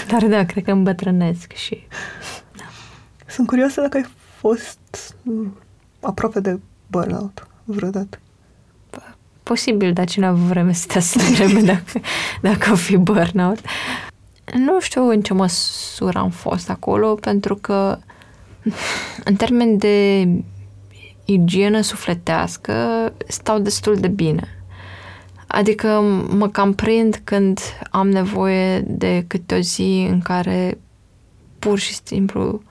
Dar 0.07 0.25
da, 0.25 0.45
cred 0.45 0.63
că 0.63 0.71
îmbătrânesc 0.71 1.51
și... 1.51 1.87
Da. 2.57 2.63
Sunt 3.27 3.47
curioasă 3.47 3.81
dacă 3.81 3.97
ai 3.97 4.05
fost 4.39 4.79
aproape 5.99 6.39
de 6.39 6.59
burnout 6.87 7.45
vreodată. 7.71 8.19
Posibil, 9.43 9.93
dar 9.93 10.05
cine 10.05 10.25
a 10.25 10.29
avut 10.29 10.45
vreme 10.45 10.73
să 10.73 10.85
te 10.87 10.99
să 10.99 11.19
dacă, 11.65 11.99
dacă 12.41 12.71
o 12.71 12.75
fi 12.75 12.97
burnout. 12.97 13.59
Nu 14.53 14.79
știu 14.79 15.09
în 15.09 15.21
ce 15.21 15.33
măsură 15.33 16.19
am 16.19 16.29
fost 16.29 16.69
acolo, 16.69 17.13
pentru 17.13 17.55
că 17.55 17.97
în 19.23 19.35
termen 19.35 19.77
de 19.77 20.27
igienă 21.25 21.81
sufletească 21.81 22.73
stau 23.27 23.59
destul 23.59 23.95
de 23.95 24.07
bine. 24.07 24.47
Adică 25.47 25.87
mă 26.29 26.49
cam 26.49 26.73
prind 26.73 27.21
când 27.23 27.59
am 27.91 28.09
nevoie 28.09 28.79
de 28.79 29.23
câte 29.27 29.55
o 29.55 29.59
zi 29.59 30.07
în 30.09 30.19
care 30.19 30.77
pur 31.59 31.79
și 31.79 31.99
simplu 32.03 32.61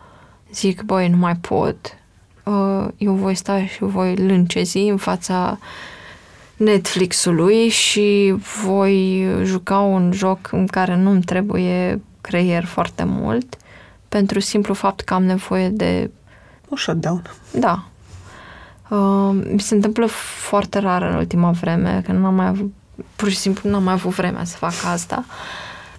zic, 0.53 0.83
băi, 0.83 1.09
nu 1.09 1.17
mai 1.17 1.37
pot. 1.37 2.00
Uh, 2.51 2.89
eu 2.97 3.15
voi 3.15 3.35
sta 3.35 3.67
și 3.67 3.79
voi 3.81 4.17
lâncezi 4.17 4.79
în 4.79 4.97
fața 4.97 5.59
Netflix-ului 6.57 7.69
și 7.69 8.35
voi 8.65 9.27
juca 9.45 9.79
un 9.79 10.13
joc 10.13 10.53
în 10.53 10.67
care 10.67 10.97
nu-mi 10.97 11.23
trebuie 11.23 12.01
creier 12.21 12.65
foarte 12.65 13.05
mult 13.05 13.57
pentru 14.11 14.41
simplu 14.41 14.75
fapt 14.75 15.01
că 15.01 15.15
am 15.15 15.25
nevoie 15.25 15.69
de... 15.69 16.11
Un 16.69 16.77
shutdown. 16.77 17.23
Da. 17.53 17.85
Uh, 18.89 19.31
mi 19.53 19.61
se 19.61 19.75
întâmplă 19.75 20.07
foarte 20.49 20.79
rar 20.79 21.03
în 21.03 21.15
ultima 21.15 21.51
vreme, 21.51 22.03
că 22.05 22.13
nu 22.13 22.27
am 22.27 22.35
mai 22.35 22.47
avut, 22.47 22.73
pur 23.17 23.29
și 23.29 23.37
simplu 23.37 23.71
nu 23.71 23.77
am 23.77 23.83
mai 23.83 23.93
avut 23.93 24.15
vremea 24.15 24.45
să 24.45 24.57
fac 24.57 24.73
asta. 24.85 25.25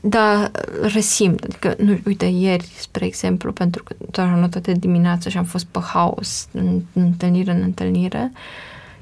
Dar 0.03 0.51
resimt, 0.81 1.43
adică, 1.43 1.75
nu, 1.77 1.99
uite, 2.05 2.25
ieri, 2.25 2.71
spre 2.77 3.05
exemplu, 3.05 3.51
pentru 3.51 3.83
că 3.83 3.95
doar 4.11 4.27
am 4.27 4.39
notat 4.39 4.61
de 4.61 4.71
dimineață 4.71 5.29
și 5.29 5.37
am 5.37 5.43
fost 5.43 5.65
pe 5.65 5.79
haos, 5.93 6.47
în, 6.51 6.81
în 6.93 7.01
întâlnire 7.01 7.51
în 7.51 7.61
întâlnire, 7.61 8.31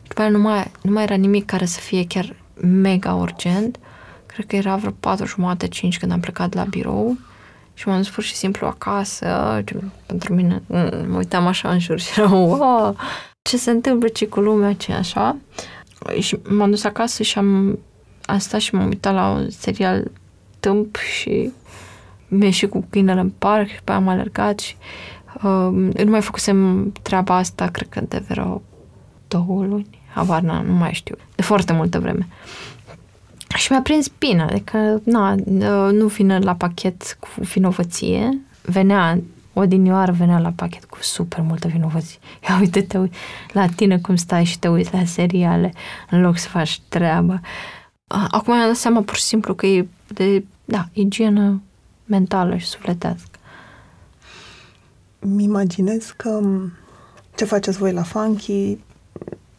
după 0.08 0.22
aia 0.22 0.30
nu 0.30 0.40
mai, 0.40 0.72
nu 0.82 0.92
mai 0.92 1.04
era 1.04 1.16
nimic 1.16 1.46
care 1.46 1.66
să 1.66 1.80
fie 1.80 2.06
chiar 2.08 2.36
mega 2.62 3.14
urgent. 3.14 3.80
Cred 4.26 4.46
că 4.46 4.56
era 4.56 4.76
vreo 4.76 4.92
patru 5.00 5.26
jumate, 5.26 5.68
cinci 5.68 5.98
când 5.98 6.12
am 6.12 6.20
plecat 6.20 6.54
la 6.54 6.64
birou 6.64 7.18
și 7.74 7.88
m-am 7.88 7.98
dus 7.98 8.10
pur 8.10 8.24
și 8.24 8.36
simplu 8.36 8.68
acasă. 8.68 9.64
Pentru 10.06 10.34
mine, 10.34 10.62
mă 11.08 11.18
uitam 11.18 11.48
așa 11.48 11.70
în 11.70 11.80
jur 11.80 12.00
și 12.00 12.20
eram, 12.20 12.32
wow, 12.34 12.96
ce 13.42 13.58
se 13.58 13.72
întâmplă 13.72 14.08
ce 14.08 14.28
cu 14.28 14.40
lumea, 14.40 14.74
ce 14.74 14.94
așa. 14.94 15.38
Și 16.20 16.40
m-am 16.50 16.70
dus 16.70 16.84
acasă 16.84 17.24
și 17.24 17.38
am, 17.38 17.80
am 18.26 18.38
stat 18.38 18.60
și 18.60 18.76
m-am 18.76 18.88
uitat 18.88 19.14
la 19.14 19.30
un 19.30 19.50
serial 19.50 20.12
tâmp 20.60 20.96
și 20.96 21.52
mi-a 22.28 22.46
ieșit 22.46 22.70
cu 22.70 22.86
câinele 22.90 23.20
în 23.20 23.32
parc 23.38 23.68
și 23.68 23.80
pe 23.84 23.92
aia 23.92 24.00
am 24.00 24.08
alergat 24.08 24.60
și 24.60 24.76
uh, 25.36 25.70
nu 26.04 26.10
mai 26.10 26.22
făcusem 26.22 26.92
treaba 27.02 27.36
asta, 27.36 27.68
cred 27.68 27.90
că 27.90 28.02
de 28.08 28.24
vreo 28.28 28.62
două 29.28 29.66
luni, 29.66 30.02
habar 30.14 30.42
n 30.42 30.66
nu 30.66 30.74
mai 30.74 30.94
știu, 30.94 31.16
de 31.36 31.42
foarte 31.42 31.74
multă 31.74 32.00
vreme. 32.00 32.28
Și 33.56 33.72
mi-a 33.72 33.82
prins 33.82 34.12
bine, 34.20 34.42
adică, 34.42 35.02
na, 35.04 35.36
nu 35.92 36.08
vine 36.08 36.40
la 36.40 36.56
pachet 36.56 37.18
cu 37.20 37.28
vinovăție, 37.38 38.40
venea 38.62 39.20
odinioară 39.54 40.12
venea 40.12 40.40
la 40.40 40.52
pachet 40.56 40.86
cu 40.86 40.98
super 41.02 41.42
multă 41.42 41.68
vinovăție. 41.68 42.20
Ia 42.50 42.58
uite, 42.60 42.82
te 42.82 42.98
uite 42.98 43.16
la 43.52 43.66
tine 43.68 43.98
cum 43.98 44.16
stai 44.16 44.44
și 44.44 44.60
te 44.60 44.68
uiți 44.68 44.94
la 44.94 45.06
seriale 45.06 45.74
în 46.10 46.22
loc 46.22 46.38
să 46.38 46.48
faci 46.48 46.82
treaba. 46.90 47.40
Acum 48.12 48.54
mi-am 48.54 48.68
dat 48.68 48.76
seama 48.76 49.02
pur 49.02 49.16
și 49.16 49.24
simplu 49.24 49.54
că 49.56 49.66
e 49.66 49.88
de, 50.08 50.46
da, 50.66 50.88
igienă 50.94 51.62
mentală 52.06 52.58
și 52.58 52.66
sufletească. 52.66 53.40
Mi 55.20 55.44
imaginez 55.44 56.14
că 56.18 56.42
ce 57.36 57.46
faceți 57.46 57.78
voi 57.78 57.92
la 57.92 58.04
Funky 58.04 58.78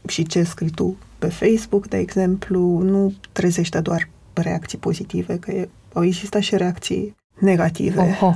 și 0.08 0.26
ce 0.26 0.42
scrii 0.42 0.70
tu 0.70 0.96
pe 1.18 1.28
Facebook, 1.28 1.88
de 1.88 1.96
exemplu, 1.96 2.60
nu 2.82 3.14
trezește 3.32 3.80
doar 3.80 4.08
reacții 4.32 4.78
pozitive, 4.78 5.38
că 5.38 5.50
e, 5.50 5.68
au 5.92 6.04
existat 6.04 6.42
și 6.42 6.56
reacții 6.56 7.16
negative. 7.38 8.18
Oho. 8.20 8.34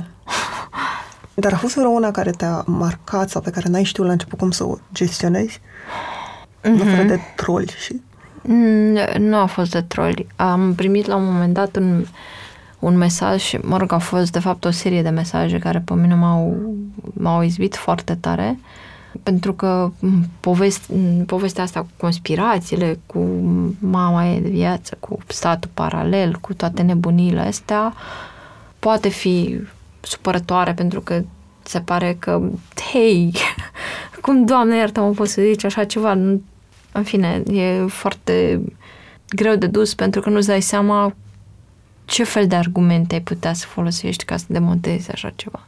Dar 1.43 1.53
a 1.53 1.57
fost 1.57 1.75
vreo 1.75 1.89
una 1.89 2.11
care 2.11 2.31
te-a 2.31 2.63
marcat 2.65 3.29
sau 3.29 3.41
pe 3.41 3.49
care 3.49 3.69
n-ai 3.69 3.83
știut 3.83 4.05
la 4.05 4.11
început 4.11 4.39
cum 4.39 4.51
să 4.51 4.63
o 4.63 4.77
gestionezi? 4.93 5.59
Mm-hmm. 5.59 6.95
Fără 6.95 7.03
de 7.03 7.19
troli 7.35 7.73
și... 7.85 8.01
Mm, 8.47 8.97
nu 9.17 9.35
a 9.35 9.45
fost 9.45 9.71
de 9.71 9.81
troli. 9.81 10.27
Am 10.35 10.73
primit 10.75 11.05
la 11.05 11.15
un 11.15 11.25
moment 11.25 11.53
dat 11.53 11.75
un, 11.75 12.05
un 12.79 12.97
mesaj 12.97 13.41
și, 13.41 13.57
mă 13.61 13.77
rog, 13.77 13.91
a 13.91 13.97
fost 13.97 14.31
de 14.31 14.39
fapt 14.39 14.65
o 14.65 14.71
serie 14.71 15.01
de 15.01 15.09
mesaje 15.09 15.59
care 15.59 15.79
pe 15.85 15.93
mine 15.93 16.15
m-au, 16.15 16.57
m-au 17.13 17.41
izbit 17.41 17.75
foarte 17.75 18.15
tare 18.15 18.59
pentru 19.23 19.53
că 19.53 19.91
poveste, 20.39 20.93
povestea 21.25 21.63
asta 21.63 21.79
cu 21.79 21.87
conspirațiile, 21.97 22.99
cu 23.05 23.19
mama 23.79 24.25
e 24.25 24.39
de 24.39 24.49
viață, 24.49 24.97
cu 24.99 25.17
statul 25.27 25.69
paralel, 25.73 26.37
cu 26.41 26.53
toate 26.53 26.81
nebunile 26.81 27.39
astea, 27.39 27.93
poate 28.79 29.09
fi 29.09 29.59
supărătoare 30.01 30.73
pentru 30.73 31.01
că 31.01 31.21
se 31.63 31.79
pare 31.79 32.15
că, 32.19 32.41
hei, 32.91 33.33
cum, 34.21 34.45
Doamne, 34.45 34.75
iartă 34.75 35.01
mă 35.01 35.09
poți 35.09 35.33
să 35.33 35.41
zici 35.41 35.63
așa 35.63 35.83
ceva? 35.83 36.17
În 36.95 37.03
fine, 37.03 37.43
e 37.51 37.85
foarte 37.87 38.61
greu 39.29 39.55
de 39.55 39.67
dus 39.67 39.93
pentru 39.93 40.21
că 40.21 40.29
nu-ți 40.29 40.47
dai 40.47 40.61
seama 40.61 41.15
ce 42.05 42.23
fel 42.23 42.47
de 42.47 42.55
argumente 42.55 43.15
ai 43.15 43.21
putea 43.21 43.53
să 43.53 43.65
folosești 43.65 44.25
ca 44.25 44.37
să 44.37 44.45
demontezi 44.47 45.11
așa 45.11 45.29
ceva. 45.35 45.63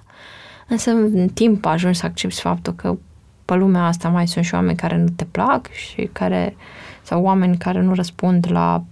Însă 0.68 0.92
în 0.92 1.28
timp 1.28 1.66
ajungi 1.66 2.00
să 2.00 2.06
accepti 2.06 2.40
faptul 2.40 2.74
că 2.74 2.98
pe 3.46 3.56
lumea 3.56 3.86
asta 3.86 4.10
mai 4.10 4.28
sunt 4.28 4.46
și 4.46 4.54
oameni 4.54 4.78
care 4.78 4.98
nu 4.98 5.10
te 5.16 5.26
plac 5.26 5.72
și 5.72 6.10
care, 6.12 6.56
sau 7.04 7.24
oameni 7.24 7.58
care 7.58 7.82
nu 7.82 7.94
răspund 7.94 8.48
la 8.50 8.84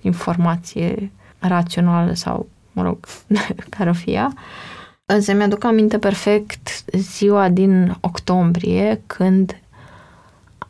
informație 0.00 1.10
rațională 1.38 2.12
sau, 2.12 2.48
mă 2.72 2.82
rog, 2.82 2.98
care 3.76 3.90
o 3.90 3.92
fie. 3.92 4.28
Însă 5.04 5.32
mi-aduc 5.32 5.64
aminte 5.64 5.98
perfect 5.98 6.84
ziua 6.92 7.48
din 7.48 7.96
octombrie 8.00 9.02
când 9.06 9.60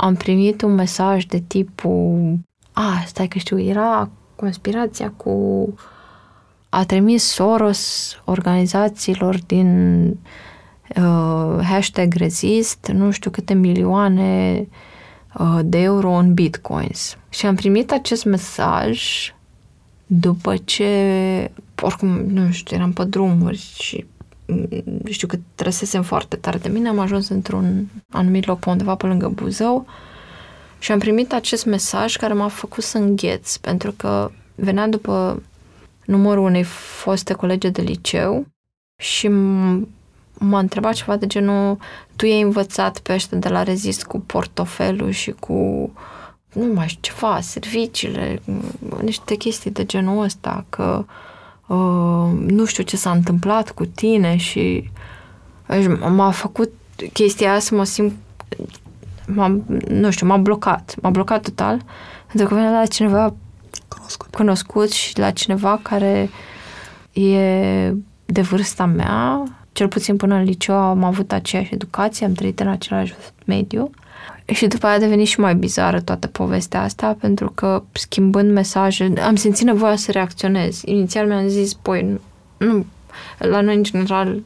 am 0.01 0.14
primit 0.14 0.62
un 0.62 0.74
mesaj 0.74 1.24
de 1.24 1.38
tipul 1.46 2.38
a, 2.72 3.03
stai 3.07 3.28
că 3.28 3.38
știu, 3.38 3.61
era 3.61 4.11
conspirația 4.36 5.12
cu 5.16 5.74
a 6.68 6.84
trimis 6.84 7.24
Soros 7.24 8.12
organizațiilor 8.24 9.38
din 9.46 10.09
uh, 10.96 11.59
hashtag 11.62 12.14
rezist 12.14 12.90
nu 12.92 13.11
știu 13.11 13.30
câte 13.30 13.55
milioane 13.55 14.66
uh, 15.38 15.59
de 15.64 15.78
euro 15.78 16.11
în 16.11 16.34
bitcoins. 16.34 17.16
Și 17.28 17.46
am 17.46 17.55
primit 17.55 17.92
acest 17.92 18.24
mesaj 18.24 19.03
după 20.07 20.57
ce, 20.57 21.51
oricum, 21.82 22.09
nu 22.09 22.51
știu, 22.51 22.76
eram 22.76 22.92
pe 22.92 23.05
drumuri 23.05 23.74
și 23.78 24.07
mm, 24.07 24.18
știu 25.11 25.26
că 25.26 25.38
trăsesem 25.55 26.03
foarte 26.03 26.36
tare 26.36 26.59
de 26.59 26.68
mine, 26.68 26.88
am 26.88 26.99
ajuns 26.99 27.28
într-un 27.28 27.88
anumit 28.11 28.46
loc 28.46 28.59
pe 28.59 28.70
undeva 28.70 28.94
pe 28.94 29.07
lângă 29.07 29.28
Buzău 29.28 29.86
și 30.78 30.92
am 30.92 30.99
primit 30.99 31.32
acest 31.32 31.64
mesaj 31.64 32.16
care 32.16 32.32
m-a 32.32 32.49
făcut 32.49 32.84
să 32.84 32.99
îngheț, 32.99 33.57
pentru 33.57 33.92
că 33.92 34.30
venea 34.55 34.88
după 34.88 35.42
numărul 36.05 36.44
unei 36.44 36.62
foste 36.62 37.32
colege 37.32 37.68
de 37.68 37.82
liceu 37.82 38.46
și 39.03 39.28
m-a 40.38 40.59
întrebat 40.59 40.94
ceva 40.94 41.16
de 41.16 41.26
genul 41.26 41.78
tu 42.16 42.24
ai 42.24 42.40
învățat 42.40 42.99
pe 42.99 43.12
ăștia 43.12 43.38
de 43.38 43.49
la 43.49 43.62
rezist 43.62 44.05
cu 44.05 44.20
portofelul 44.20 45.11
și 45.11 45.30
cu 45.30 45.90
nu 46.53 46.72
mai 46.72 46.88
știu 46.88 47.12
ceva, 47.14 47.40
serviciile, 47.40 48.42
niște 49.03 49.34
chestii 49.34 49.70
de 49.70 49.84
genul 49.84 50.22
ăsta, 50.22 50.64
că 50.68 51.05
uh, 51.07 51.14
nu 52.47 52.64
știu 52.64 52.83
ce 52.83 52.97
s-a 52.97 53.11
întâmplat 53.11 53.71
cu 53.71 53.85
tine 53.85 54.37
și 54.37 54.91
m-a 56.11 56.31
făcut 56.31 56.73
chestia 57.12 57.53
asta 57.53 57.61
să 57.61 57.75
mă 57.75 57.85
simt 57.85 58.12
m-a, 59.27 59.61
nu 59.89 60.11
știu, 60.11 60.27
m-a 60.27 60.37
blocat, 60.37 60.95
m-a 61.03 61.11
blocat 61.11 61.43
total, 61.43 61.83
pentru 62.27 62.49
că 62.49 62.55
venea 62.55 62.71
la 62.71 62.87
cineva 62.87 63.35
cunoscut. 63.89 64.35
cunoscut 64.35 64.91
și 64.91 65.19
la 65.19 65.31
cineva 65.31 65.81
care 65.83 66.31
e 67.12 67.93
de 68.25 68.41
vârsta 68.41 68.85
mea, 68.85 69.43
cel 69.73 69.89
puțin 69.89 70.16
până 70.16 70.35
în 70.35 70.43
liceu 70.43 70.75
am 70.75 71.05
avut 71.05 71.33
aceeași 71.33 71.75
educație, 71.75 72.27
am 72.27 72.33
trăit 72.33 72.61
în 72.61 72.69
același 72.69 73.14
mediu 73.45 73.91
și 74.53 74.66
după 74.66 74.86
aia 74.86 74.94
a 74.94 74.99
devenit 74.99 75.26
și 75.26 75.40
mai 75.40 75.55
bizară 75.55 76.01
toată 76.01 76.26
povestea 76.26 76.82
asta, 76.82 77.16
pentru 77.20 77.51
că 77.55 77.82
schimbând 77.92 78.53
mesaje, 78.53 79.12
am 79.22 79.36
simțit 79.36 79.66
nevoia 79.66 79.96
să 79.96 80.11
reacționez. 80.12 80.80
Inițial 80.84 81.26
mi-am 81.26 81.49
zis, 81.49 81.74
păi, 81.74 82.20
nu, 82.57 82.86
la 83.38 83.61
noi 83.61 83.74
în 83.74 83.82
general, 83.82 84.42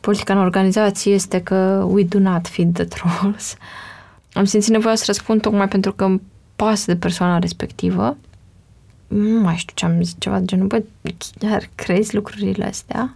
politica 0.00 0.32
în 0.32 0.38
organizație 0.38 1.12
este 1.12 1.42
că 1.42 1.86
we 1.88 2.04
do 2.04 2.18
not 2.18 2.48
feed 2.48 2.72
the 2.72 2.84
trolls. 2.84 3.56
Am 4.32 4.44
simțit 4.44 4.72
nevoia 4.72 4.94
să 4.94 5.04
răspund 5.06 5.40
tocmai 5.40 5.68
pentru 5.68 5.92
că 5.92 6.04
îmi 6.04 6.20
pasă 6.56 6.92
de 6.92 6.96
persoana 6.96 7.38
respectivă. 7.38 8.16
Nu 9.08 9.40
mai 9.40 9.56
știu 9.56 9.72
ce 9.74 9.84
am 9.84 10.02
zis, 10.02 10.14
ceva 10.18 10.38
de 10.38 10.44
genul, 10.44 10.66
bă, 10.66 10.82
chiar 11.38 11.68
crezi 11.74 12.14
lucrurile 12.14 12.64
astea? 12.64 13.14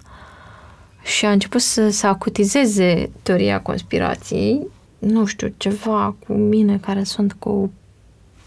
Și 1.02 1.26
a 1.26 1.30
început 1.30 1.60
să, 1.60 1.90
să 1.90 2.06
acutizeze 2.06 3.10
teoria 3.22 3.60
conspirației, 3.60 4.66
nu 5.06 5.24
știu, 5.24 5.52
ceva 5.56 6.14
cu 6.26 6.32
mine 6.32 6.78
care 6.78 7.02
sunt 7.02 7.32
cu 7.32 7.72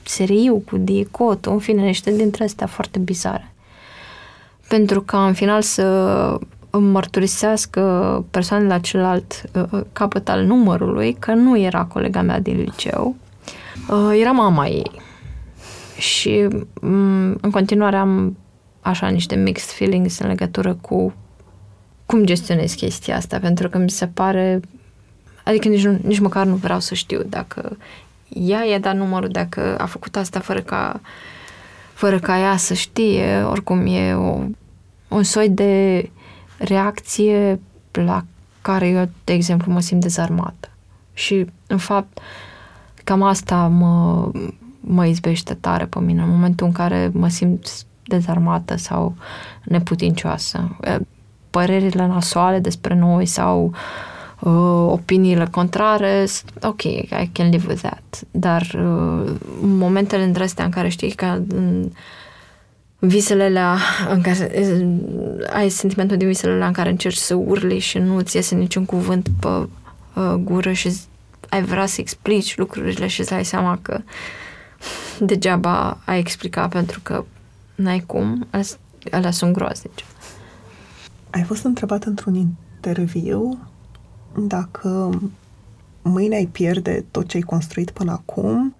seriu, 0.03 0.55
cu 0.57 0.77
diecot, 0.77 1.45
în 1.45 1.59
fine, 1.59 1.81
niște 1.81 2.11
dintre 2.11 2.43
astea 2.43 2.67
foarte 2.67 2.99
bizare. 2.99 3.53
Pentru 4.67 5.01
că 5.01 5.15
în 5.15 5.33
final 5.33 5.61
să 5.61 5.83
îmi 6.69 6.89
mărturisească 6.89 8.25
persoanele 8.31 8.69
la 8.69 8.79
celălalt 8.79 9.43
uh, 9.53 9.63
uh, 9.71 9.81
capăt 9.91 10.29
al 10.29 10.43
numărului 10.43 11.13
că 11.13 11.33
nu 11.33 11.57
era 11.57 11.85
colega 11.85 12.21
mea 12.21 12.39
din 12.39 12.57
liceu, 12.57 13.15
uh, 13.89 14.19
era 14.19 14.31
mama 14.31 14.67
ei. 14.67 14.91
Și 15.97 16.47
mm, 16.81 17.37
în 17.41 17.49
continuare 17.51 17.95
am 17.95 18.37
așa 18.81 19.07
niște 19.07 19.35
mixed 19.35 19.69
feelings 19.69 20.19
în 20.19 20.27
legătură 20.27 20.77
cu 20.81 21.13
cum 22.05 22.25
gestionez 22.25 22.73
chestia 22.73 23.15
asta, 23.15 23.39
pentru 23.39 23.69
că 23.69 23.77
mi 23.77 23.89
se 23.89 24.07
pare 24.07 24.59
adică 25.45 25.67
nici, 25.67 25.85
nu, 25.85 25.99
nici 26.03 26.19
măcar 26.19 26.45
nu 26.45 26.55
vreau 26.55 26.79
să 26.79 26.93
știu 26.93 27.21
dacă 27.23 27.77
ea 28.29 28.63
i-a 28.63 28.79
dat 28.79 28.95
numărul, 28.95 29.29
dacă 29.29 29.77
a 29.77 29.85
făcut 29.85 30.15
asta 30.15 30.39
fără 30.39 30.61
ca 30.61 31.01
fără 31.93 32.19
ca 32.19 32.39
ea 32.39 32.57
să 32.57 32.73
știe, 32.73 33.41
oricum 33.41 33.85
e 33.85 34.13
o, 34.13 34.39
un 35.07 35.23
soi 35.23 35.49
de 35.49 36.09
reacție 36.57 37.59
la 37.91 38.25
care 38.61 38.87
eu, 38.87 39.09
de 39.23 39.33
exemplu, 39.33 39.71
mă 39.71 39.79
simt 39.79 40.01
dezarmată. 40.01 40.69
Și, 41.13 41.45
în 41.67 41.77
fapt, 41.77 42.19
cam 43.03 43.23
asta 43.23 43.67
mă, 43.67 44.29
mă 44.79 45.05
izbește 45.05 45.53
tare 45.53 45.85
pe 45.85 45.99
mine, 45.99 46.21
în 46.21 46.29
momentul 46.29 46.67
în 46.67 46.73
care 46.73 47.09
mă 47.13 47.27
simt 47.27 47.67
dezarmată 48.03 48.75
sau 48.75 49.15
neputincioasă. 49.63 50.77
Părerile 51.49 52.05
nasoale 52.05 52.59
despre 52.59 52.95
noi 52.95 53.25
sau 53.25 53.65
uh, 53.65 53.75
opiniile 54.49 55.47
contrare, 55.51 56.25
ok, 56.61 56.83
I 56.83 57.29
can 57.31 57.49
live 57.49 57.65
with 57.67 57.81
that. 57.81 58.21
Dar 58.31 58.61
uh, 58.61 59.31
momentele 59.61 60.23
între 60.23 60.43
astea 60.43 60.65
în 60.65 60.71
care 60.71 60.87
știi 60.87 61.11
că 61.11 61.41
uh, 61.55 61.85
visele 62.99 63.43
alea 63.43 63.77
în 64.13 64.21
care 64.21 64.51
ai 65.53 65.69
sentimentul 65.69 66.17
de 66.17 66.25
visele 66.25 66.51
alea 66.51 66.67
în 66.67 66.73
care 66.73 66.89
încerci 66.89 67.15
să 67.15 67.35
urli 67.35 67.79
și 67.79 67.97
nu 67.97 68.21
ți 68.21 68.35
iese 68.35 68.55
niciun 68.55 68.85
cuvânt 68.85 69.27
pe 69.39 69.47
uh, 69.47 70.33
gură 70.43 70.71
și 70.71 70.97
ai 71.49 71.63
vrea 71.63 71.85
să 71.85 72.01
explici 72.01 72.57
lucrurile 72.57 73.07
și 73.07 73.23
să 73.23 73.33
ai 73.33 73.45
seama 73.45 73.79
că 73.81 74.01
degeaba 75.19 75.97
ai 76.05 76.19
explica 76.19 76.67
pentru 76.67 76.99
că 77.03 77.25
n-ai 77.75 77.99
cum, 77.99 78.47
alea 79.11 79.31
sunt 79.31 79.53
groaznice. 79.53 80.03
Ai 81.29 81.43
fost 81.43 81.63
întrebat 81.63 82.03
într-un 82.03 82.35
interviu 82.35 83.57
dacă 84.38 85.19
mâine 86.01 86.36
ai 86.36 86.45
pierde 86.45 87.05
tot 87.11 87.27
ce 87.27 87.38
ai 87.38 87.43
construit 87.43 87.91
până 87.91 88.11
acum, 88.11 88.75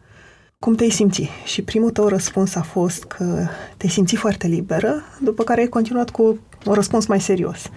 cum 0.60 0.76
te-ai 0.76 0.90
simți? 0.90 1.30
Și 1.46 1.62
primul 1.62 1.90
tău 1.90 2.08
răspuns 2.08 2.56
a 2.56 2.62
fost 2.62 3.04
că 3.04 3.48
te-ai 3.78 3.92
simți 3.92 4.16
foarte 4.16 4.48
liberă, 4.48 5.02
după 5.22 5.44
care 5.44 5.62
ai 5.62 5.68
continuat 5.68 6.10
cu 6.10 6.38
un 6.66 6.74
răspuns 6.74 7.06
mai 7.06 7.22
serios. 7.22 7.70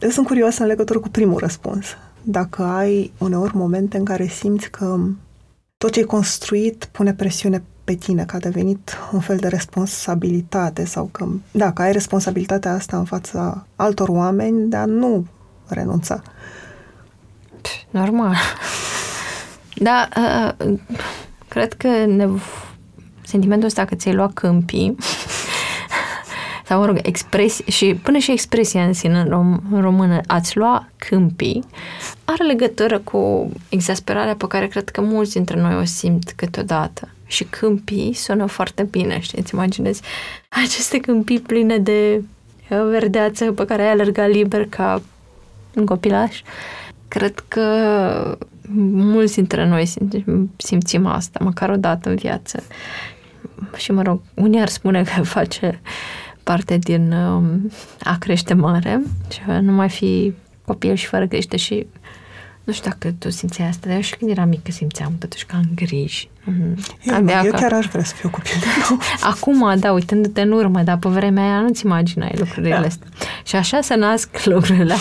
Eu 0.00 0.08
sunt 0.08 0.26
curioasă 0.26 0.62
în 0.62 0.68
legătură 0.68 0.98
cu 0.98 1.08
primul 1.08 1.38
răspuns. 1.38 1.86
Dacă 2.22 2.62
ai 2.62 3.12
uneori 3.18 3.56
momente 3.56 3.96
în 3.96 4.04
care 4.04 4.26
simți 4.26 4.70
că 4.70 4.98
tot 5.78 5.90
ce 5.90 5.98
ai 5.98 6.04
construit 6.04 6.88
pune 6.92 7.14
presiune 7.14 7.62
pe 7.84 7.94
tine, 7.94 8.24
că 8.24 8.36
a 8.36 8.38
devenit 8.38 8.96
un 9.12 9.20
fel 9.20 9.36
de 9.36 9.48
responsabilitate 9.48 10.84
sau 10.84 11.08
că, 11.12 11.26
da, 11.52 11.72
că 11.72 11.82
ai 11.82 11.92
responsabilitatea 11.92 12.72
asta 12.72 12.98
în 12.98 13.04
fața 13.04 13.66
altor 13.76 14.08
oameni, 14.08 14.68
dar 14.68 14.86
nu 14.86 15.26
renunța. 15.68 16.22
Normal. 17.90 18.34
Da, 19.74 20.08
uh, 20.16 20.74
Cred 21.50 21.72
că 21.72 21.88
ne... 21.88 22.28
sentimentul 23.22 23.66
ăsta 23.66 23.84
că 23.84 23.94
ți-ai 23.94 24.14
luat 24.14 24.32
câmpii 24.32 24.96
sau, 26.66 26.78
mă 26.78 26.86
rog, 26.86 26.98
expresie, 27.02 27.64
și 27.70 27.94
până 28.02 28.18
și 28.18 28.30
expresia 28.30 28.84
în 28.84 28.92
sine 28.92 29.20
în, 29.20 29.28
rom, 29.28 29.60
în 29.70 29.80
română, 29.80 30.20
ați 30.26 30.56
lua 30.56 30.88
câmpii, 30.96 31.64
are 32.24 32.44
legătură 32.44 32.98
cu 32.98 33.52
exasperarea 33.68 34.34
pe 34.34 34.46
care 34.46 34.66
cred 34.66 34.88
că 34.88 35.00
mulți 35.00 35.32
dintre 35.32 35.60
noi 35.60 35.76
o 35.76 35.84
simt 35.84 36.32
câteodată. 36.36 37.08
Și 37.26 37.44
câmpii 37.44 38.12
sună 38.12 38.46
foarte 38.46 38.82
bine, 38.82 39.20
știi? 39.20 39.38
Îți 39.38 39.54
imaginezi 39.54 40.02
aceste 40.48 40.98
câmpii 40.98 41.40
pline 41.40 41.78
de 41.78 42.22
uh, 42.68 42.78
verdeață 42.90 43.52
pe 43.52 43.64
care 43.64 43.82
ai 43.82 43.90
alergat 43.90 44.28
liber 44.28 44.66
ca 44.66 45.02
un 45.74 45.86
copilaș. 45.86 46.42
Cred 47.10 47.44
că 47.48 48.38
mulți 48.84 49.34
dintre 49.34 49.66
noi 49.66 49.92
simțim 50.56 51.06
asta, 51.06 51.44
măcar 51.44 51.70
o 51.70 51.76
dată 51.76 52.08
în 52.08 52.14
viață. 52.14 52.62
Și 53.76 53.92
mă 53.92 54.02
rog, 54.02 54.20
unii 54.34 54.60
ar 54.60 54.68
spune 54.68 55.02
că 55.02 55.22
face 55.36 55.80
parte 56.42 56.76
din 56.76 57.12
uh, 57.12 57.42
a 58.02 58.16
crește 58.18 58.54
mare 58.54 59.02
și 59.30 59.40
a 59.46 59.60
nu 59.60 59.72
mai 59.72 59.88
fi 59.88 60.34
copil 60.64 60.94
și 60.94 61.06
fără 61.06 61.26
crește 61.26 61.56
și 61.56 61.86
nu 62.70 62.76
știu 62.76 62.90
dacă 62.90 63.14
tu 63.18 63.30
simțeai 63.30 63.68
asta, 63.68 63.86
dar 63.86 63.94
eu 63.96 64.00
și 64.00 64.16
când 64.16 64.30
eram 64.30 64.48
mică 64.48 64.70
simțeam 64.70 65.12
totuși 65.18 65.46
că 65.46 65.56
am 65.56 65.68
griji. 65.74 66.30
Eu, 67.02 67.28
eu 67.44 67.52
chiar 67.52 67.72
aș 67.72 67.86
vrea 67.86 68.04
să 68.04 68.14
fiu 68.14 68.30
copil 68.30 68.52
de 68.60 68.66
nou. 68.88 68.98
Acum, 69.20 69.78
da, 69.78 69.92
uitându-te 69.92 70.40
în 70.40 70.52
urmă, 70.52 70.82
dar 70.82 70.96
pe 70.96 71.08
vremea 71.08 71.44
aia 71.44 71.60
nu-ți 71.60 71.84
imaginai 71.84 72.32
lucrurile 72.36 72.74
da. 72.74 72.86
astea. 72.86 73.06
Și 73.44 73.56
așa 73.56 73.80
se 73.80 73.94
nasc 73.94 74.44
lucrurile. 74.44 74.94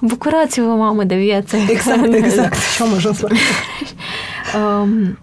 Bucurați-vă, 0.00 0.66
mamă, 0.66 1.04
de 1.04 1.16
viață. 1.16 1.56
Exact, 1.56 2.12
exact. 2.24 2.56
Și 2.56 2.82
am 2.82 2.94
ajuns 2.94 3.20
la 3.20 3.28
um, 4.58 5.18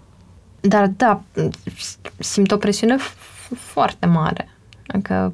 Dar 0.60 0.88
da, 0.88 1.22
simt 2.18 2.52
o 2.52 2.58
presiune 2.58 2.96
foarte 3.56 4.06
mare. 4.06 4.50
Adică, 4.88 5.34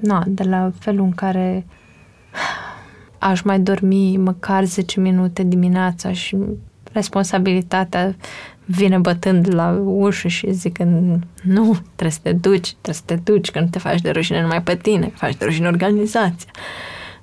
na, 0.00 0.22
de 0.26 0.42
la 0.42 0.72
felul 0.78 1.04
în 1.04 1.12
care 1.12 1.66
aș 3.18 3.42
mai 3.42 3.60
dormi 3.60 4.16
măcar 4.16 4.64
10 4.64 5.00
minute 5.00 5.42
dimineața 5.42 6.12
și 6.12 6.36
responsabilitatea 6.92 8.16
vine 8.64 8.98
bătând 8.98 9.54
la 9.54 9.82
ușă 9.84 10.28
și 10.28 10.52
zic 10.52 10.72
că 10.72 10.84
nu, 11.42 11.76
trebuie 11.96 12.10
să 12.10 12.18
te 12.22 12.32
duci, 12.32 12.74
trebuie 12.80 12.94
să 12.94 13.02
te 13.04 13.14
duci, 13.14 13.50
că 13.50 13.60
nu 13.60 13.66
te 13.66 13.78
faci 13.78 14.00
de 14.00 14.10
rușine 14.10 14.40
numai 14.40 14.62
pe 14.62 14.76
tine, 14.76 15.12
faci 15.14 15.36
de 15.36 15.44
rușine 15.44 15.66
organizația. 15.66 16.50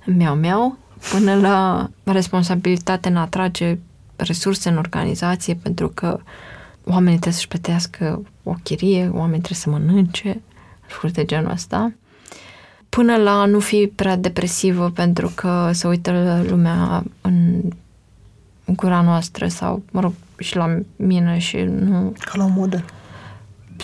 Miau, 0.06 0.36
miau, 0.36 0.78
până 1.12 1.36
la 1.36 1.90
responsabilitatea 2.04 3.12
în 3.12 3.18
a 3.18 3.22
atrage 3.22 3.78
resurse 4.16 4.70
în 4.70 4.78
organizație 4.78 5.54
pentru 5.54 5.88
că 5.88 6.20
oamenii 6.84 7.20
trebuie 7.20 7.34
să-și 7.34 7.48
plătească 7.48 8.22
o 8.44 8.54
chirie, 8.64 9.10
oamenii 9.14 9.42
trebuie 9.42 9.58
să 9.58 9.70
mănânce, 9.70 10.42
lucruri 10.90 11.14
de 11.14 11.26
genul 11.26 11.52
ăsta 11.52 11.94
până 12.96 13.16
la 13.16 13.42
a 13.42 13.46
nu 13.46 13.60
fi 13.60 13.92
prea 13.96 14.16
depresivă 14.16 14.90
pentru 14.90 15.32
că 15.36 15.70
se 15.74 15.88
uită 15.88 16.44
lumea 16.48 17.04
în 17.22 17.62
gura 18.66 19.02
noastră 19.02 19.48
sau, 19.48 19.84
mă 19.92 20.02
rog, 20.02 20.14
și 20.38 20.56
la 20.56 20.80
mine 20.96 21.38
și 21.38 21.58
nu... 21.58 22.14
Ca 22.20 22.32
la 22.38 22.44
un 22.44 22.54
model. 22.56 22.86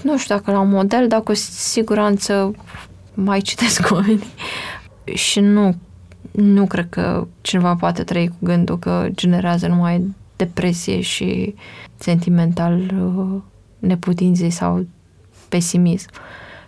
Nu 0.03 0.17
știu 0.17 0.35
dacă 0.35 0.51
la 0.51 0.59
un 0.59 0.69
model, 0.69 1.07
dar 1.07 1.21
cu 1.21 1.33
siguranță 1.33 2.51
mai 3.13 3.41
citesc 3.41 3.87
oameni 3.93 4.23
și 5.13 5.39
nu, 5.39 5.75
nu 6.31 6.65
cred 6.65 6.89
că 6.89 7.27
cineva 7.41 7.75
poate 7.75 8.03
trăi 8.03 8.27
cu 8.27 8.35
gândul 8.39 8.79
că 8.79 9.07
generează 9.11 9.67
numai 9.67 10.15
depresie 10.35 11.01
și 11.01 11.55
sentimental 11.95 12.79
uh, 12.79 13.41
neputinței 13.79 14.49
sau 14.49 14.85
pesimism. 15.49 16.09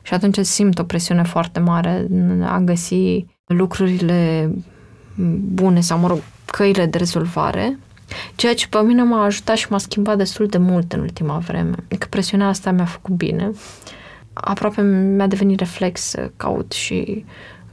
Și 0.03 0.13
atunci 0.13 0.39
simt 0.39 0.79
o 0.79 0.83
presiune 0.83 1.23
foarte 1.23 1.59
mare 1.59 2.07
a 2.43 2.59
găsi 2.59 3.25
lucrurile 3.45 4.51
bune 5.53 5.81
sau, 5.81 5.99
mă 5.99 6.07
rog, 6.07 6.19
căile 6.45 6.85
de 6.85 6.97
rezolvare, 6.97 7.79
ceea 8.35 8.53
ce 8.53 8.67
pe 8.67 8.81
mine 8.81 9.03
m-a 9.03 9.23
ajutat 9.23 9.55
și 9.55 9.67
m-a 9.69 9.77
schimbat 9.77 10.17
destul 10.17 10.47
de 10.47 10.57
mult 10.57 10.93
în 10.93 10.99
ultima 10.99 11.37
vreme. 11.37 11.75
Că 11.97 12.07
presiunea 12.09 12.47
asta 12.47 12.71
mi-a 12.71 12.85
făcut 12.85 13.15
bine. 13.15 13.51
Aproape 14.33 14.81
mi-a 14.81 15.27
devenit 15.27 15.59
reflex 15.59 16.01
să 16.01 16.31
caut 16.37 16.71
și 16.71 17.25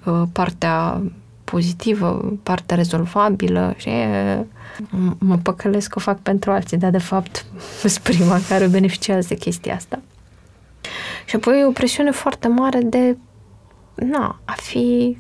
uh, 0.05 0.23
partea 0.33 1.03
pozitivă, 1.45 2.39
partea 2.43 2.77
rezolvabilă 2.77 3.75
și 3.77 3.89
e, 3.89 4.47
mă 5.19 5.37
păcălesc 5.37 5.89
că 5.89 5.95
o 5.97 6.01
fac 6.01 6.19
pentru 6.19 6.51
alții, 6.51 6.77
dar 6.77 6.91
de 6.91 6.99
fapt 6.99 7.45
sunt 7.79 7.99
prima 7.99 8.39
care 8.49 8.67
beneficiază 8.67 9.27
de 9.29 9.35
chestia 9.35 9.75
asta. 9.75 10.03
Și 11.27 11.37
apoi 11.37 11.61
e 11.61 11.65
o 11.65 11.71
presiune 11.71 12.11
foarte 12.11 12.49
mare 12.49 12.81
de 12.81 13.17
na, 13.95 14.41
a 14.45 14.53
fi 14.53 15.19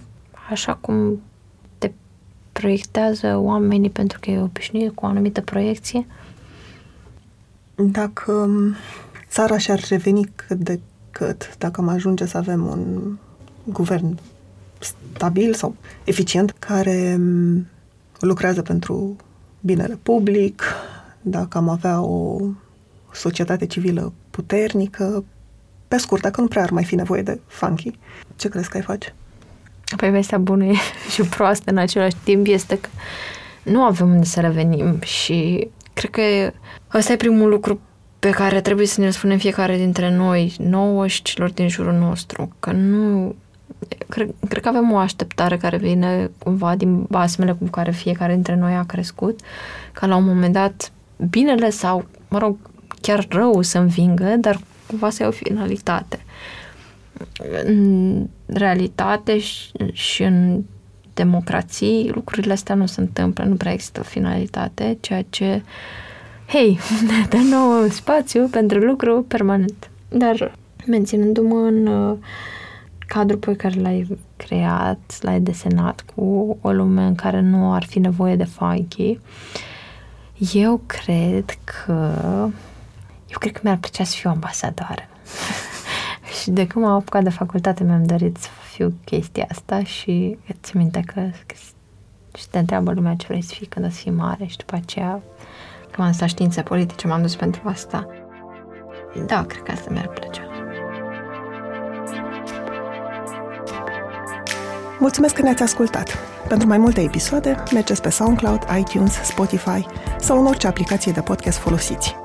așa 0.50 0.74
cum 0.74 1.20
te 1.78 1.90
proiectează 2.52 3.36
oamenii 3.36 3.90
pentru 3.90 4.18
că 4.20 4.30
e 4.30 4.40
obișnuit 4.40 4.94
cu 4.94 5.04
o 5.04 5.08
anumită 5.08 5.40
proiecție. 5.40 6.06
Dacă 7.74 8.32
um, 8.32 8.74
țara 9.28 9.58
și-ar 9.58 9.84
reveni 9.88 10.30
cât 10.34 10.58
de 10.58 10.80
cât, 11.10 11.56
dacă 11.58 11.80
am 11.80 11.88
ajunge 11.88 12.26
să 12.26 12.36
avem 12.36 12.66
un 12.66 13.12
guvern 13.64 14.18
stabil 15.12 15.54
sau 15.54 15.74
eficient, 16.04 16.50
care 16.50 17.16
um, 17.18 17.66
lucrează 18.20 18.62
pentru 18.62 19.16
binele 19.60 19.98
public, 20.02 20.62
dacă 21.22 21.58
am 21.58 21.68
avea 21.68 22.02
o 22.02 22.40
societate 23.12 23.66
civilă 23.66 24.12
puternică, 24.30 25.24
pe 25.90 25.96
scurt, 25.96 26.22
dacă 26.22 26.40
nu 26.40 26.46
prea 26.46 26.62
ar 26.62 26.70
mai 26.70 26.84
fi 26.84 26.94
nevoie 26.94 27.22
de 27.22 27.40
funky, 27.46 27.90
ce 28.36 28.48
crezi 28.48 28.68
că 28.68 28.76
ai 28.76 28.82
face? 28.82 29.14
Păi 29.96 30.10
vestea 30.10 30.38
bună 30.38 30.64
și 31.12 31.22
proastă 31.22 31.70
în 31.70 31.78
același 31.78 32.16
timp 32.24 32.46
este 32.46 32.78
că 32.80 32.88
nu 33.62 33.82
avem 33.82 34.10
unde 34.10 34.24
să 34.24 34.40
revenim 34.40 35.00
și 35.00 35.68
cred 35.92 36.10
că 36.10 36.52
ăsta 36.94 37.12
e 37.12 37.16
primul 37.16 37.48
lucru 37.48 37.80
pe 38.18 38.30
care 38.30 38.60
trebuie 38.60 38.86
să 38.86 39.00
ne 39.00 39.10
spunem 39.10 39.38
fiecare 39.38 39.76
dintre 39.76 40.14
noi, 40.14 40.54
nouă 40.58 41.06
și 41.06 41.22
celor 41.22 41.50
din 41.50 41.68
jurul 41.68 41.94
nostru, 41.94 42.52
că 42.60 42.72
nu... 42.72 43.34
Cred, 44.08 44.34
cred 44.48 44.62
că 44.62 44.68
avem 44.68 44.92
o 44.92 44.96
așteptare 44.96 45.56
care 45.56 45.76
vine 45.76 46.30
cumva 46.38 46.76
din 46.76 47.02
basmele 47.08 47.52
cu 47.52 47.64
care 47.64 47.90
fiecare 47.90 48.32
dintre 48.32 48.56
noi 48.56 48.74
a 48.74 48.84
crescut, 48.84 49.40
ca 49.92 50.06
la 50.06 50.16
un 50.16 50.24
moment 50.24 50.52
dat 50.52 50.92
binele 51.30 51.70
sau, 51.70 52.04
mă 52.28 52.38
rog, 52.38 52.56
chiar 53.00 53.26
rău 53.28 53.62
să 53.62 53.78
învingă, 53.78 54.36
dar 54.38 54.60
cumva 54.90 55.10
să 55.10 55.22
ai 55.22 55.28
o 55.28 55.32
finalitate. 55.32 56.18
În 57.64 58.26
realitate 58.46 59.38
și, 59.38 59.70
și 59.92 60.22
în 60.22 60.62
democrații 61.14 62.10
lucrurile 62.14 62.52
astea 62.52 62.74
nu 62.74 62.86
se 62.86 63.00
întâmplă, 63.00 63.44
nu 63.44 63.54
prea 63.54 63.72
există 63.72 64.00
o 64.00 64.02
finalitate, 64.02 64.96
ceea 65.00 65.24
ce, 65.30 65.62
hei, 66.46 66.78
ne 67.08 67.26
dă 67.28 67.36
nou 67.36 67.88
spațiu 67.88 68.48
pentru 68.48 68.78
lucru 68.78 69.24
permanent. 69.28 69.90
Dar 70.08 70.58
menținându-mă 70.86 71.56
în 71.56 71.86
uh, 71.86 72.16
cadrul 73.06 73.38
pe 73.38 73.56
care 73.56 73.80
l-ai 73.80 74.18
creat, 74.36 75.18
l-ai 75.20 75.40
desenat 75.40 76.04
cu 76.14 76.56
o 76.60 76.72
lume 76.72 77.02
în 77.02 77.14
care 77.14 77.40
nu 77.40 77.72
ar 77.72 77.84
fi 77.84 77.98
nevoie 77.98 78.36
de 78.36 78.44
funky, 78.44 79.18
eu 80.52 80.80
cred 80.86 81.44
că 81.64 82.14
eu 83.30 83.38
cred 83.38 83.52
că 83.52 83.60
mi-ar 83.62 83.76
plăcea 83.76 84.04
să 84.04 84.16
fiu 84.16 84.30
ambasadoară. 84.30 85.02
și 86.40 86.50
de 86.50 86.66
când 86.66 86.84
m-am 86.84 86.94
apucat 86.94 87.22
de 87.22 87.30
facultate 87.30 87.84
mi-am 87.84 88.04
dorit 88.04 88.36
să 88.36 88.48
fiu 88.72 88.94
chestia 89.04 89.46
asta 89.50 89.82
și 89.82 90.38
îți 90.46 90.76
minte 90.76 91.00
că, 91.06 91.20
că 91.46 91.54
și 92.38 92.48
te 92.48 92.58
întreabă 92.58 92.92
lumea 92.92 93.14
ce 93.14 93.26
vrei 93.28 93.42
să 93.42 93.54
fii 93.54 93.66
când 93.66 93.86
o 93.86 93.88
să 93.88 93.96
fii 93.96 94.10
mare 94.10 94.44
și 94.44 94.56
după 94.56 94.74
aceea 94.74 95.22
când 95.82 95.96
m-am 95.96 96.12
stat 96.12 96.28
științe 96.28 96.62
politice 96.62 97.06
m-am 97.06 97.22
dus 97.22 97.36
pentru 97.36 97.62
asta. 97.64 98.06
Da, 99.26 99.44
cred 99.44 99.62
că 99.62 99.70
asta 99.70 99.90
mi-ar 99.90 100.08
plăcea. 100.08 100.42
Mulțumesc 104.98 105.34
că 105.34 105.42
ne-ați 105.42 105.62
ascultat! 105.62 106.18
Pentru 106.48 106.68
mai 106.68 106.78
multe 106.78 107.00
episoade, 107.00 107.62
mergeți 107.72 108.02
pe 108.02 108.10
SoundCloud, 108.10 108.62
iTunes, 108.78 109.12
Spotify 109.12 109.86
sau 110.18 110.40
în 110.40 110.46
orice 110.46 110.66
aplicație 110.66 111.12
de 111.12 111.20
podcast 111.20 111.58
folosiți. 111.58 112.16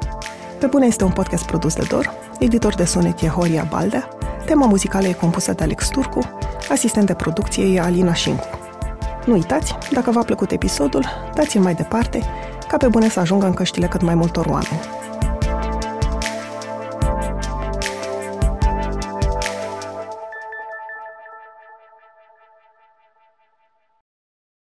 Pe 0.59 0.65
bune 0.65 0.85
este 0.85 1.03
un 1.03 1.11
podcast 1.11 1.45
produs 1.45 1.75
de 1.75 1.85
Dor, 1.89 2.13
editor 2.39 2.75
de 2.75 2.85
sunet 2.85 3.21
e 3.21 3.27
Horia 3.27 3.67
Baldea, 3.69 4.07
tema 4.45 4.65
muzicală 4.65 5.07
e 5.07 5.13
compusă 5.13 5.53
de 5.53 5.63
Alex 5.63 5.87
Turcu, 5.87 6.19
asistent 6.69 7.05
de 7.05 7.13
producție 7.13 7.73
e 7.73 7.79
Alina 7.79 8.13
Șincu. 8.13 8.47
Nu 9.25 9.33
uitați, 9.33 9.75
dacă 9.91 10.11
v-a 10.11 10.21
plăcut 10.21 10.51
episodul, 10.51 11.05
dați-l 11.33 11.61
mai 11.61 11.73
departe, 11.73 12.19
ca 12.67 12.77
pe 12.77 12.87
bune 12.87 13.09
să 13.09 13.19
ajungă 13.19 13.45
în 13.45 13.53
căștile 13.53 13.87
cât 13.87 14.01
mai 14.01 14.15
multor 14.15 14.45
oameni. 14.45 14.79